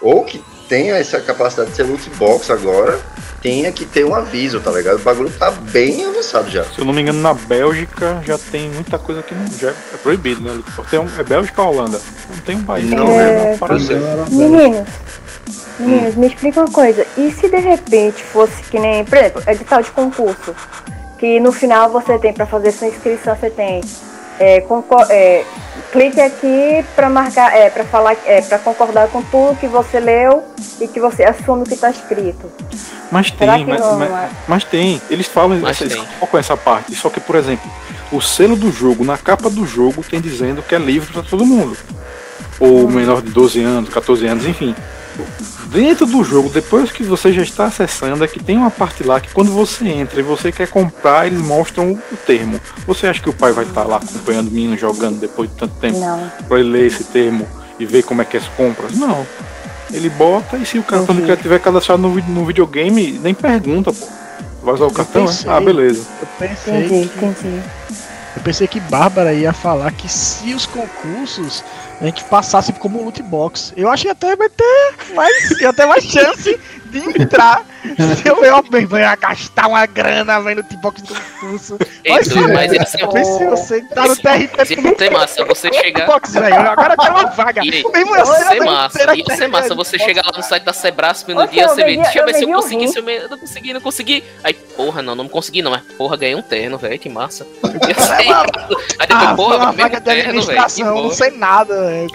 [0.00, 2.98] ou que tenha essa capacidade de ser loot box agora,
[3.40, 4.96] tenha que ter um aviso, tá ligado?
[4.96, 6.62] O bagulho tá bem avançado já.
[6.64, 9.96] se eu não me engano, na Bélgica já tem muita coisa que não, já é
[10.02, 10.60] proibido, né?
[10.90, 12.00] Tem um, é Bélgica ou Holanda?
[12.30, 12.90] Não tem um país.
[12.90, 14.26] Não, é é, uma parada dessa.
[14.30, 14.88] Meninos,
[15.78, 17.06] meninos, me explica uma coisa.
[17.16, 20.54] E se de repente fosse que nem, por exemplo, edital de concurso,
[21.18, 23.80] que no final você tem para fazer sua inscrição, você tem
[24.38, 24.64] é,
[25.10, 25.44] é,
[25.90, 30.44] clique aqui para marcar, é, para falar, é, para concordar com tudo que você leu
[30.80, 32.50] e que você assume o que está escrito.
[33.10, 35.00] Mas tem, mas, mas, mas, tem.
[35.10, 36.94] Eles falam, mas eles com essa parte.
[36.94, 37.68] Só que, por exemplo,
[38.12, 41.44] o selo do jogo, na capa do jogo, tem dizendo que é livre para todo
[41.44, 41.76] mundo.
[42.60, 42.90] Ou hum.
[42.90, 44.74] menor de 12 anos, 14 anos, enfim.
[45.66, 49.20] Dentro do jogo, depois que você já está acessando, é que tem uma parte lá
[49.20, 52.60] que quando você entra e você quer comprar, eles mostram o termo.
[52.86, 55.74] Você acha que o pai vai estar lá acompanhando o menino jogando depois de tanto
[55.76, 55.98] tempo
[56.48, 57.46] para ele ler esse termo
[57.78, 58.92] e ver como é que é as compras?
[58.96, 59.26] Não.
[59.92, 61.20] Ele bota e se o cartão uhum.
[61.20, 64.06] de crédito tiver cadastrado no, no videogame, nem pergunta, pô.
[64.62, 65.26] Vai usar o cartão?
[65.26, 66.04] Pensei, ah, beleza.
[66.20, 66.84] Eu pensei.
[66.84, 67.62] Entendi, entendi.
[68.36, 71.64] Eu pensei que Bárbara ia falar que se os concursos
[72.00, 76.04] a gente passasse como loot box, eu acho que até vai ter mais, ter mais
[76.04, 76.58] chance
[76.88, 77.64] de entrar.
[78.16, 81.78] Se eu, eu ia gastar uma grana vendo o box do concurso.
[82.08, 84.66] Mas, mas é assim, se você tá no TRT.
[84.66, 86.06] Se ter massa, você chegar.
[86.06, 87.62] Box, velho, agora quero uma vaga.
[87.64, 91.46] E, ia ser massa, ia ser massa você chegar lá no site da Sebrasp no
[91.46, 93.18] dia, você vê, deixa eu ver se eu consegui, se eu me...
[93.28, 94.24] não consegui, não consegui.
[94.42, 97.46] Aí, porra, não, não consegui não, mas porra, ganhei um terno, velho, que massa.
[97.62, 100.60] Aí depois, ah, porra, ganhei um terno, velho.
[100.84, 102.10] Não sei nada, velho.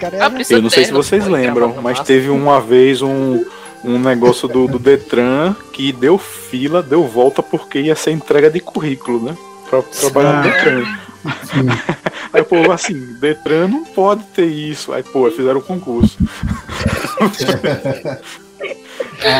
[0.50, 3.44] Eu não sei se vocês lembram, mas teve uma vez um
[3.84, 8.60] um negócio do, do Detran que deu fila, deu volta porque ia ser entrega de
[8.60, 9.36] currículo, né?
[9.68, 10.84] Pra trabalhar no Detran.
[12.32, 14.92] Aí o povo assim, Detran não pode ter isso.
[14.92, 16.18] Aí, pô, fizeram um concurso.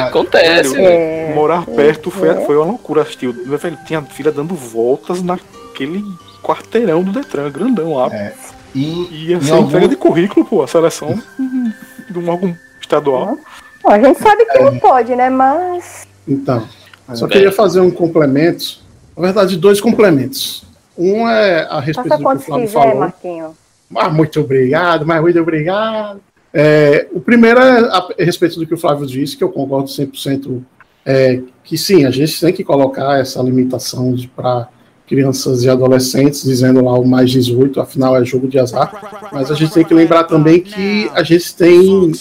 [0.06, 0.76] Acontece.
[0.78, 2.46] É, morar perto foi, é.
[2.46, 3.30] foi uma loucura assistir.
[3.32, 6.04] Velho, tinha filha dando voltas naquele
[6.42, 8.08] quarteirão do Detran, grandão lá.
[8.14, 8.32] É.
[8.74, 9.68] E, ia ser algum...
[9.68, 11.20] entrega de currículo, pô, a seleção
[12.10, 13.38] de um órgão estadual.
[13.84, 14.64] Bom, a gente sabe que é.
[14.64, 15.28] não pode, né?
[15.28, 16.08] Mas.
[16.26, 16.66] Então,
[17.12, 18.82] só queria fazer um complemento.
[19.14, 20.64] Na verdade, dois complementos.
[20.96, 22.96] Um é a respeito Faça do que o Flávio quiser, falou.
[22.96, 23.56] Marquinho.
[23.94, 26.20] Ah, muito obrigado, mas muito obrigado.
[26.52, 29.88] É, o primeiro é a, a, respeito do que o Flávio disse, que eu concordo
[29.88, 30.62] 100%,
[31.04, 34.68] é, que sim, a gente tem que colocar essa limitação para
[35.06, 39.54] crianças e adolescentes, dizendo lá o mais 18, afinal é jogo de azar, mas a
[39.54, 42.12] gente tem que lembrar também que a gente tem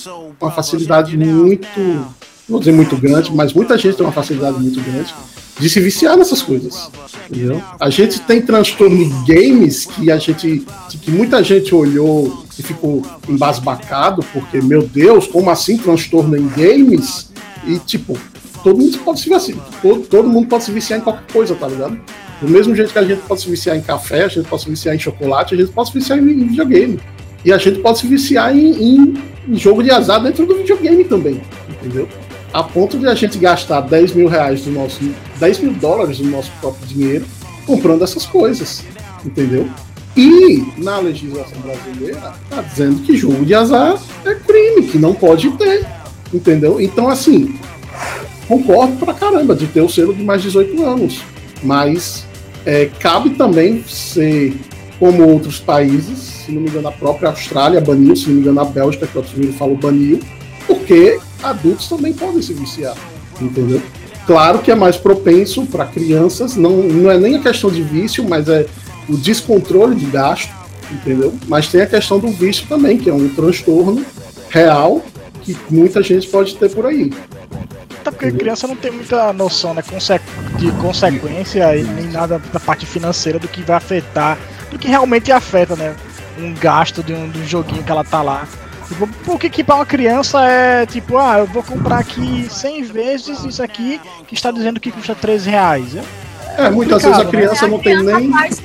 [0.43, 2.13] uma facilidade muito, não
[2.47, 5.13] vou dizer muito grande, mas muita gente tem uma facilidade muito grande
[5.59, 6.89] de se viciar nessas coisas.
[7.29, 7.61] Entendeu?
[7.79, 10.65] A gente tem transtorno em games que a gente.
[10.89, 17.31] que muita gente olhou e ficou embasbacado, porque, meu Deus, como assim transtorno em games?
[17.65, 18.17] E tipo,
[18.63, 19.57] todo mundo pode se viciar.
[19.81, 21.99] Todo, todo mundo pode se viciar em qualquer coisa, tá ligado?
[22.41, 24.69] Do mesmo jeito que a gente pode se viciar em café, a gente pode se
[24.69, 26.99] viciar em chocolate, a gente pode se viciar em videogame.
[27.45, 29.13] E a gente pode se viciar em, em
[29.51, 32.07] jogo de azar dentro do videogame também, entendeu?
[32.53, 34.99] A ponto de a gente gastar 10 mil reais do nosso.
[35.39, 37.25] 10 mil dólares do nosso próprio dinheiro
[37.65, 38.83] comprando essas coisas,
[39.25, 39.67] entendeu?
[40.15, 45.49] E na legislação brasileira está dizendo que jogo de azar é crime, que não pode
[45.51, 45.85] ter,
[46.31, 46.79] entendeu?
[46.79, 47.55] Então, assim,
[48.47, 51.23] concordo pra caramba de ter o selo de mais 18 anos,
[51.63, 52.27] mas
[52.65, 54.55] é, cabe também ser
[55.03, 58.61] como outros países, se não me engano, a própria Austrália baniu, se não me engano,
[58.61, 60.21] a Bélgica, que o outro falou, baniu,
[60.65, 62.95] porque adultos também podem se viciar,
[63.41, 63.81] entendeu?
[64.25, 68.23] Claro que é mais propenso para crianças, não, não é nem a questão de vício,
[68.23, 68.65] mas é
[69.09, 70.53] o descontrole de gasto,
[70.89, 71.33] entendeu?
[71.49, 74.05] Mas tem a questão do vício também, que é um transtorno
[74.49, 75.03] real
[75.41, 77.11] que muita gente pode ter por aí.
[77.99, 79.83] Até porque criança não tem muita noção né,
[80.57, 84.37] de consequência e nem nada da parte financeira do que vai afetar,
[84.73, 85.95] do que realmente afeta, né?
[86.37, 88.47] Um gasto de um, de um joguinho que ela tá lá.
[88.87, 93.43] Tipo, por que, para uma criança é tipo, ah, eu vou comprar aqui 100 vezes
[93.45, 95.95] isso aqui que está dizendo que custa 13 reais?
[95.95, 97.29] É, é muitas vezes a né?
[97.29, 97.71] criança né?
[97.71, 98.29] não tem nem.
[98.29, 98.61] Faz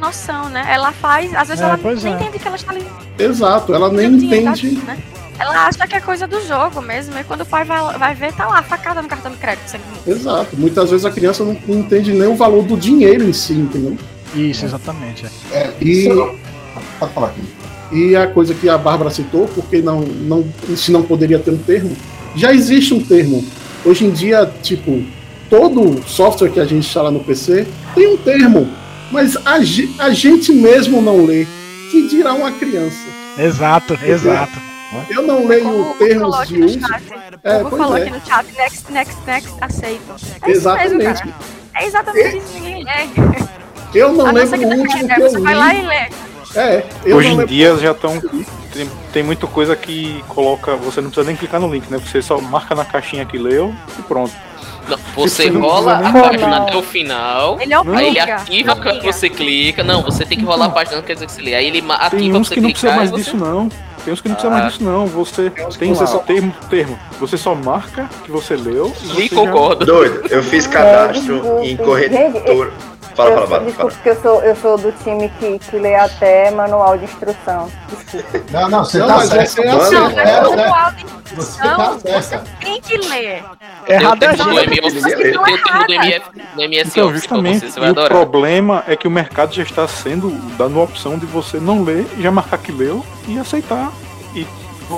[0.00, 0.64] noção, né?
[0.68, 2.16] Ela faz, às vezes é, ela nem é.
[2.16, 2.84] entende que ela está ali.
[3.18, 4.72] Exato, ela nem entende.
[4.78, 4.98] Né?
[5.38, 8.32] Ela acha que é coisa do jogo mesmo, e quando o pai vai, vai ver,
[8.32, 9.78] tá lá, facada no cartão de crédito.
[10.06, 10.56] Exato.
[10.56, 13.96] Muitas vezes a criança não, não, entende nem o valor do dinheiro em si, entendeu?
[14.34, 15.26] Isso, exatamente.
[15.52, 16.08] É, e...
[16.98, 17.42] Pode falar aqui.
[17.92, 20.44] E a coisa que a Bárbara citou, porque não, não,
[20.76, 21.96] se não poderia ter um termo,
[22.36, 23.44] já existe um termo.
[23.84, 25.02] Hoje em dia, tipo,
[25.48, 28.68] todo software que a gente instala no PC tem um termo,
[29.10, 29.54] mas a,
[30.04, 31.46] a gente mesmo não lê.
[31.90, 33.08] Que dirá uma criança?
[33.36, 34.56] Exato, exato.
[35.08, 36.78] Eu não leio termos de uso.
[37.42, 38.02] É, o falou é.
[38.02, 40.14] aqui no chat, next, next, next, aceito.
[40.42, 41.22] É exatamente.
[41.26, 42.90] Isso é exatamente isso, ninguém lê.
[43.94, 45.30] Eu não lembro o último que eu li.
[45.30, 46.08] Você vai lá e lê.
[46.56, 46.84] É,
[47.14, 48.20] Hoje em dia já estão.
[48.72, 50.76] Tem, tem muita coisa que coloca.
[50.76, 51.98] Você não precisa nem clicar no link, né?
[51.98, 54.32] Você só marca na caixinha que leu e pronto.
[54.88, 57.60] Não, você rola a página até o final.
[57.60, 59.82] Ele é o aí ele ativa quando você clica.
[59.84, 61.54] Não, você tem que rolar a página, não quer dizer que você lê.
[61.54, 63.68] Aí ele ativa tem uns que não precisa mais disso, não.
[64.04, 65.06] Tem uns que não precisa mais disso, não.
[65.06, 66.98] Você tem você lá, só- termo, termo.
[67.20, 68.92] Você só marca que você leu.
[69.14, 69.84] e E já- concordo.
[69.84, 72.72] Doido, eu fiz cadastro em corretora.
[73.14, 73.64] Fala, eu, fala, fala.
[73.64, 77.70] desculpa, porque eu sou, eu sou do time que, que lê até manual de instrução.
[77.88, 78.44] Desculpa.
[78.50, 79.60] Não, não, você Não, tá certo.
[79.62, 80.40] é assim, Não, é, mas é.
[80.40, 81.04] o manual de
[81.34, 83.44] Você tá instrução, tem que ler.
[83.88, 84.78] Errado é a Tem o termo do gente.
[84.78, 85.92] MF, Mas tem o termo do errada.
[85.94, 89.86] MF, do MS Então, justamente, você, você o problema é que o mercado já está
[89.88, 93.92] sendo dando a opção de você não ler, já marcar que leu e aceitar.
[94.34, 94.46] E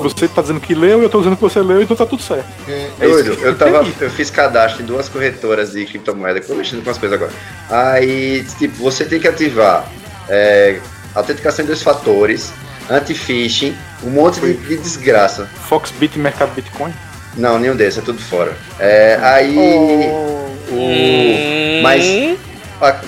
[0.00, 2.22] você está dizendo que leu e eu estou dizendo que você leu, então tá tudo
[2.22, 2.46] certo.
[2.68, 6.54] É, É eu, tava, eu fiz cadastro em duas corretoras de criptomoeda, que eu tô
[6.54, 7.32] mexendo com as coisas agora.
[7.70, 9.86] Aí, tipo, você tem que ativar
[10.28, 10.78] é,
[11.14, 12.52] autenticação em dois fatores,
[12.90, 15.48] anti-phishing, um monte de, de desgraça.
[15.68, 16.92] Foxbit e Mercado Bitcoin.
[17.36, 18.52] Não, nenhum desses, é tudo fora.
[18.78, 19.56] É, aí.
[19.56, 22.04] Oh, O, Hum, mas.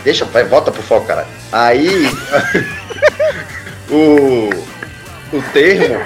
[0.04, 1.26] Deixa, vai, volta pro foco, caralho.
[1.52, 1.88] Aí.
[3.90, 4.50] o.
[5.34, 5.96] O termo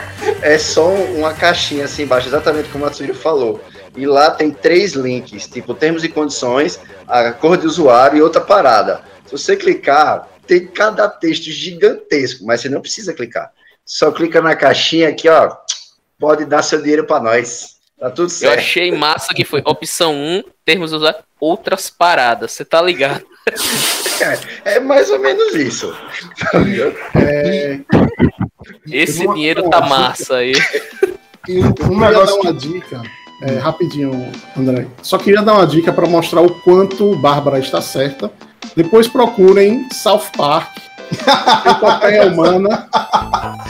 [0.41, 3.63] é só uma caixinha assim embaixo, exatamente como a Tsuri falou.
[3.95, 8.41] E lá tem três links, tipo termos e condições, a cor de usuário e outra
[8.41, 9.03] parada.
[9.27, 13.53] Se você clicar, tem cada texto gigantesco, mas você não precisa clicar.
[13.85, 15.55] Só clica na caixinha aqui, ó.
[16.19, 17.77] Pode dar seu dinheiro pra nós.
[18.01, 18.59] Tá tudo Eu certo.
[18.61, 22.53] achei massa que foi opção 1, termos usar outras paradas.
[22.53, 23.27] Você tá ligado?
[24.65, 25.95] É mais ou menos isso.
[27.15, 27.81] É,
[28.91, 30.53] Esse uma- dinheiro tá massa aí.
[31.49, 33.03] E um, um negócio dar uma dica,
[33.43, 34.87] é, rapidinho, André.
[35.03, 38.31] Só queria dar uma dica para mostrar o quanto Bárbara está certa.
[38.77, 40.77] Depois procurem South Park.
[41.66, 42.89] Epopeia Humana.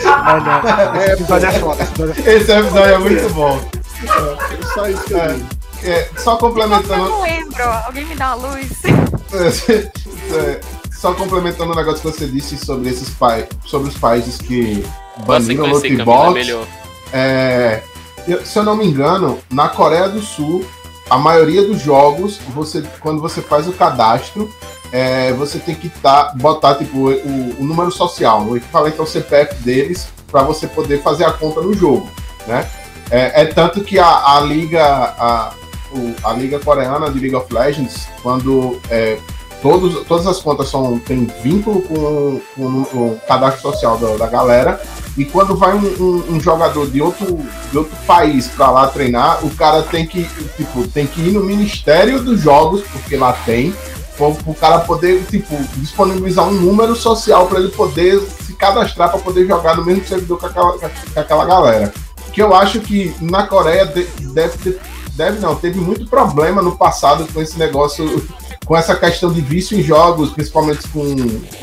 [0.02, 1.00] Não.
[1.02, 1.84] Esse episódio é foda.
[2.26, 3.60] esse episódio é é muito bom.
[4.02, 5.46] É só isso que eu digo.
[5.84, 7.08] É, só Eu complementando.
[7.08, 7.62] não lembro.
[7.86, 8.68] Alguém me dá uma luz.
[10.30, 10.60] É,
[10.92, 14.84] só complementando o negócio que você disse sobre esses pa sobre os países que
[15.26, 16.34] baniram o conhecer loot Camila box.
[16.34, 16.66] melhor.
[17.12, 17.80] É,
[18.26, 20.64] eu- se eu não me engano, na Coreia do Sul,
[21.08, 24.50] a maioria dos jogos, você, quando você faz o cadastro,
[24.92, 29.54] é, você tem que tá, botar tipo, o, o número social, o equivalente ao CPF
[29.62, 32.08] deles, para você poder fazer a conta no jogo.
[32.46, 32.68] Né?
[33.10, 35.52] É, é tanto que a, a liga a,
[35.92, 39.18] o- a liga coreana de League of Legends, quando é,
[39.62, 44.80] todos, todas as contas são, têm vínculo com, com o cadastro social da, da galera,
[45.16, 47.38] e quando vai um, um- um jogador de outro,
[47.72, 50.24] de outro país para lá treinar, o cara tem que,
[50.56, 53.74] tipo, tem que ir no Ministério dos Jogos, porque lá tem,
[54.16, 59.20] para o cara poder, tipo, disponibilizar um número social para ele poder se cadastrar para
[59.20, 61.92] poder jogar no mesmo servidor com aquela, com aquela galera.
[62.32, 64.80] Que eu acho que na Coreia de- deve ter,
[65.18, 68.24] deve não, teve muito problema no passado com esse negócio,
[68.64, 71.00] com essa questão de vício em jogos, principalmente com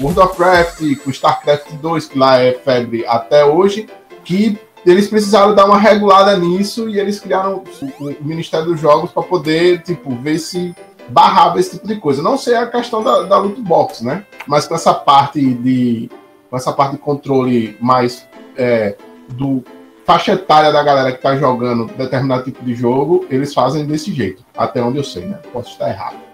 [0.01, 3.87] World of Warcraft, com StarCraft 2, que lá é febre até hoje,
[4.25, 7.63] que eles precisaram dar uma regulada nisso e eles criaram
[7.99, 10.75] o Ministério dos Jogos para poder, tipo, ver se
[11.07, 12.21] barrava esse tipo de coisa.
[12.21, 14.25] Não sei a questão da, da loot box, né?
[14.45, 16.09] Mas com essa parte de
[16.49, 18.95] com essa parte de controle mais é,
[19.29, 19.63] do
[20.05, 24.45] faixa etária da galera que tá jogando determinado tipo de jogo, eles fazem desse jeito.
[24.55, 25.39] Até onde eu sei, né?
[25.51, 26.24] Posso estar errado.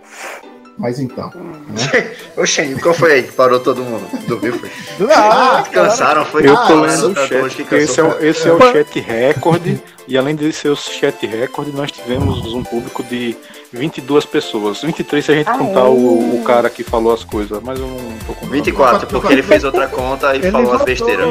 [0.78, 1.32] Mas então.
[1.36, 2.12] Né?
[2.38, 4.08] Oxê, qual foi aí que parou todo mundo?
[4.40, 4.54] Viu?
[4.58, 4.70] Foi?
[4.98, 5.60] Do nada.
[5.60, 8.00] Ah, cansaram, foi Eu Ah, tô eu lendo o tanto chat, hoje que porque esse
[8.00, 11.92] é, o, esse é o chat recorde, e além de ser o chat recorde, nós
[11.92, 13.36] tivemos um público de
[13.72, 14.82] 22 pessoas.
[14.82, 15.58] 23 se a gente Aê.
[15.58, 18.50] contar o, o cara que falou as coisas, mas eu não tô contando.
[18.52, 21.28] 24, porque ele fez outra conta e Ele falou as besteiras.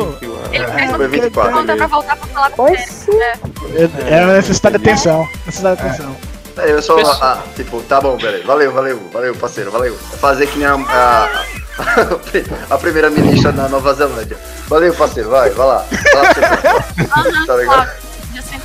[0.53, 1.55] Ele É, fez Foi 24.
[1.57, 3.11] Não dá pra voltar pra falar com Oxi.
[4.09, 5.27] É é necessidade de atenção.
[5.45, 6.17] Necessidade de atenção.
[6.27, 6.30] É,
[6.67, 8.45] eu só, Pessoal- ah, tipo, tá bom, beleza.
[8.47, 9.97] Valeu, valeu, valeu, parceiro, valeu.
[10.21, 11.45] Fazer que nem a, a,
[12.71, 14.37] a primeira ministra da Nova Zelândia.
[14.69, 15.85] Valeu, parceiro, vai, vai lá.
[15.91, 17.91] Vai lá você- tá ligado?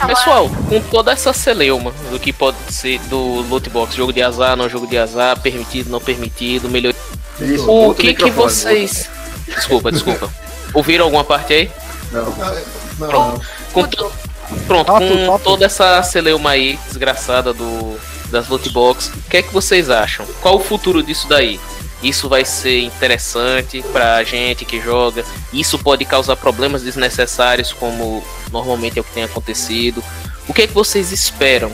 [0.08, 3.18] Pessoal, com toda essa celeuma do que pode ser do
[3.50, 6.94] loot box, jogo de azar, não jogo de azar, permitido, não permitido, melhor.
[7.40, 9.10] Isso, O que que vocês.
[9.48, 10.30] Desculpa, desculpa.
[10.74, 11.72] Ouviram alguma parte aí?
[12.12, 12.26] Não.
[13.00, 13.42] Não, não.
[13.74, 14.12] Com to-
[14.68, 15.44] Pronto, Top, com top.
[15.44, 17.98] toda essa celeuma aí, desgraçada do,
[18.30, 20.26] das loot box, o que é que vocês acham?
[20.42, 21.60] Qual o futuro disso daí?
[22.04, 25.24] Isso vai ser interessante pra gente que joga?
[25.52, 30.04] Isso pode causar problemas desnecessários, como normalmente é o que tem acontecido?
[30.48, 31.72] O que é que vocês esperam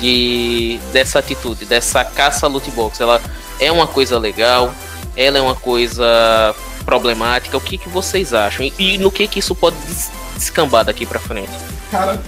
[0.00, 3.00] de dessa atitude, dessa caça loot box?
[3.00, 3.20] Ela
[3.60, 4.74] é uma coisa legal?
[5.16, 7.56] Ela é uma coisa problemática?
[7.56, 8.66] O que, que vocês acham?
[8.66, 11.50] E, e no que que isso pode des- descambar daqui pra frente?
[11.92, 12.18] Cara,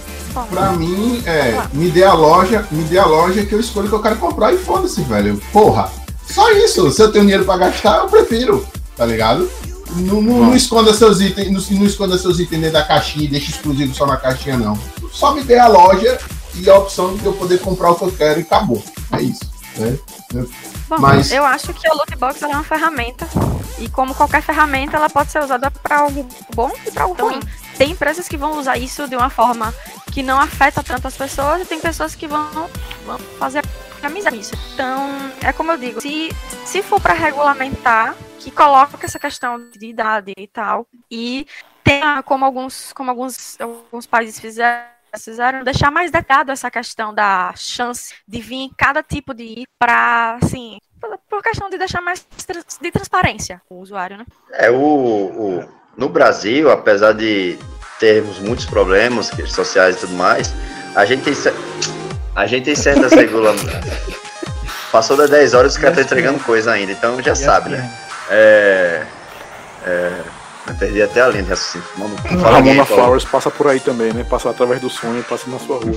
[0.51, 3.95] pra mim, é, me dê a loja, me dê a loja que eu escolho que
[3.95, 5.41] eu quero comprar e foda-se, velho.
[5.51, 5.91] Porra,
[6.31, 6.91] só isso.
[6.91, 9.51] Se eu tenho dinheiro pra gastar, eu prefiro, tá ligado?
[9.97, 13.29] Não, não, não, esconda seus itens, não, não esconda seus itens dentro da caixinha e
[13.29, 14.79] deixa exclusivo só na caixinha, não.
[15.11, 16.19] Só me dê a loja
[16.57, 18.85] e a opção de eu poder comprar o que eu quero e acabou.
[19.13, 19.51] É isso.
[19.79, 19.97] Né?
[20.89, 21.33] Bom, Mas...
[21.33, 23.27] eu acho que a loot box é uma ferramenta
[23.79, 27.41] e como qualquer ferramenta, ela pode ser usada para algo bom e para algo ruim.
[27.77, 29.75] Tem empresas que vão usar isso de uma forma
[30.13, 32.71] que não afeta tanto as pessoas e tem pessoas que vão,
[33.05, 33.63] vão fazer
[34.03, 34.55] amizade nisso.
[34.75, 35.09] Então,
[35.43, 36.31] é como eu digo, se,
[36.65, 41.47] se for para regulamentar, que coloca essa questão de idade e tal, e
[41.83, 44.85] tenha, como alguns, como alguns, alguns países fizeram,
[45.19, 50.39] fizeram deixar mais detalhado essa questão da chance de vir cada tipo de ir para,
[50.43, 50.79] assim,
[51.29, 52.27] por questão de deixar mais
[52.81, 54.27] de transparência o usuário, né?
[54.53, 57.59] É, o, o, no Brasil, apesar de
[57.99, 60.53] termos muitos problemas sociais e tudo mais,
[60.95, 61.53] a gente tem,
[62.35, 64.25] a gente tem certas regulamentações.
[64.91, 67.91] Passou das 10 horas, os caras estão entregando coisa ainda, então já sabe, né?
[68.31, 69.03] É,
[69.87, 70.21] é,
[70.67, 71.87] eu perdi até a linha de raciocínio.
[71.99, 74.25] Mano, Ramona Flowers passa por aí também, né?
[74.25, 75.95] Passa através do sonho, passa na sua rua.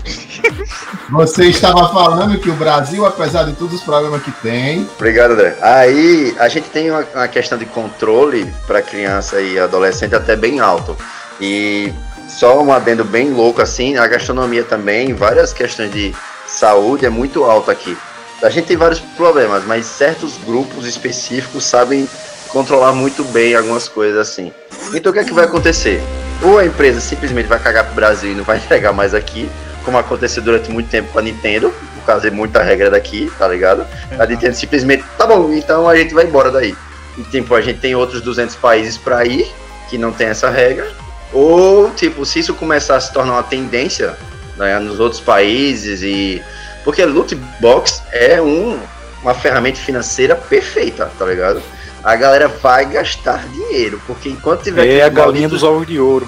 [1.12, 4.88] Você estava falando que o Brasil, apesar de todos os problemas que tem.
[4.96, 5.58] Obrigado, André.
[5.62, 10.60] Aí a gente tem uma, uma questão de controle para criança e adolescente até bem
[10.60, 10.98] alto.
[11.40, 11.94] E
[12.28, 16.14] só um adendo bem louco assim, a gastronomia também, várias questões de
[16.46, 17.98] saúde é muito alta aqui.
[18.44, 22.08] A gente tem vários problemas, mas certos grupos específicos sabem
[22.48, 24.52] controlar muito bem algumas coisas assim.
[24.94, 26.02] Então o que é que vai acontecer?
[26.42, 29.50] Ou a empresa simplesmente vai cagar pro Brasil e não vai entregar mais aqui,
[29.84, 33.48] como aconteceu durante muito tempo com a Nintendo, por causa de muita regra daqui, tá
[33.48, 33.86] ligado?
[34.18, 36.76] A Nintendo simplesmente, tá bom, então a gente vai embora daí.
[37.18, 39.52] E tipo, a gente tem outros 200 países para ir
[39.90, 40.88] que não tem essa regra.
[41.34, 44.16] Ou, tipo, se isso começar a se tornar uma tendência
[44.56, 46.42] né, nos outros países e.
[46.84, 48.80] Porque loot box é um,
[49.22, 51.62] uma ferramenta financeira perfeita, tá ligado?
[52.08, 54.88] A galera vai gastar dinheiro, porque enquanto tiver.
[54.88, 56.26] É a galinha dos ovos de ouro.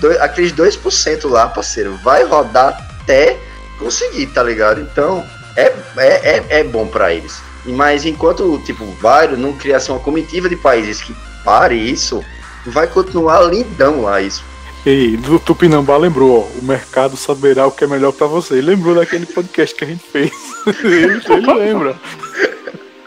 [0.00, 3.38] Dois, aqueles 2% lá, parceiro, vai rodar até
[3.78, 4.80] conseguir, tá ligado?
[4.80, 5.24] Então,
[5.56, 7.40] é, é, é, é bom para eles.
[7.64, 12.20] Mas enquanto, tipo, vários não criasse uma comitiva de países que pare isso,
[12.66, 14.44] vai continuar lindão lá isso.
[14.84, 18.54] Ei, do Tupinambá lembrou, ó, o mercado saberá o que é melhor para você.
[18.54, 20.32] Ele lembrou daquele podcast que a gente fez.
[20.82, 21.96] ele, ele lembra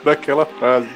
[0.05, 0.87] daquela frase.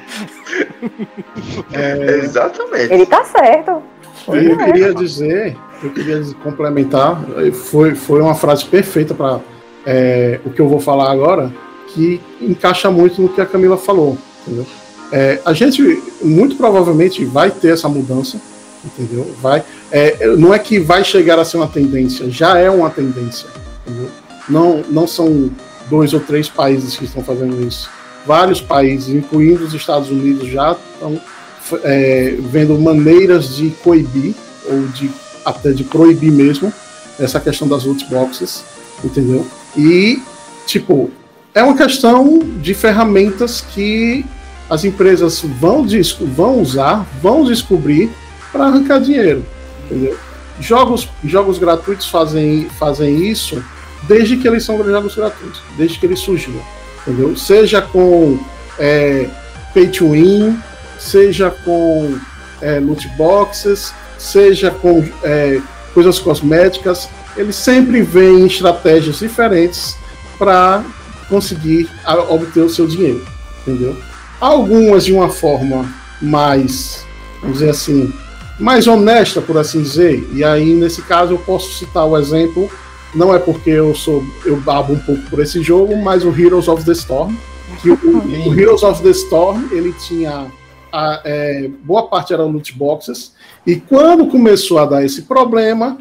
[1.72, 2.94] É, Exatamente.
[2.94, 3.82] Ele tá certo.
[4.28, 7.20] Eu queria dizer, eu queria complementar,
[7.52, 9.40] foi, foi uma frase perfeita para
[9.84, 11.52] é, o que eu vou falar agora,
[11.88, 14.16] que encaixa muito no que a Camila falou.
[14.46, 14.66] Entendeu?
[15.12, 15.82] É, a gente
[16.22, 18.40] muito provavelmente vai ter essa mudança,
[18.84, 19.28] entendeu?
[19.40, 23.48] Vai, é, não é que vai chegar a ser uma tendência, já é uma tendência.
[23.84, 24.10] Entendeu?
[24.48, 25.50] Não, não são
[25.88, 27.90] dois ou três países que estão fazendo isso
[28.26, 31.20] vários países, incluindo os Estados Unidos, já estão
[31.84, 34.34] é, vendo maneiras de coibir,
[34.68, 35.10] ou de
[35.44, 36.72] até de proibir mesmo,
[37.18, 38.64] essa questão das loot boxes,
[39.02, 39.46] entendeu?
[39.76, 40.22] E,
[40.66, 41.10] tipo,
[41.54, 44.24] é uma questão de ferramentas que
[44.68, 45.86] as empresas vão,
[46.34, 48.10] vão usar, vão descobrir
[48.52, 49.44] para arrancar dinheiro,
[49.86, 50.16] entendeu?
[50.60, 53.62] Jogos, jogos gratuitos fazem, fazem isso
[54.06, 56.60] desde que eles são jogos gratuitos, desde que eles surgiram
[57.06, 57.36] entendeu?
[57.36, 58.38] Seja com
[58.78, 59.28] é,
[59.74, 60.58] pay to win,
[60.98, 62.18] seja com
[62.60, 65.60] é, loot boxes, seja com é,
[65.94, 69.96] coisas cosméticas, eles sempre vêm estratégias diferentes
[70.38, 70.84] para
[71.28, 71.88] conseguir
[72.28, 73.24] obter o seu dinheiro,
[73.62, 73.96] entendeu?
[74.40, 75.88] Algumas de uma forma
[76.20, 77.04] mais,
[77.40, 78.12] vamos dizer assim,
[78.58, 82.70] mais honesta, por assim dizer, e aí nesse caso eu posso citar o exemplo
[83.14, 86.68] não é porque eu sou eu babo um pouco por esse jogo, mas o Heroes
[86.68, 87.34] of the Storm.
[87.82, 87.96] Que o,
[88.48, 90.46] o Heroes of the Storm ele tinha
[90.92, 93.34] a, é, boa parte era loot boxes
[93.66, 95.98] e quando começou a dar esse problema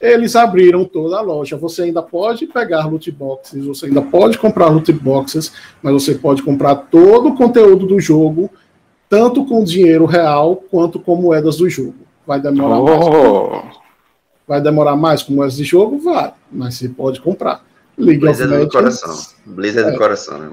[0.00, 1.56] eles abriram toda a loja.
[1.56, 5.52] Você ainda pode pegar loot boxes, você ainda pode comprar loot boxes,
[5.82, 8.48] mas você pode comprar todo o conteúdo do jogo,
[9.08, 11.96] tanto com dinheiro real quanto com moedas do jogo.
[12.26, 13.50] Vai demorar oh.
[13.50, 13.87] mais.
[14.48, 15.98] Vai demorar mais com moedas de jogo?
[15.98, 17.62] Vai, mas você pode comprar.
[17.98, 19.18] League Blizzard Legends, do coração.
[19.44, 19.92] Blizzard é.
[19.92, 20.50] do coração, né?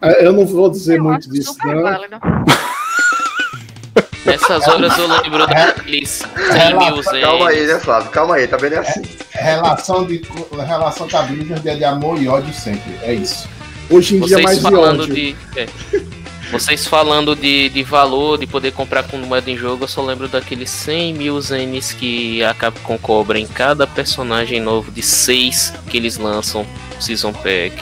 [0.00, 1.82] É, eu não vou dizer eu muito disso, não.
[4.24, 5.44] Nessas horas eu lembro
[6.06, 8.10] 100 mil Calma aí, né, Flávio?
[8.10, 9.02] Calma aí, tá vendo é assim.
[9.32, 10.22] Relação, de,
[10.64, 12.96] relação com a Blizzard é de amor e ódio sempre.
[13.02, 13.48] É isso.
[13.90, 15.12] Hoje em Vocês dia mais de ódio.
[15.12, 15.66] De, é.
[16.52, 20.28] Vocês falando de, de valor, de poder comprar com moeda em jogo, eu só lembro
[20.28, 25.96] daqueles 100 mil zenes que a Capcom cobra em cada personagem novo de 6 que
[25.96, 26.66] eles lançam
[27.00, 27.72] Season Pack.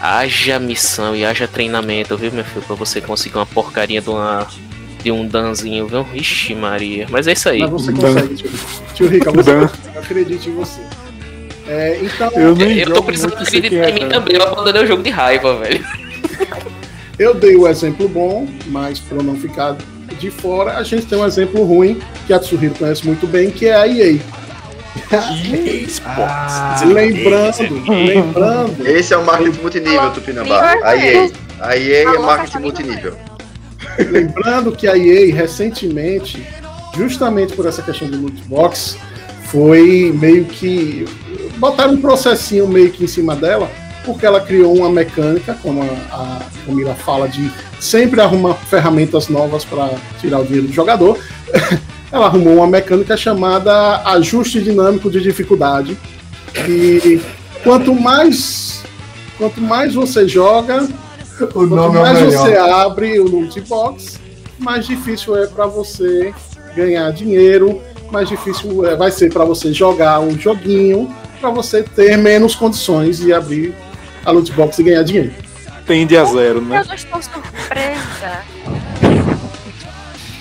[0.00, 2.62] Haja missão e haja treinamento, viu, meu filho?
[2.62, 4.46] Pra você conseguir uma porcaria de uma,
[5.02, 6.06] de um danzinho, viu?
[6.14, 7.08] Ixi, Maria.
[7.10, 7.62] Mas é isso aí.
[7.62, 8.50] Mas você consegue, tio,
[8.94, 10.80] tio Rica, você consegue, acredite em você.
[11.66, 15.10] É, então, eu, eu tô precisando acreditar em mim também, eu abandonei o jogo de
[15.10, 15.84] raiva, velho.
[17.20, 19.76] Eu dei o exemplo bom, mas para não ficar
[20.18, 23.66] de fora, a gente tem um exemplo ruim que a Tsuhiro conhece muito bem, que
[23.66, 24.18] é a EA.
[25.86, 26.82] Sports.
[26.86, 28.86] lembrando, lembrando.
[28.88, 30.76] Esse é o marketing multinível, Tupinambá.
[30.82, 31.30] A EA.
[31.60, 33.14] A EA é marketing multinível.
[33.98, 36.42] Lembrando que a EA recentemente,
[36.96, 38.96] justamente por essa questão do loot box,
[39.50, 41.04] foi meio que
[41.58, 43.70] botaram um processinho meio que em cima dela,
[44.04, 49.90] porque ela criou uma mecânica, como a, Camila fala, de sempre arrumar ferramentas novas para
[50.20, 51.18] tirar o dinheiro do jogador.
[52.10, 55.96] ela arrumou uma mecânica chamada ajuste dinâmico de dificuldade.
[56.68, 57.20] E
[57.62, 58.82] quanto mais
[59.38, 60.86] quanto mais você joga,
[61.40, 64.20] o quanto mais é você abre o loot box,
[64.58, 66.34] mais difícil é para você
[66.76, 67.80] ganhar dinheiro,
[68.12, 71.08] mais difícil é, vai ser para você jogar um joguinho,
[71.40, 73.74] para você ter menos condições de abrir
[74.24, 75.32] a loot box e ganhar dinheiro.
[75.86, 76.80] Tende a zero, né?
[76.80, 78.44] Eu não estou surpresa.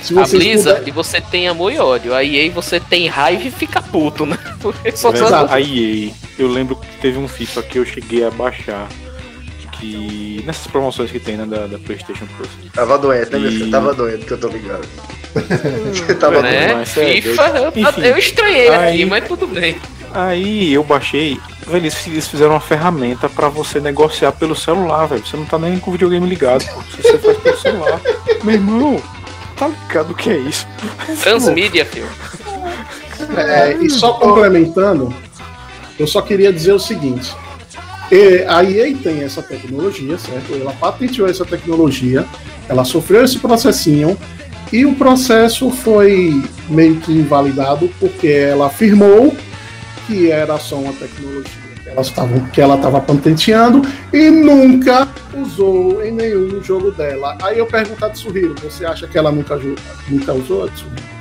[0.02, 0.94] Se a Blizzard puder...
[0.94, 2.14] você tem amor e ódio.
[2.14, 4.38] A EA você tem raiva e fica puto, né?
[4.60, 5.54] Porque só Exato.
[5.54, 8.88] A EA, eu lembro que teve um FIFA que eu cheguei a baixar.
[9.80, 10.44] Que.
[10.46, 11.46] Nessas promoções que tem, né?
[11.46, 12.50] Da, da Playstation Plus.
[12.74, 13.72] Tava doente, né, e...
[13.72, 14.88] Tava doente, que eu tô ligado.
[15.34, 16.74] Você tava né?
[16.74, 17.22] doente.
[17.22, 19.78] FIFA, eu, eu estranhei aí, aqui, mas tudo bem.
[20.12, 21.40] Aí eu baixei
[21.70, 25.26] Velho, eles fizeram uma ferramenta para você negociar pelo celular, velho.
[25.26, 26.82] Você não tá nem com o videogame ligado, pô.
[26.82, 28.02] Você faz pelo celular.
[28.44, 29.02] Meu irmão,
[29.56, 30.68] tá ligado o que é isso?
[31.22, 32.10] Transmídia, filho.
[33.38, 35.14] É, e só complementando,
[36.00, 37.36] eu só queria dizer o seguinte.
[38.48, 40.54] A EA tem essa tecnologia, certo?
[40.54, 42.26] Ela patenteou essa tecnologia,
[42.68, 44.18] ela sofreu esse processinho
[44.72, 49.36] e o processo foi meio que invalidado porque ela afirmou
[50.06, 51.52] que era só uma tecnologia
[51.84, 53.82] que, elas tavam, que ela estava patenteando
[54.12, 57.38] e nunca usou em nenhum jogo dela.
[57.42, 59.60] Aí eu pergunto a Tsuhiro, você acha que ela nunca,
[60.08, 61.20] nunca usou a Tsuhiro?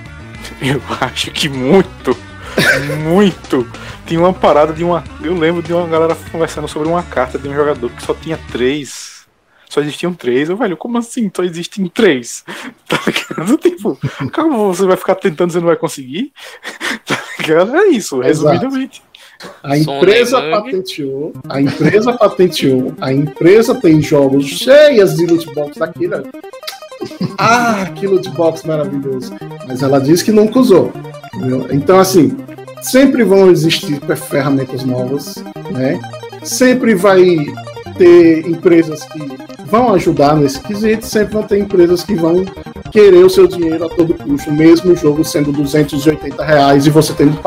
[0.61, 2.17] Eu acho que muito.
[3.05, 3.67] muito.
[4.09, 5.05] Tinha uma parada de uma.
[5.23, 8.39] Eu lembro de uma galera conversando sobre uma carta de um jogador que só tinha
[8.51, 9.27] três.
[9.69, 10.49] Só existiam três.
[10.49, 11.31] Eu, velho, como assim?
[11.35, 12.43] Só existem três?
[12.89, 13.59] Tá ligado?
[13.59, 13.99] Tipo,
[14.35, 16.33] como você vai ficar tentando e você não vai conseguir?
[17.07, 19.03] Tá é isso, resumidamente.
[19.63, 26.09] A empresa patenteou, a empresa patenteou, a empresa tem jogos cheias de loot box aqui,
[26.09, 26.23] né?
[27.39, 29.33] Ah, que loot box maravilhoso.
[29.67, 30.93] Mas ela disse que nunca usou.
[31.33, 31.69] Entendeu?
[31.71, 32.37] Então, assim,
[32.83, 35.37] sempre vão existir ferramentas novas,
[35.71, 36.01] né?
[36.43, 37.47] Sempre vai
[37.97, 39.21] ter empresas que
[39.67, 42.45] vão ajudar nesse quesito, sempre vão ter empresas que vão
[42.91, 47.13] querer o seu dinheiro a todo custo, mesmo o jogo sendo 280 reais e você
[47.13, 47.39] tendo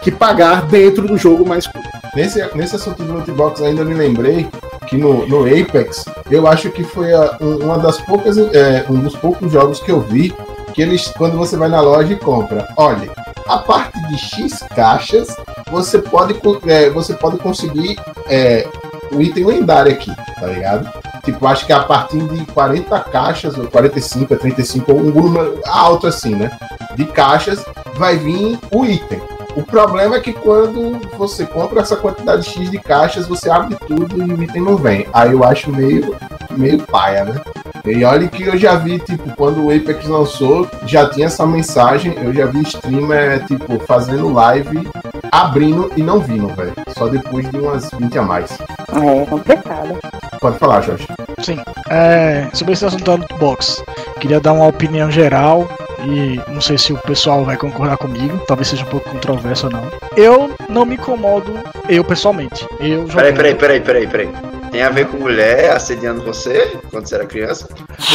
[0.00, 1.86] que pagar dentro do jogo mais curto.
[2.14, 4.48] Nesse, nesse assunto do loot box ainda me lembrei
[4.88, 9.14] que no, no Apex, eu acho que foi a, uma das poucas, é, um dos
[9.16, 10.32] poucos jogos que eu vi
[10.76, 13.10] que eles, quando você vai na loja e compra, olha,
[13.48, 15.34] a parte de X caixas,
[15.70, 17.98] você pode, é, você pode conseguir
[18.28, 18.68] é,
[19.10, 20.92] o item lendário aqui, tá ligado?
[21.24, 26.06] Tipo, acho que a partir de 40 caixas, ou 45, 35, ou um número alto
[26.06, 26.50] assim, né?
[26.94, 29.22] De caixas, vai vir o item.
[29.56, 34.22] O problema é que quando você compra essa quantidade X de caixas, você abre tudo
[34.22, 35.06] e o item não vem.
[35.14, 36.14] Aí eu acho meio,
[36.50, 37.40] meio paia, né?
[37.86, 42.14] E olha que eu já vi, tipo, quando o Apex lançou, já tinha essa mensagem.
[42.22, 44.86] Eu já vi streamer, tipo, fazendo live,
[45.32, 46.74] abrindo e não vindo, velho.
[46.88, 48.58] Só depois de umas 20 a mais.
[48.60, 49.98] É complicado.
[50.38, 51.06] Pode falar, Jorge.
[51.40, 51.58] Sim.
[51.88, 53.82] É, sobre esse assunto da lootbox,
[54.20, 55.66] queria dar uma opinião geral
[56.04, 59.72] e não sei se o pessoal vai concordar comigo, talvez seja um pouco controverso ou
[59.72, 59.90] não.
[60.16, 61.52] Eu não me incomodo,
[61.88, 62.66] eu pessoalmente.
[62.80, 63.04] Eu.
[63.04, 64.28] Peraí, peraí, peraí, peraí, peraí.
[64.70, 67.68] Tem a ver com mulher assediando você quando você era criança?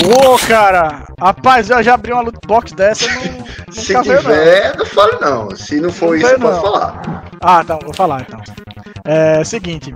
[0.05, 1.05] Ô, cara!
[1.19, 3.07] Rapaz, eu já abri uma loot box dessa.
[3.71, 4.79] Não, Se tiver, não.
[4.79, 5.55] não fale não.
[5.55, 7.23] Se não for não isso, pode falar.
[7.39, 8.41] Ah, então, vou falar então.
[9.05, 9.95] É seguinte.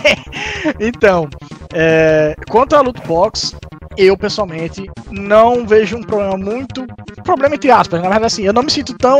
[0.78, 1.26] então,
[1.72, 3.56] é, quanto à loot box,
[4.06, 6.86] eu pessoalmente não vejo um problema muito.
[7.22, 9.18] Problema entre aspas, na verdade, assim, eu não me sinto tão.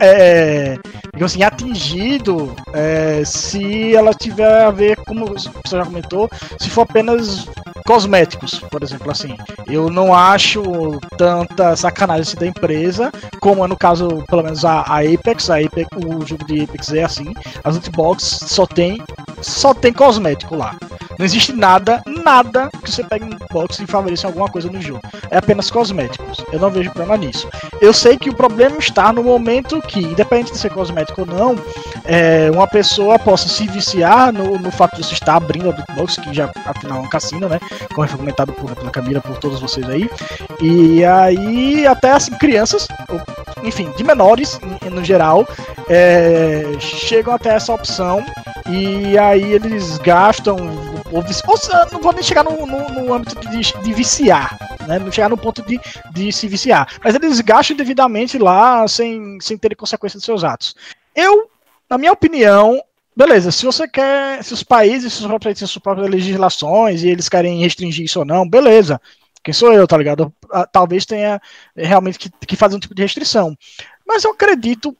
[0.00, 0.76] É,
[1.20, 6.28] assim, atingido é, se ela tiver a ver, como você já comentou,
[6.58, 7.46] se for apenas
[7.86, 9.36] cosméticos, por exemplo, assim.
[9.66, 10.62] Eu não acho
[11.16, 15.58] tanta sacanagem assim, da empresa, como é no caso, pelo menos a, a Apex, a
[15.58, 17.32] Apex, o jogo de Apex é assim,
[17.64, 19.02] as loot box só tem
[19.40, 20.76] só tem cosmético lá.
[21.18, 25.00] Não existe nada, nada que você pegue no box e favoreça alguma coisa no jogo.
[25.30, 26.44] É apenas cosméticos.
[26.52, 27.48] Eu não vejo problema nisso.
[27.80, 31.56] Eu sei que o problema está no momento que, independente de ser cosmético ou não,
[32.04, 36.20] é, uma pessoa possa se viciar no, no fato de você estar abrindo a box,
[36.20, 37.60] que já afinal é um cassino, né?
[37.94, 40.10] Como foi comentado por, pela Camila, por todos vocês aí.
[40.60, 42.88] E aí, até assim, crianças,
[43.62, 44.58] enfim, de menores
[44.90, 45.46] no geral,
[45.88, 48.24] é, chegam até essa opção
[48.68, 50.56] e aí eles gastam.
[51.10, 54.56] Ou, ou não vou nem chegar no, no, no âmbito de, de, viciar,
[54.86, 54.98] né?
[54.98, 55.80] Não chegar no ponto de,
[56.12, 56.88] de se viciar.
[57.02, 60.74] Mas eles gastam devidamente lá sem, sem ter consequência dos seus atos.
[61.14, 61.50] Eu,
[61.88, 62.82] na minha opinião,
[63.16, 64.42] beleza, se você quer.
[64.42, 68.48] Se os países, se os próprios próprias legislações e eles querem restringir isso ou não,
[68.48, 69.00] beleza.
[69.42, 70.32] Quem sou eu, tá ligado?
[70.52, 71.40] Ah, talvez tenha
[71.76, 73.56] realmente que, que fazer um tipo de restrição.
[74.06, 74.96] Mas eu acredito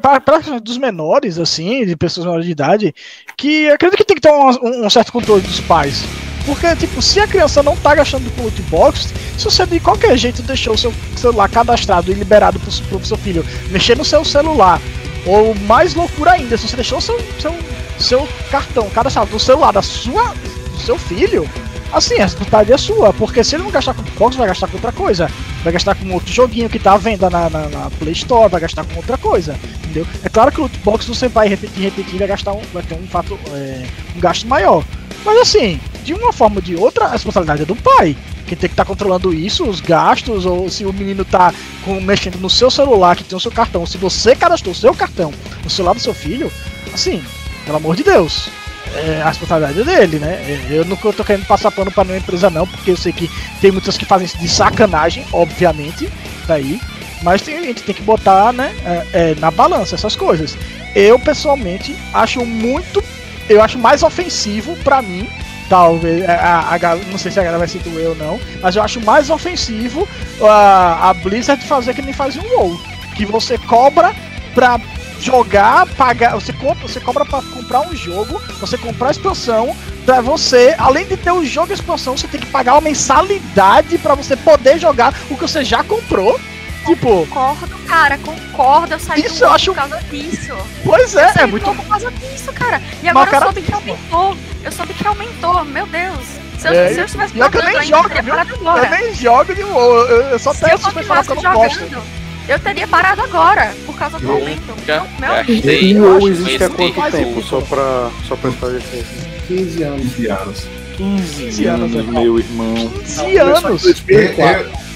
[0.00, 2.94] para dos menores, assim, de pessoas menores de idade,
[3.36, 6.04] que acredito que tem que ter um, um, certo controle dos pais.
[6.46, 10.16] Porque, tipo, se a criança não tá gastando com loot box, se você de qualquer
[10.16, 14.24] jeito deixou o seu celular cadastrado e liberado pro, pro seu filho mexer no seu
[14.24, 14.80] celular,
[15.26, 17.54] ou mais loucura ainda, se você deixou seu, seu,
[17.98, 20.34] seu cartão cadastrado no celular da sua,
[20.72, 21.48] do seu filho,
[21.92, 24.76] Assim, a responsabilidade é sua, porque se ele não gastar com Xbox, vai gastar com
[24.76, 25.30] outra coisa.
[25.64, 28.60] Vai gastar com outro joguinho que tá à venda na, na, na, Play Store, vai
[28.60, 29.58] gastar com outra coisa.
[29.82, 30.06] Entendeu?
[30.22, 33.06] É claro que o Xbox você vai repetir, repetir, vai gastar um, vai ter um
[33.08, 33.86] fato, é,
[34.16, 34.84] um gasto maior.
[35.24, 38.16] Mas assim, de uma forma ou de outra, a responsabilidade é do pai.
[38.46, 41.52] Que tem que estar tá controlando isso, os gastos, ou se o menino tá
[41.84, 44.94] com, mexendo no seu celular, que tem o seu cartão, se você cadastrou o seu
[44.94, 46.50] cartão no celular do seu filho,
[46.92, 47.22] assim,
[47.64, 48.48] pelo amor de Deus
[48.94, 50.66] é, a responsabilidade dele, né?
[50.68, 53.30] Eu não tô querendo passar pano pra nenhuma empresa, não, porque eu sei que
[53.60, 56.10] tem muitas que fazem isso de sacanagem, obviamente,
[56.46, 56.80] daí.
[57.22, 60.56] Mas tem, a gente tem que botar, né, é, é, na balança essas coisas.
[60.94, 63.02] Eu, pessoalmente, acho muito.
[63.48, 65.28] Eu acho mais ofensivo para mim
[65.70, 68.40] talvez é, a, a, não sei se a galera vai ser do eu ou não,
[68.60, 70.06] mas eu acho mais ofensivo
[70.42, 72.78] a, a Blizzard fazer que nem faz um WoW,
[73.14, 74.12] que você cobra
[74.52, 74.80] pra
[75.20, 80.20] jogar, pagar, você compra, você cobra para comprar um jogo, você comprar a expansão, para
[80.20, 83.98] você, além de ter o jogo e a expansão, você tem que pagar uma mensalidade
[83.98, 86.40] para você poder jogar o que você já comprou.
[86.84, 89.72] Tipo, concordo, cara, concordo, eu saí isso eu acho...
[89.72, 90.56] por causa disso.
[90.82, 92.82] Pois é, é muito por causa disso, cara.
[93.02, 94.36] E agora eu soube que aumentou.
[94.64, 96.40] Eu soube que aumentou, meu Deus.
[96.58, 98.34] Se eu, é, se eu estivesse eu nem jogo, viu?
[98.34, 102.19] Eu nem jogo de WoW, eu, eu só peço pra falar que eu não gosto.
[102.50, 104.74] Eu teria parado agora, por causa do aumento.
[104.84, 107.40] Já, meu E o existe há quanto tempo?
[107.44, 109.04] Só pra, só pra esclarecer.
[109.46, 110.02] 15 anos.
[110.02, 110.68] 15 anos.
[110.96, 112.74] 15 anos, meu irmão.
[113.04, 114.04] 15 anos!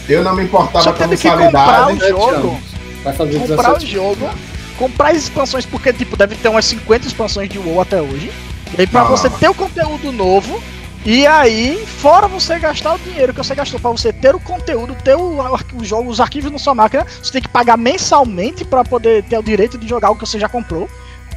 [0.08, 1.52] Eu, não me importava com a mensalidade.
[1.52, 2.60] Comprar o jogo.
[3.04, 4.30] Vai fazer comprar o jogo.
[4.76, 8.32] Comprar as expansões, porque tipo, deve ter umas 50 expansões de WoW até hoje.
[8.76, 9.04] E aí, pra ah.
[9.04, 10.60] você ter o conteúdo novo,
[11.04, 14.96] e aí, fora você gastar o dinheiro que você gastou para você ter o conteúdo,
[15.04, 15.38] ter o,
[15.74, 19.38] o jogo, os arquivos na sua máquina, você tem que pagar mensalmente para poder ter
[19.38, 20.88] o direito de jogar o que você já comprou.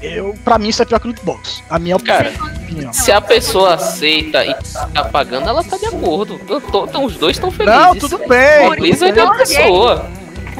[0.01, 1.63] Eu, pra mim, isso é pior que o box.
[1.69, 2.31] A minha Cara,
[2.63, 2.93] opinião.
[2.93, 4.53] Se a pessoa aceita e
[4.93, 6.39] tá pagando, ela tá de acordo.
[6.39, 7.79] Tô, então, os dois estão felizes.
[7.79, 8.69] Não, tudo bem.
[8.75, 10.05] Feliz é a pessoa.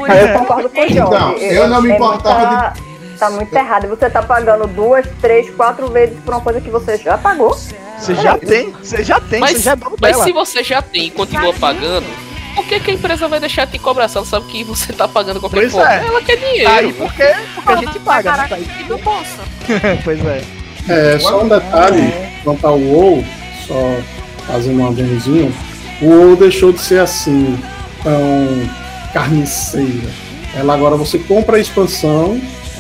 [0.10, 1.08] Aí eu concordo com o John.
[1.08, 3.88] Então, eu não me importava de tá muito errado.
[3.88, 7.58] Você tá pagando duas, três, quatro vezes por uma coisa que você já pagou.
[7.98, 10.24] Você já tem, você já tem, mas, já é Mas dela.
[10.24, 12.06] se você já tem e continua pagando,
[12.56, 15.08] por que, que, a empresa vai deixar de cobrar se ela sabe que você tá
[15.08, 15.90] pagando qualquer pois coisa?
[15.90, 16.06] É.
[16.06, 16.70] Ela quer dinheiro.
[16.70, 17.36] Aí por quê?
[17.56, 18.48] Porque a gente paga, né?
[18.52, 18.84] Aí.
[18.88, 19.40] do bolso.
[20.04, 20.44] pois é.
[20.90, 22.14] É, só um detalhe,
[22.44, 23.24] quanto ao WoW,
[23.68, 23.76] só
[24.48, 25.54] fazendo um adendozinho,
[26.02, 27.60] o WoW deixou de ser assim,
[28.04, 28.70] tão
[29.14, 30.10] carniceira.
[30.56, 32.40] Ela agora você compra a expansão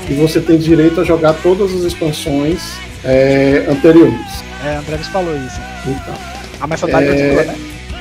[0.09, 2.61] e você tem direito a jogar todas as expansões
[3.03, 4.46] é, anteriores.
[4.65, 5.59] É, André falou isso.
[5.85, 6.13] Então.
[6.59, 7.55] A mais saudável é, né?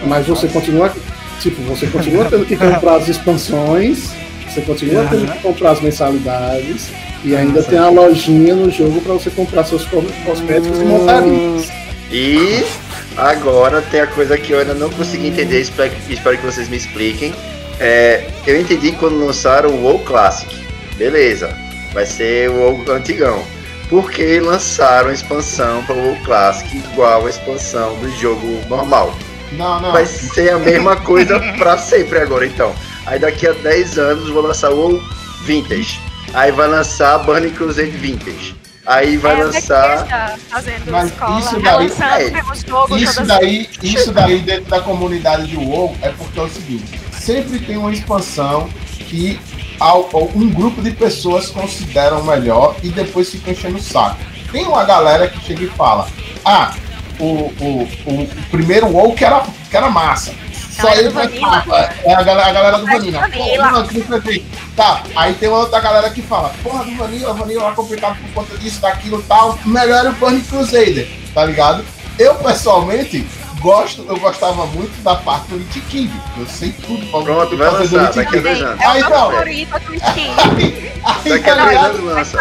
[0.06, 0.92] Mas você continua.
[1.40, 4.10] Tipo, você continua tendo que comprar as expansões,
[4.48, 5.08] você continua uhum.
[5.08, 6.88] tendo que comprar as mensalidades,
[7.22, 9.84] e ainda tem a lojinha no jogo para você comprar seus
[10.24, 10.82] cosméticos uhum.
[10.82, 11.68] e montarias.
[12.10, 12.64] E
[13.16, 16.76] agora tem a coisa que eu ainda não consegui entender, espero, espero que vocês me
[16.76, 17.34] expliquem.
[17.78, 20.56] É, eu entendi quando lançaram o WoW Classic.
[20.96, 21.54] Beleza,
[21.92, 23.55] vai ser o WoW antigão
[23.88, 29.14] porque lançaram a expansão para o Classic igual a expansão do jogo normal.
[29.52, 29.92] Não, não.
[29.92, 32.74] Vai ser a mesma coisa para sempre agora, então.
[33.06, 35.00] Aí daqui a 10 anos vou lançar o
[35.44, 36.00] Vintage.
[36.34, 38.56] Aí vai lançar Burning Crusade Vintage.
[38.84, 40.36] Aí vai é, lançar.
[40.86, 46.10] Mas escola, isso daí, é, isso daí, isso daí dentro da comunidade de WoW é
[46.10, 48.68] porque é o seguinte: sempre tem uma expansão
[49.08, 49.40] que
[50.34, 54.18] um grupo de pessoas consideram melhor e depois fica enchendo o saco.
[54.50, 56.08] Tem uma galera que chega e fala:
[56.44, 56.74] Ah,
[57.18, 60.34] o, o, o primeiro WoW que era, que era massa.
[60.80, 61.26] Só ele vai
[62.04, 63.20] é a galera, a galera do Vanilla.
[64.76, 68.44] Tá, aí tem uma outra galera que fala, porra do Vanilla, Vanilla é complicado por
[68.44, 69.58] conta disso, daquilo tal.
[69.64, 71.82] Melhor o Burning Crusader, tá ligado?
[72.18, 73.26] Eu pessoalmente
[73.60, 76.12] gosto, eu gostava muito da parte do Lich King.
[76.38, 78.80] Eu sei tudo pra Pronto, vai lançar, daqui a dois anos.
[78.80, 80.92] É o meu favorito, o Lich King.
[81.28, 82.38] Daqui a dois anos lança.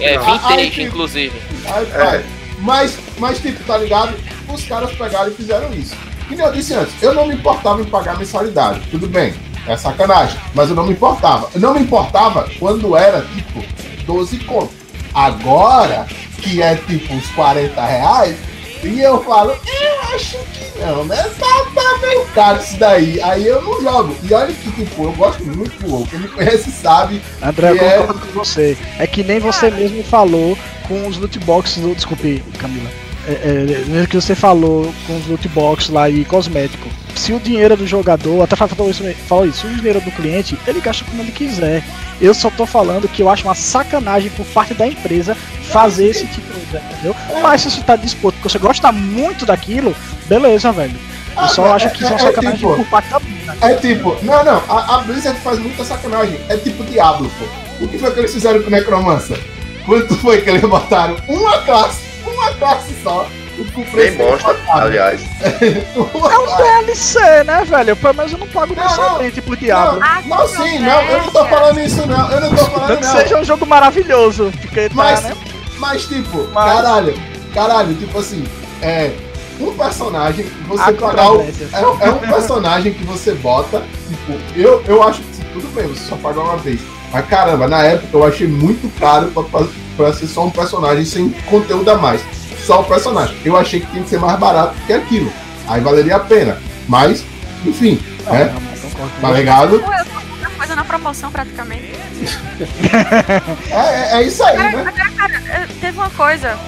[0.00, 1.42] É, vintage, inclusive.
[1.66, 2.24] Aí, é.
[2.60, 4.14] Mas, mas, tipo, tá ligado?
[4.52, 5.94] Os caras pegaram e fizeram isso.
[6.30, 8.80] E eu disse antes, eu não me importava em pagar mensalidade.
[8.90, 9.34] Tudo bem,
[9.66, 10.38] é sacanagem.
[10.54, 11.48] Mas eu não me importava.
[11.54, 13.64] Eu não me importava quando era, tipo,
[14.04, 14.76] 12 contos.
[15.14, 16.06] Agora,
[16.38, 18.36] que é tipo uns 40 reais,
[18.82, 21.16] e eu falo, eu acho que não, né?
[21.38, 23.20] Tá, tá meio caro isso daí.
[23.20, 24.16] Aí eu não jogo.
[24.22, 26.06] E olha que, tipo, eu gosto muito do WoW.
[26.06, 27.20] Quem me conhece sabe.
[27.42, 28.76] André, eu é concordo com você.
[28.98, 30.56] É que nem você mesmo falou
[30.86, 31.82] com os loot boxes.
[31.82, 31.94] Do...
[31.94, 32.90] Desculpe, Camila.
[33.28, 36.88] É, é, que você falou com os loot boxes lá e cosmético.
[37.14, 40.58] Se o dinheiro do jogador, até falou isso, falou isso, se o dinheiro do cliente,
[40.66, 41.84] ele gasta como ele quiser.
[42.20, 46.26] Eu só tô falando que eu acho uma sacanagem por parte da empresa fazer esse
[46.26, 47.16] tipo de coisa, entendeu?
[47.42, 49.94] Mas se você tá disposto, porque você gosta muito daquilo,
[50.26, 50.94] beleza, velho.
[51.36, 53.20] Eu ah, só acho que isso é, é sacanagem tipo, por parte da.
[53.68, 56.40] É tipo, não, não, a, a Blizzard faz muita sacanagem.
[56.48, 57.84] É tipo Diablo, pô.
[57.84, 59.38] O que foi que eles fizeram com o Necromancer?
[59.86, 61.16] Quanto foi que eles botaram?
[61.28, 62.00] Uma classe,
[62.38, 63.26] uma classe só
[63.92, 65.20] Bem bosta, aliás.
[65.42, 67.96] é um DLC, né, velho?
[67.96, 69.98] Pelo menos eu não pago mensalmente pro diabo.
[69.98, 72.30] Não, não, não sim, não, eu não tô falando isso, não.
[72.30, 72.96] Eu não tô falando não.
[72.98, 74.52] Que seja um jogo maravilhoso.
[74.60, 75.36] Fica, tá, mas, né?
[75.78, 76.72] mas, tipo, mas...
[76.72, 77.14] caralho,
[77.52, 78.44] caralho, tipo assim,
[78.80, 79.12] é.
[79.60, 84.84] Um personagem que você pagar o, é, é, um personagem que você bota, tipo, eu,
[84.86, 86.80] eu acho que tudo bem, você só paga uma vez.
[87.12, 89.66] Mas caramba, na época eu achei muito caro pra,
[89.98, 92.22] pra ser só um personagem sem conteúdo a mais
[92.68, 93.34] só o personagem.
[93.46, 95.32] Eu achei que tinha que ser mais barato que aquilo.
[95.66, 96.60] Aí valeria a pena.
[96.86, 97.24] Mas,
[97.64, 98.54] enfim, não, né?
[98.98, 99.82] Não, tá ligado?
[100.58, 101.94] coisa na promoção praticamente.
[103.70, 104.92] é, é, é, isso aí, cara, né?
[104.92, 106.58] Cara, cara, teve uma coisa,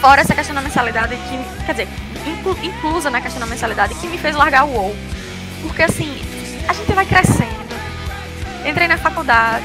[0.00, 1.88] fora essa questão da mensalidade, que, quer dizer,
[2.24, 4.94] inclu, inclusa na questão da mensalidade, que me fez largar o WoW.
[5.62, 6.22] Porque assim,
[6.68, 7.62] a gente vai crescendo.
[8.64, 9.64] Entrei na faculdade,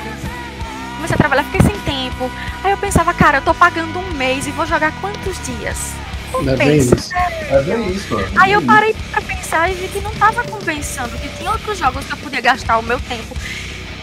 [0.98, 2.30] comecei a trabalhar, fiquei sem tempo.
[2.64, 5.94] Aí eu pensava, cara, eu tô pagando um mês e vou jogar quantos dias?
[6.34, 7.16] Não é bem isso.
[7.16, 8.30] É.
[8.36, 12.06] Aí eu parei pra pensar e vi que não tava compensando, que tinha outros jogos
[12.06, 13.36] que eu podia gastar o meu tempo.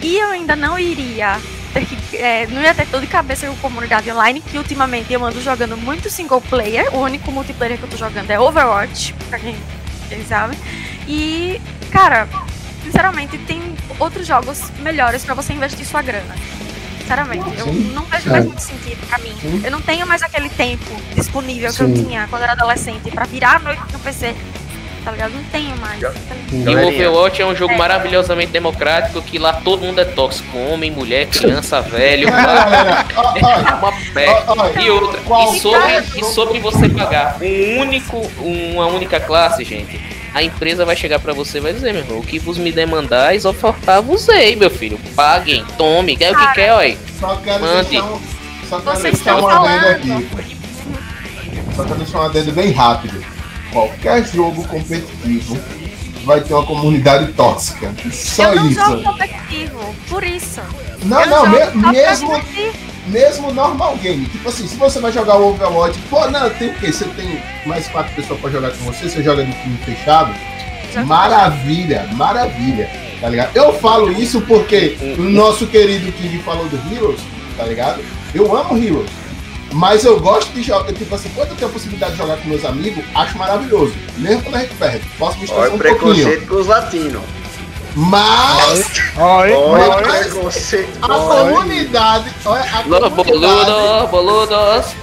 [0.01, 1.39] E eu ainda não iria
[1.73, 2.17] ter que.
[2.17, 5.77] É, não ia ter todo de cabeça com comunidade online, que ultimamente eu ando jogando
[5.77, 6.93] muito single player.
[6.95, 9.55] O único multiplayer que eu tô jogando é Overwatch, pra quem,
[10.09, 10.57] quem sabe.
[11.07, 11.61] E,
[11.91, 12.27] cara,
[12.83, 13.61] sinceramente, tem
[13.99, 16.35] outros jogos melhores para você investir sua grana.
[17.05, 19.31] Sinceramente, eu não vejo mais muito sentido pra mim.
[19.39, 19.61] Sim.
[19.63, 21.93] Eu não tenho mais aquele tempo disponível Sim.
[21.93, 24.33] que eu tinha quando era adolescente pra virar a noite no PC.
[25.03, 25.33] Tá ligado?
[25.35, 26.01] Não tenho mais.
[26.01, 27.77] E o Overwatch é um jogo é.
[27.77, 30.57] maravilhosamente democrático que lá todo mundo é tóxico.
[30.57, 32.27] Homem, mulher, criança, velho.
[32.27, 34.83] é uma peste.
[34.83, 35.21] E outra.
[35.43, 40.97] E sobre, e sobre você pagar um único, uma única classe, gente a empresa vai
[40.97, 44.27] chegar para você e vai dizer, meu irmão, o que vos me demandais, ofertar vos
[44.27, 44.99] ei, meu filho.
[45.15, 46.97] Paguem, tome, quer o que quer, olha.
[47.17, 47.89] Só quero Mande.
[47.91, 48.19] deixar um,
[48.69, 50.27] só quero Vocês deixar um adendo aqui.
[51.73, 53.25] Só quero deixar um adendo bem rápido.
[53.71, 55.57] Qualquer jogo competitivo
[56.25, 57.93] vai ter uma comunidade tóxica.
[58.11, 58.81] Só eu não isso.
[58.81, 60.61] jogo competitivo, por isso.
[61.05, 62.29] Não, eu não, me mesmo
[63.07, 64.25] mesmo normal game.
[64.25, 66.91] Tipo assim, se você vai jogar o Overwatch, pô, não, tem o quê?
[66.91, 70.33] Você tem mais quatro pessoas pra jogar com você, você joga no time fechado.
[71.05, 73.55] Maravilha, maravilha, tá ligado?
[73.55, 77.19] Eu falo isso porque o nosso querido King falou do Heroes,
[77.57, 78.01] tá ligado?
[78.33, 79.09] Eu amo Heroes.
[79.73, 82.47] Mas eu gosto de jogar, tipo assim, quando eu tenho a possibilidade de jogar com
[82.47, 83.93] meus amigos, acho maravilhoso.
[84.17, 85.01] Mesmo quando a gente perde.
[85.17, 86.47] Posso me estressar um pouquinho.
[86.47, 87.21] com os latinos.
[87.95, 88.91] Mas.
[89.17, 89.81] Oi, oi,
[91.01, 92.29] a comunidade.
[92.45, 94.95] A comunidade boludos.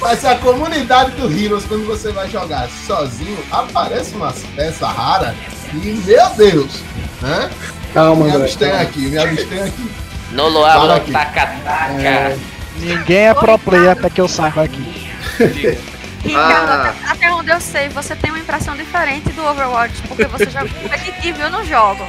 [0.00, 5.34] Mas a comunidade do Heroes, quando você vai jogar sozinho, aparece umas peças raras.
[5.72, 6.82] E meu Deus,
[7.22, 7.50] né?
[7.92, 9.90] Calma, Me abstenho aqui, me abstenho aqui.
[10.32, 12.02] No lo abro, taca, taca.
[12.02, 12.36] É...
[12.76, 15.12] Ninguém é pro player até que eu saiba aqui.
[16.24, 16.94] Ricardo, ah.
[17.10, 21.38] até onde eu sei, você tem uma impressão diferente do Overwatch, porque você joga competitivo
[21.38, 22.02] e eu não jogo.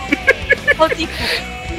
[0.79, 1.13] Ou tipo,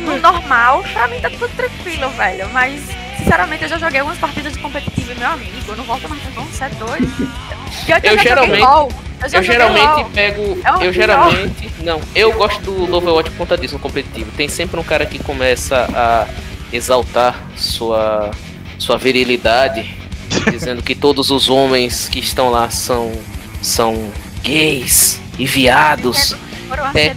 [0.00, 2.48] no normal, pra mim tá tudo tranquilo, velho.
[2.52, 2.82] Mas,
[3.18, 5.52] sinceramente, eu já joguei algumas partidas de competitivo, meu amigo.
[5.66, 7.30] Eu não volto mais não, você é doido.
[7.88, 8.88] Eu, eu, geralmente, eu,
[9.32, 10.10] eu geralmente LOL.
[10.10, 10.58] pego.
[10.64, 11.72] É eu geralmente.
[11.82, 14.30] Não, eu gosto do Overwatch por conta disso no competitivo.
[14.36, 16.26] Tem sempre um cara que começa a
[16.72, 18.30] exaltar sua,
[18.78, 20.05] sua virilidade
[20.50, 23.12] dizendo que todos os homens que estão lá são
[23.62, 24.10] são
[24.42, 26.34] gays e viados.
[26.94, 27.14] É.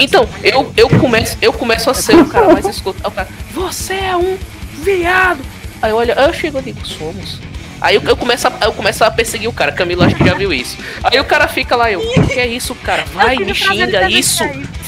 [0.00, 3.08] Então, eu, eu, começo, eu começo a ser o cara mais escutado.
[3.08, 4.38] O cara, você é um
[4.82, 5.40] viado.
[5.82, 7.40] Aí olha, eu chego e digo, somos.
[7.80, 9.72] Aí eu, eu, começo a, eu começo a perseguir o cara.
[9.72, 10.78] Camilo acho que já viu isso.
[11.02, 13.04] Aí o cara fica lá, eu, o que é isso, cara?
[13.12, 14.44] Vai, me xinga, isso.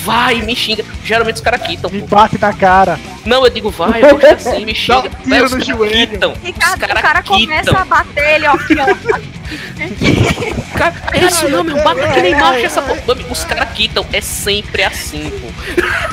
[0.08, 0.84] Vai, me xinga.
[1.04, 1.90] Geralmente os caras quitam.
[1.90, 2.98] Me bate na cara.
[3.26, 5.10] Não, eu digo, vai, eu gosto assim, me xinga.
[5.26, 6.34] Vai, os caras quitam.
[6.42, 7.40] Ricardo, cara o cara quitam.
[7.40, 8.86] começa a bater ele, ó, aqui, ó.
[10.78, 13.02] Cara, é isso não, meu, bata que nem marcha essa porra.
[13.30, 15.48] Os caras quitam, é sempre assim, pô.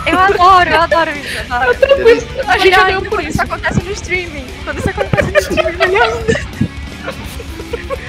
[0.10, 1.78] Eu adoro, eu adoro isso, eu adoro.
[1.82, 3.30] Eu a gente já deu por isso.
[3.30, 4.46] Isso acontece no streaming.
[4.66, 6.24] Quando isso acontece no streaming, melhor.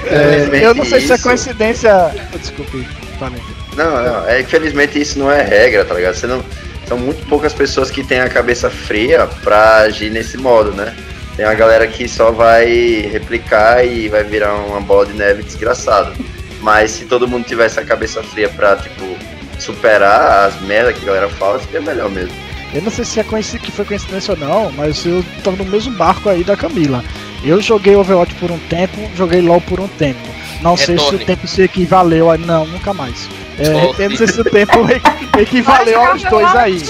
[0.09, 1.07] É, eu não sei isso...
[1.07, 2.11] se é coincidência.
[2.39, 2.85] Desculpe,
[3.19, 3.41] falei.
[3.77, 6.15] Não, não, é infelizmente isso não é regra, tá ligado?
[6.15, 6.43] Você não,
[6.87, 10.95] são muito poucas pessoas que têm a cabeça fria pra agir nesse modo, né?
[11.35, 12.65] Tem uma galera que só vai
[13.11, 16.11] replicar e vai virar uma bola de neve desgraçada.
[16.61, 19.05] Mas se todo mundo tivesse a cabeça fria pra, tipo,
[19.59, 22.33] superar as merdas que a galera fala, seria melhor mesmo.
[22.73, 25.95] Eu não sei se é que foi coincidência ou não, mas eu tô no mesmo
[25.95, 27.03] barco aí da Camila.
[27.43, 30.19] Eu joguei Overwatch por um tempo, joguei LoL por um tempo.
[30.61, 30.99] Não Retorne.
[30.99, 32.37] sei se o tempo se equivaleu a.
[32.37, 33.29] Não, nunca mais.
[33.59, 34.73] É, eu não sei se o tempo
[35.39, 36.81] equivaleu aos dois aí.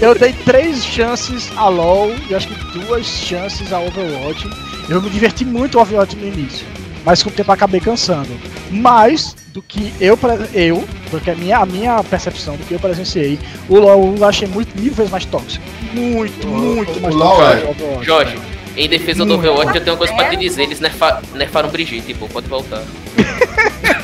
[0.00, 4.48] Eu dei três chances a LoL e acho que duas chances a Overwatch.
[4.88, 6.66] Eu me diverti muito o Overwatch no início.
[7.04, 8.30] Mas com o tempo acabei cansando.
[8.70, 10.18] Mais do que eu,
[10.54, 13.38] eu porque a minha, a minha percepção do que eu presenciei,
[13.68, 15.64] o LoL eu achei muito, mil vezes mais tóxico.
[15.92, 17.74] Muito, muito mais tóxico.
[18.00, 18.04] É.
[18.04, 18.38] Jorge,
[18.76, 22.14] em defesa do Overwatch, eu tenho uma coisa pra te dizer: eles nerfa, nerfaram Brigitte,
[22.14, 22.82] pô, pode voltar.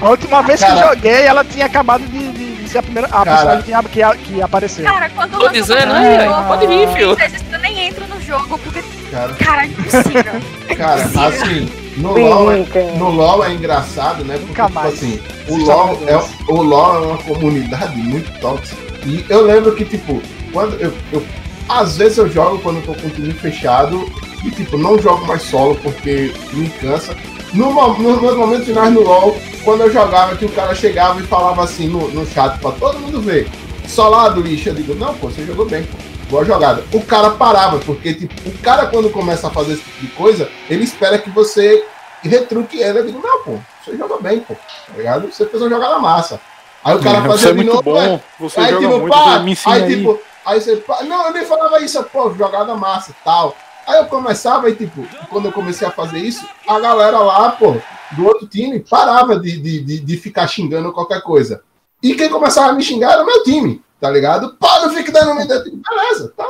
[0.00, 0.72] a última vez Cara.
[0.72, 4.18] que eu joguei, ela tinha acabado de, de ser a primeira a personagem que, que,
[4.24, 4.84] que apareceu.
[4.84, 7.16] Cara, quando Tô dizendo, aí, aí, pode vir, filho.
[7.52, 8.82] Eu nem entro no jogo, porque.
[9.10, 10.40] Cara, cara é impossível.
[10.76, 11.68] Cara, assim.
[11.96, 12.64] No LoL, é,
[12.96, 14.38] no LoL é engraçado, né?
[14.38, 16.16] Porque, tipo assim, o LoL, é,
[16.50, 18.80] o LoL é uma comunidade muito tóxica.
[19.04, 20.22] E eu lembro que, tipo,
[20.52, 21.26] quando eu, eu
[21.70, 24.10] às vezes eu jogo quando eu tô com o time fechado
[24.44, 27.16] e tipo, não jogo mais solo porque me cansa.
[27.52, 31.26] No, nos meus momentos finais no LoL, quando eu jogava, que o cara chegava e
[31.26, 33.48] falava assim no, no chat pra todo mundo ver.
[33.86, 35.96] Solado, lixo, eu digo, não, pô, você jogou bem, pô.
[36.30, 36.84] Boa jogada.
[36.92, 40.48] O cara parava, porque tipo, o cara quando começa a fazer esse tipo de coisa,
[40.68, 41.84] ele espera que você
[42.22, 43.00] retruque ele.
[43.00, 44.54] Eu digo, não, pô, você jogou bem, pô.
[44.54, 45.26] Tá ligado?
[45.32, 46.40] Você fez uma jogada massa.
[46.84, 47.82] Aí o cara fazia é de novo.
[47.82, 48.20] Bom.
[48.38, 51.44] Você aí, joga tipo, muito, pá, me aí, aí, tipo, Aí você, não, eu nem
[51.44, 53.54] falava isso, pô, jogada massa tal.
[53.90, 57.76] Aí eu começava e, tipo, quando eu comecei a fazer isso, a galera lá, pô,
[58.12, 61.60] do outro time parava de, de, de, de ficar xingando qualquer coisa.
[62.00, 64.56] E quem começava a me xingar era o meu time, tá ligado?
[64.60, 66.46] Pô, não fique dando me Beleza, tá.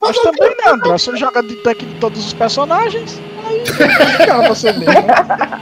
[0.00, 0.92] Mas também, né, André?
[0.92, 3.20] Você joga de tanque de todos os personagens.
[3.44, 4.94] Aí, você mesmo.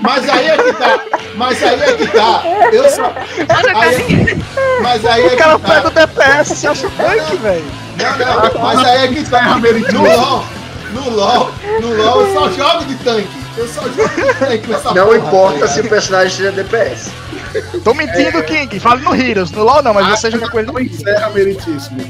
[0.01, 1.01] Mas aí é que tá.
[1.35, 2.43] Mas aí é que tá.
[2.73, 3.07] Eu só.
[3.07, 4.43] Aí,
[4.81, 5.57] mas aí é que tá.
[5.57, 7.65] O cara pega o DPS, você acha tanque, velho.
[7.97, 9.59] Não, não, mas aí é que tá.
[9.59, 10.44] No LOL,
[10.93, 11.51] no LOL,
[11.81, 13.47] no LOL eu só jogo de tanque.
[13.57, 17.11] Eu só jogo de tanque nessa Não porra, importa tá se o personagem seja DPS.
[17.83, 18.43] Tô mentindo, é...
[18.43, 18.79] King.
[18.79, 19.51] Fale no Heroes.
[19.51, 22.01] No LOL não, mas ah, você joga com ele no Encerra, meritíssimo.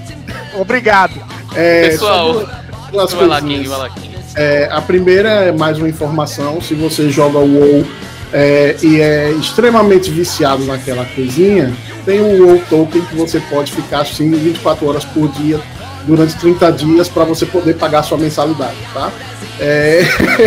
[0.55, 1.15] Obrigado.
[1.55, 2.49] É, Pessoal,
[2.93, 4.17] vai lá, King, vai lá, King.
[4.35, 6.61] É, a primeira é mais uma informação.
[6.61, 7.87] Se você joga o WoW
[8.33, 11.73] é, e é extremamente viciado naquela coisinha,
[12.05, 15.61] tem um WoW Token que você pode ficar assim 24 horas por dia
[16.07, 19.11] durante 30 dias para você poder pagar sua mensalidade, tá?
[19.59, 20.03] É,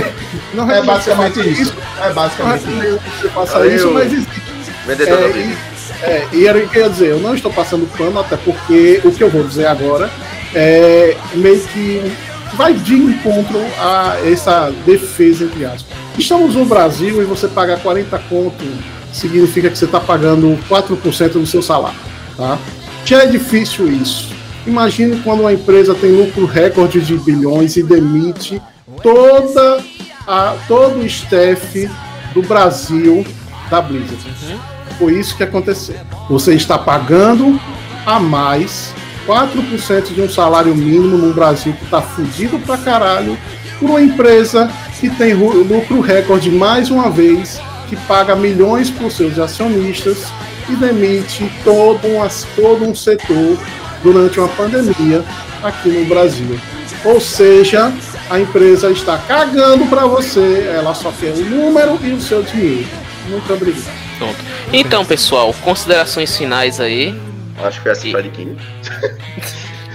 [0.54, 1.62] não é basicamente isso.
[1.64, 1.74] isso.
[2.02, 3.00] É basicamente isso.
[3.22, 4.42] Você faça isso, mas existe.
[4.86, 5.58] Vendedor é, e,
[6.04, 9.02] é, e era o que eu ia dizer, eu não estou passando pano, até porque
[9.04, 10.10] o que eu vou dizer agora
[10.56, 12.12] é meio que
[12.56, 15.86] vai de encontro a essa defesa, entre aspas.
[16.18, 18.66] Estamos no Brasil e você pagar 40 conto
[19.12, 21.98] significa que você está pagando 4% do seu salário,
[22.38, 22.58] tá?
[23.06, 24.39] Já é difícil isso.
[24.66, 28.62] Imagine quando uma empresa tem lucro recorde de bilhões e demite
[29.02, 29.84] toda
[30.28, 31.90] a, todo o staff
[32.34, 33.26] do Brasil
[33.70, 34.22] da Blizzard.
[34.44, 34.60] Uhum.
[34.98, 35.96] Foi isso que aconteceu.
[36.30, 37.60] Você está pagando
[38.06, 38.94] a mais
[39.26, 43.38] 4% de um salário mínimo no Brasil que está fudido pra caralho
[43.80, 44.70] por uma empresa
[45.00, 50.26] que tem lucro recorde mais uma vez, que paga milhões para os seus acionistas
[50.68, 53.58] e demite todo um, todo um setor
[54.04, 55.24] durante uma pandemia
[55.64, 56.60] aqui no Brasil.
[57.06, 57.94] Ou seja,
[58.30, 62.88] a empresa está cagando para você, ela só quer o número e o seu dinheiro.
[63.28, 64.10] Muito obrigado.
[64.18, 64.36] Pronto.
[64.74, 67.18] Então, pessoal, considerações finais aí.
[67.64, 68.58] Acho que foi assim para quem.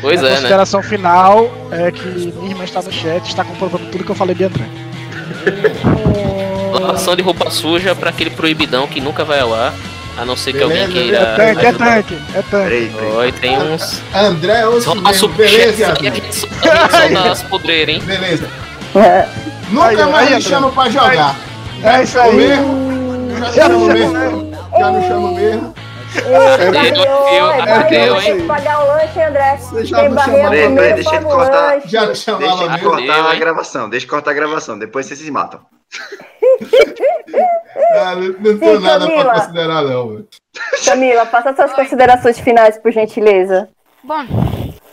[0.00, 0.36] Pois a é, né?
[0.36, 0.88] consideração né?
[0.88, 4.44] final é que minha irmã está no chat está comprovando tudo que eu falei de
[4.44, 4.64] André.
[6.68, 9.72] Informação de roupa suja para aquele proibidão que nunca vai ao ar.
[10.16, 11.18] A não ser que Beleza, alguém queira.
[11.18, 12.92] É tanque, é tanque, é tanque.
[13.16, 14.00] Oi, tem uns.
[14.14, 16.22] André é outro Nossa, mesmo, beleza, aqui a Yasmin?
[16.30, 16.34] gente
[17.28, 18.02] só- só podreiras, hein?
[18.04, 18.48] Beleza.
[18.94, 19.26] É.
[19.70, 20.40] Nunca Aí, mais aí, me André.
[20.40, 21.36] chama pra jogar.
[21.82, 22.36] É isso O aí.
[22.36, 22.84] mesmo?
[23.40, 24.50] Já Já não chamo mesmo.
[24.78, 25.74] Já não chamo mesmo.
[26.16, 28.40] Oi, deu, vai, deu, tem hein?
[28.40, 29.56] que pagar o lanche, André.
[29.56, 30.50] Você já Tem barreira
[30.94, 31.74] deixa paga ele cortar.
[31.74, 31.88] lanche.
[31.88, 35.60] Já Deixa eu cortar a gravação, deixa eu cortar a gravação, depois vocês se matam.
[37.96, 39.34] Ah, não, não tenho Sim, nada pra Camila.
[39.34, 40.08] considerar, não.
[40.08, 40.28] velho.
[40.84, 43.68] Camila, faça suas considerações finais, por gentileza.
[44.02, 44.24] Bom,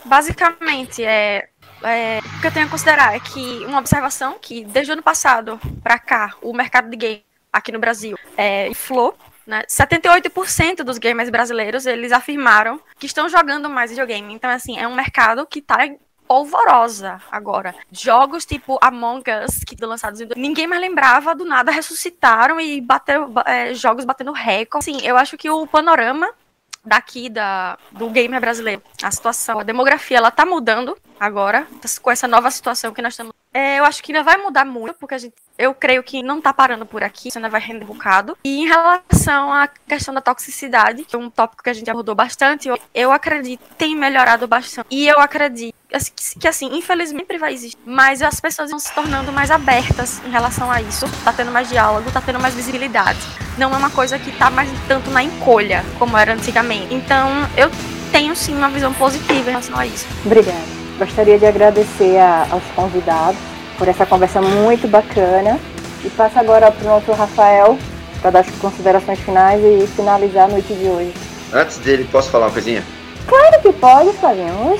[0.04, 1.46] basicamente, é,
[1.84, 5.02] é, o que eu tenho a considerar é que uma observação que desde o ano
[5.02, 7.22] passado para cá, o mercado de game
[7.52, 9.14] aqui no Brasil é, inflou.
[9.46, 9.62] Né?
[9.68, 14.32] 78% dos gamers brasileiros eles afirmaram que estão jogando mais videogame.
[14.32, 15.78] Então, assim, é um mercado que está
[16.28, 17.74] polvorosa agora.
[17.90, 20.28] Jogos tipo Among Us, que foram lançados em...
[20.36, 24.84] Ninguém mais lembrava, do nada ressuscitaram e bateu, ba- é, jogos batendo recorde.
[24.84, 26.30] Sim, eu acho que o panorama
[26.84, 31.66] daqui da, do gamer brasileiro, a situação, a demografia, ela tá mudando agora,
[32.00, 33.32] com essa nova situação que nós estamos.
[33.52, 36.40] É, eu acho que ainda vai mudar muito, porque a gente, eu creio que não
[36.40, 38.36] tá parando por aqui, isso ainda vai render um bocado.
[38.44, 42.14] E em relação à questão da toxicidade, que é um tópico que a gente abordou
[42.14, 44.86] bastante, eu, eu acredito que tem melhorado bastante.
[44.90, 48.78] E eu acredito assim, que, que, assim, infelizmente sempre vai existir, mas as pessoas vão
[48.78, 51.06] se tornando mais abertas em relação a isso.
[51.24, 53.20] Tá tendo mais diálogo, tá tendo mais visibilidade.
[53.56, 56.92] Não é uma coisa que tá mais tanto na encolha, como era antigamente.
[56.92, 57.70] Então, eu
[58.10, 60.06] tenho sim uma visão positiva em relação a isso.
[60.24, 60.81] Obrigada.
[60.98, 63.36] Gostaria de agradecer a- aos convidados
[63.78, 65.58] por essa conversa muito bacana.
[66.04, 67.78] E passo agora para o nosso Rafael
[68.20, 71.12] para dar as considerações finais e finalizar a noite de hoje.
[71.52, 72.82] Antes dele, posso falar uma coisinha?
[73.26, 74.78] Claro que pode, Flavinho.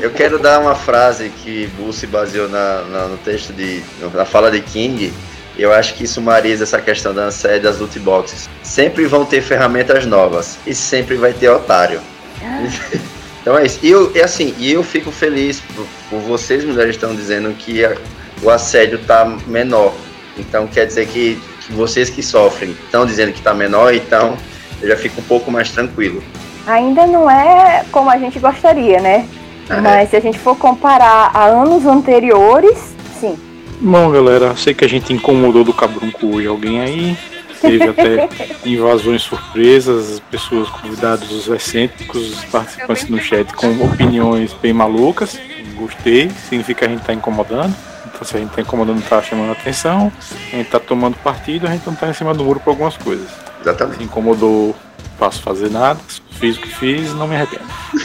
[0.00, 3.82] Eu quero dar uma frase que Bu se baseou na, na- no texto de.
[4.14, 5.12] na fala de King.
[5.56, 8.48] E eu acho que sumariza essa questão da série das loot boxes.
[8.62, 12.00] Sempre vão ter ferramentas novas e sempre vai ter otário.
[13.40, 13.78] então é isso.
[13.82, 17.84] E eu, e assim, e eu fico feliz por, por vocês, mulheres, estão dizendo que
[17.84, 17.96] a-
[18.42, 19.92] o assédio tá menor.
[20.38, 24.36] Então quer dizer que, que vocês que sofrem estão dizendo que tá menor, então
[24.80, 26.22] eu já fico um pouco mais tranquilo.
[26.66, 29.26] Ainda não é como a gente gostaria, né?
[29.68, 29.80] É.
[29.80, 33.38] Mas se a gente for comparar a anos anteriores, sim.
[33.80, 37.16] Bom, galera, sei que a gente incomodou do cabrunco hoje alguém aí.
[37.60, 38.28] Teve até
[38.64, 45.38] invasões surpresas, pessoas convidados, os excêntricos, os participantes no chat com opiniões bem malucas.
[45.74, 47.74] Gostei, significa que a gente tá incomodando.
[48.06, 50.12] Então se a gente tá incomodando, tá chamando atenção,
[50.52, 52.96] a gente tá tomando partido, a gente não tá em cima do muro por algumas
[52.96, 53.28] coisas.
[53.60, 53.98] Exatamente.
[53.98, 56.00] Se incomodou, não posso fazer nada,
[56.32, 57.64] fiz o que fiz, não me arrependo.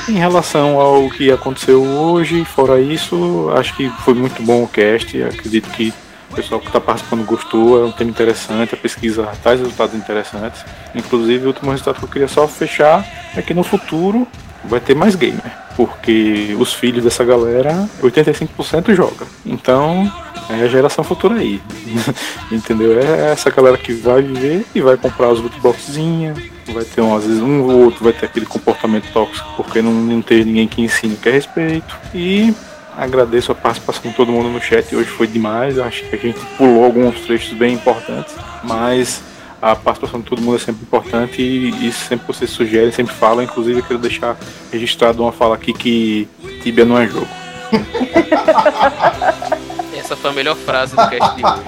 [0.10, 5.22] Em relação ao que aconteceu hoje, fora isso, acho que foi muito bom o cast.
[5.24, 5.94] Acredito que
[6.36, 10.66] o pessoal que está participando gostou, é um tema interessante, a pesquisa traz resultados interessantes.
[10.94, 13.08] Inclusive, o último resultado que eu queria só fechar
[13.38, 14.28] é que no futuro
[14.66, 19.26] vai ter mais gamer, porque os filhos dessa galera, 85% joga.
[19.46, 20.12] Então,
[20.50, 21.62] é a geração futura aí.
[22.52, 23.00] Entendeu?
[23.00, 26.38] É essa galera que vai viver e vai comprar os lootboxzinhas,
[26.74, 29.94] vai ter um, às vezes um ou outro vai ter aquele comportamento tóxico porque não,
[29.94, 31.96] não tem ninguém que ensine que é respeito.
[32.14, 32.54] E
[32.98, 36.40] agradeço a participação de todo mundo no chat, hoje foi demais, acho que a gente
[36.58, 39.22] pulou alguns trechos bem importantes, mas
[39.62, 43.44] a participação de todo mundo é sempre importante e, e sempre vocês sugerem, sempre falam,
[43.44, 44.38] inclusive eu quero deixar
[44.72, 46.28] registrado uma fala aqui que
[46.62, 47.28] Tibia não é jogo.
[49.98, 51.62] Essa foi a melhor frase do cast de hoje.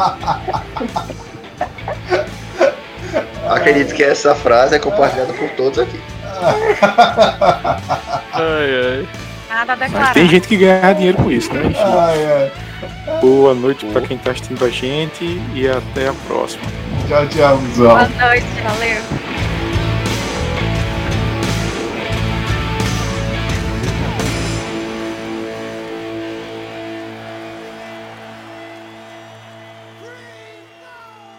[3.49, 5.99] Acredito que essa frase é compartilhada por todos aqui.
[8.33, 9.07] Ai, ai.
[9.57, 10.13] Nada a Mas declarar.
[10.13, 11.61] tem gente que ganha dinheiro com isso, né?
[11.65, 12.51] Enfim, Ai,
[13.07, 13.19] ai.
[13.21, 16.61] boa noite para quem tá assistindo a gente e até a próxima.
[17.07, 17.97] Tchau, tchau, pessoal.
[18.07, 19.01] Boa noite, valeu.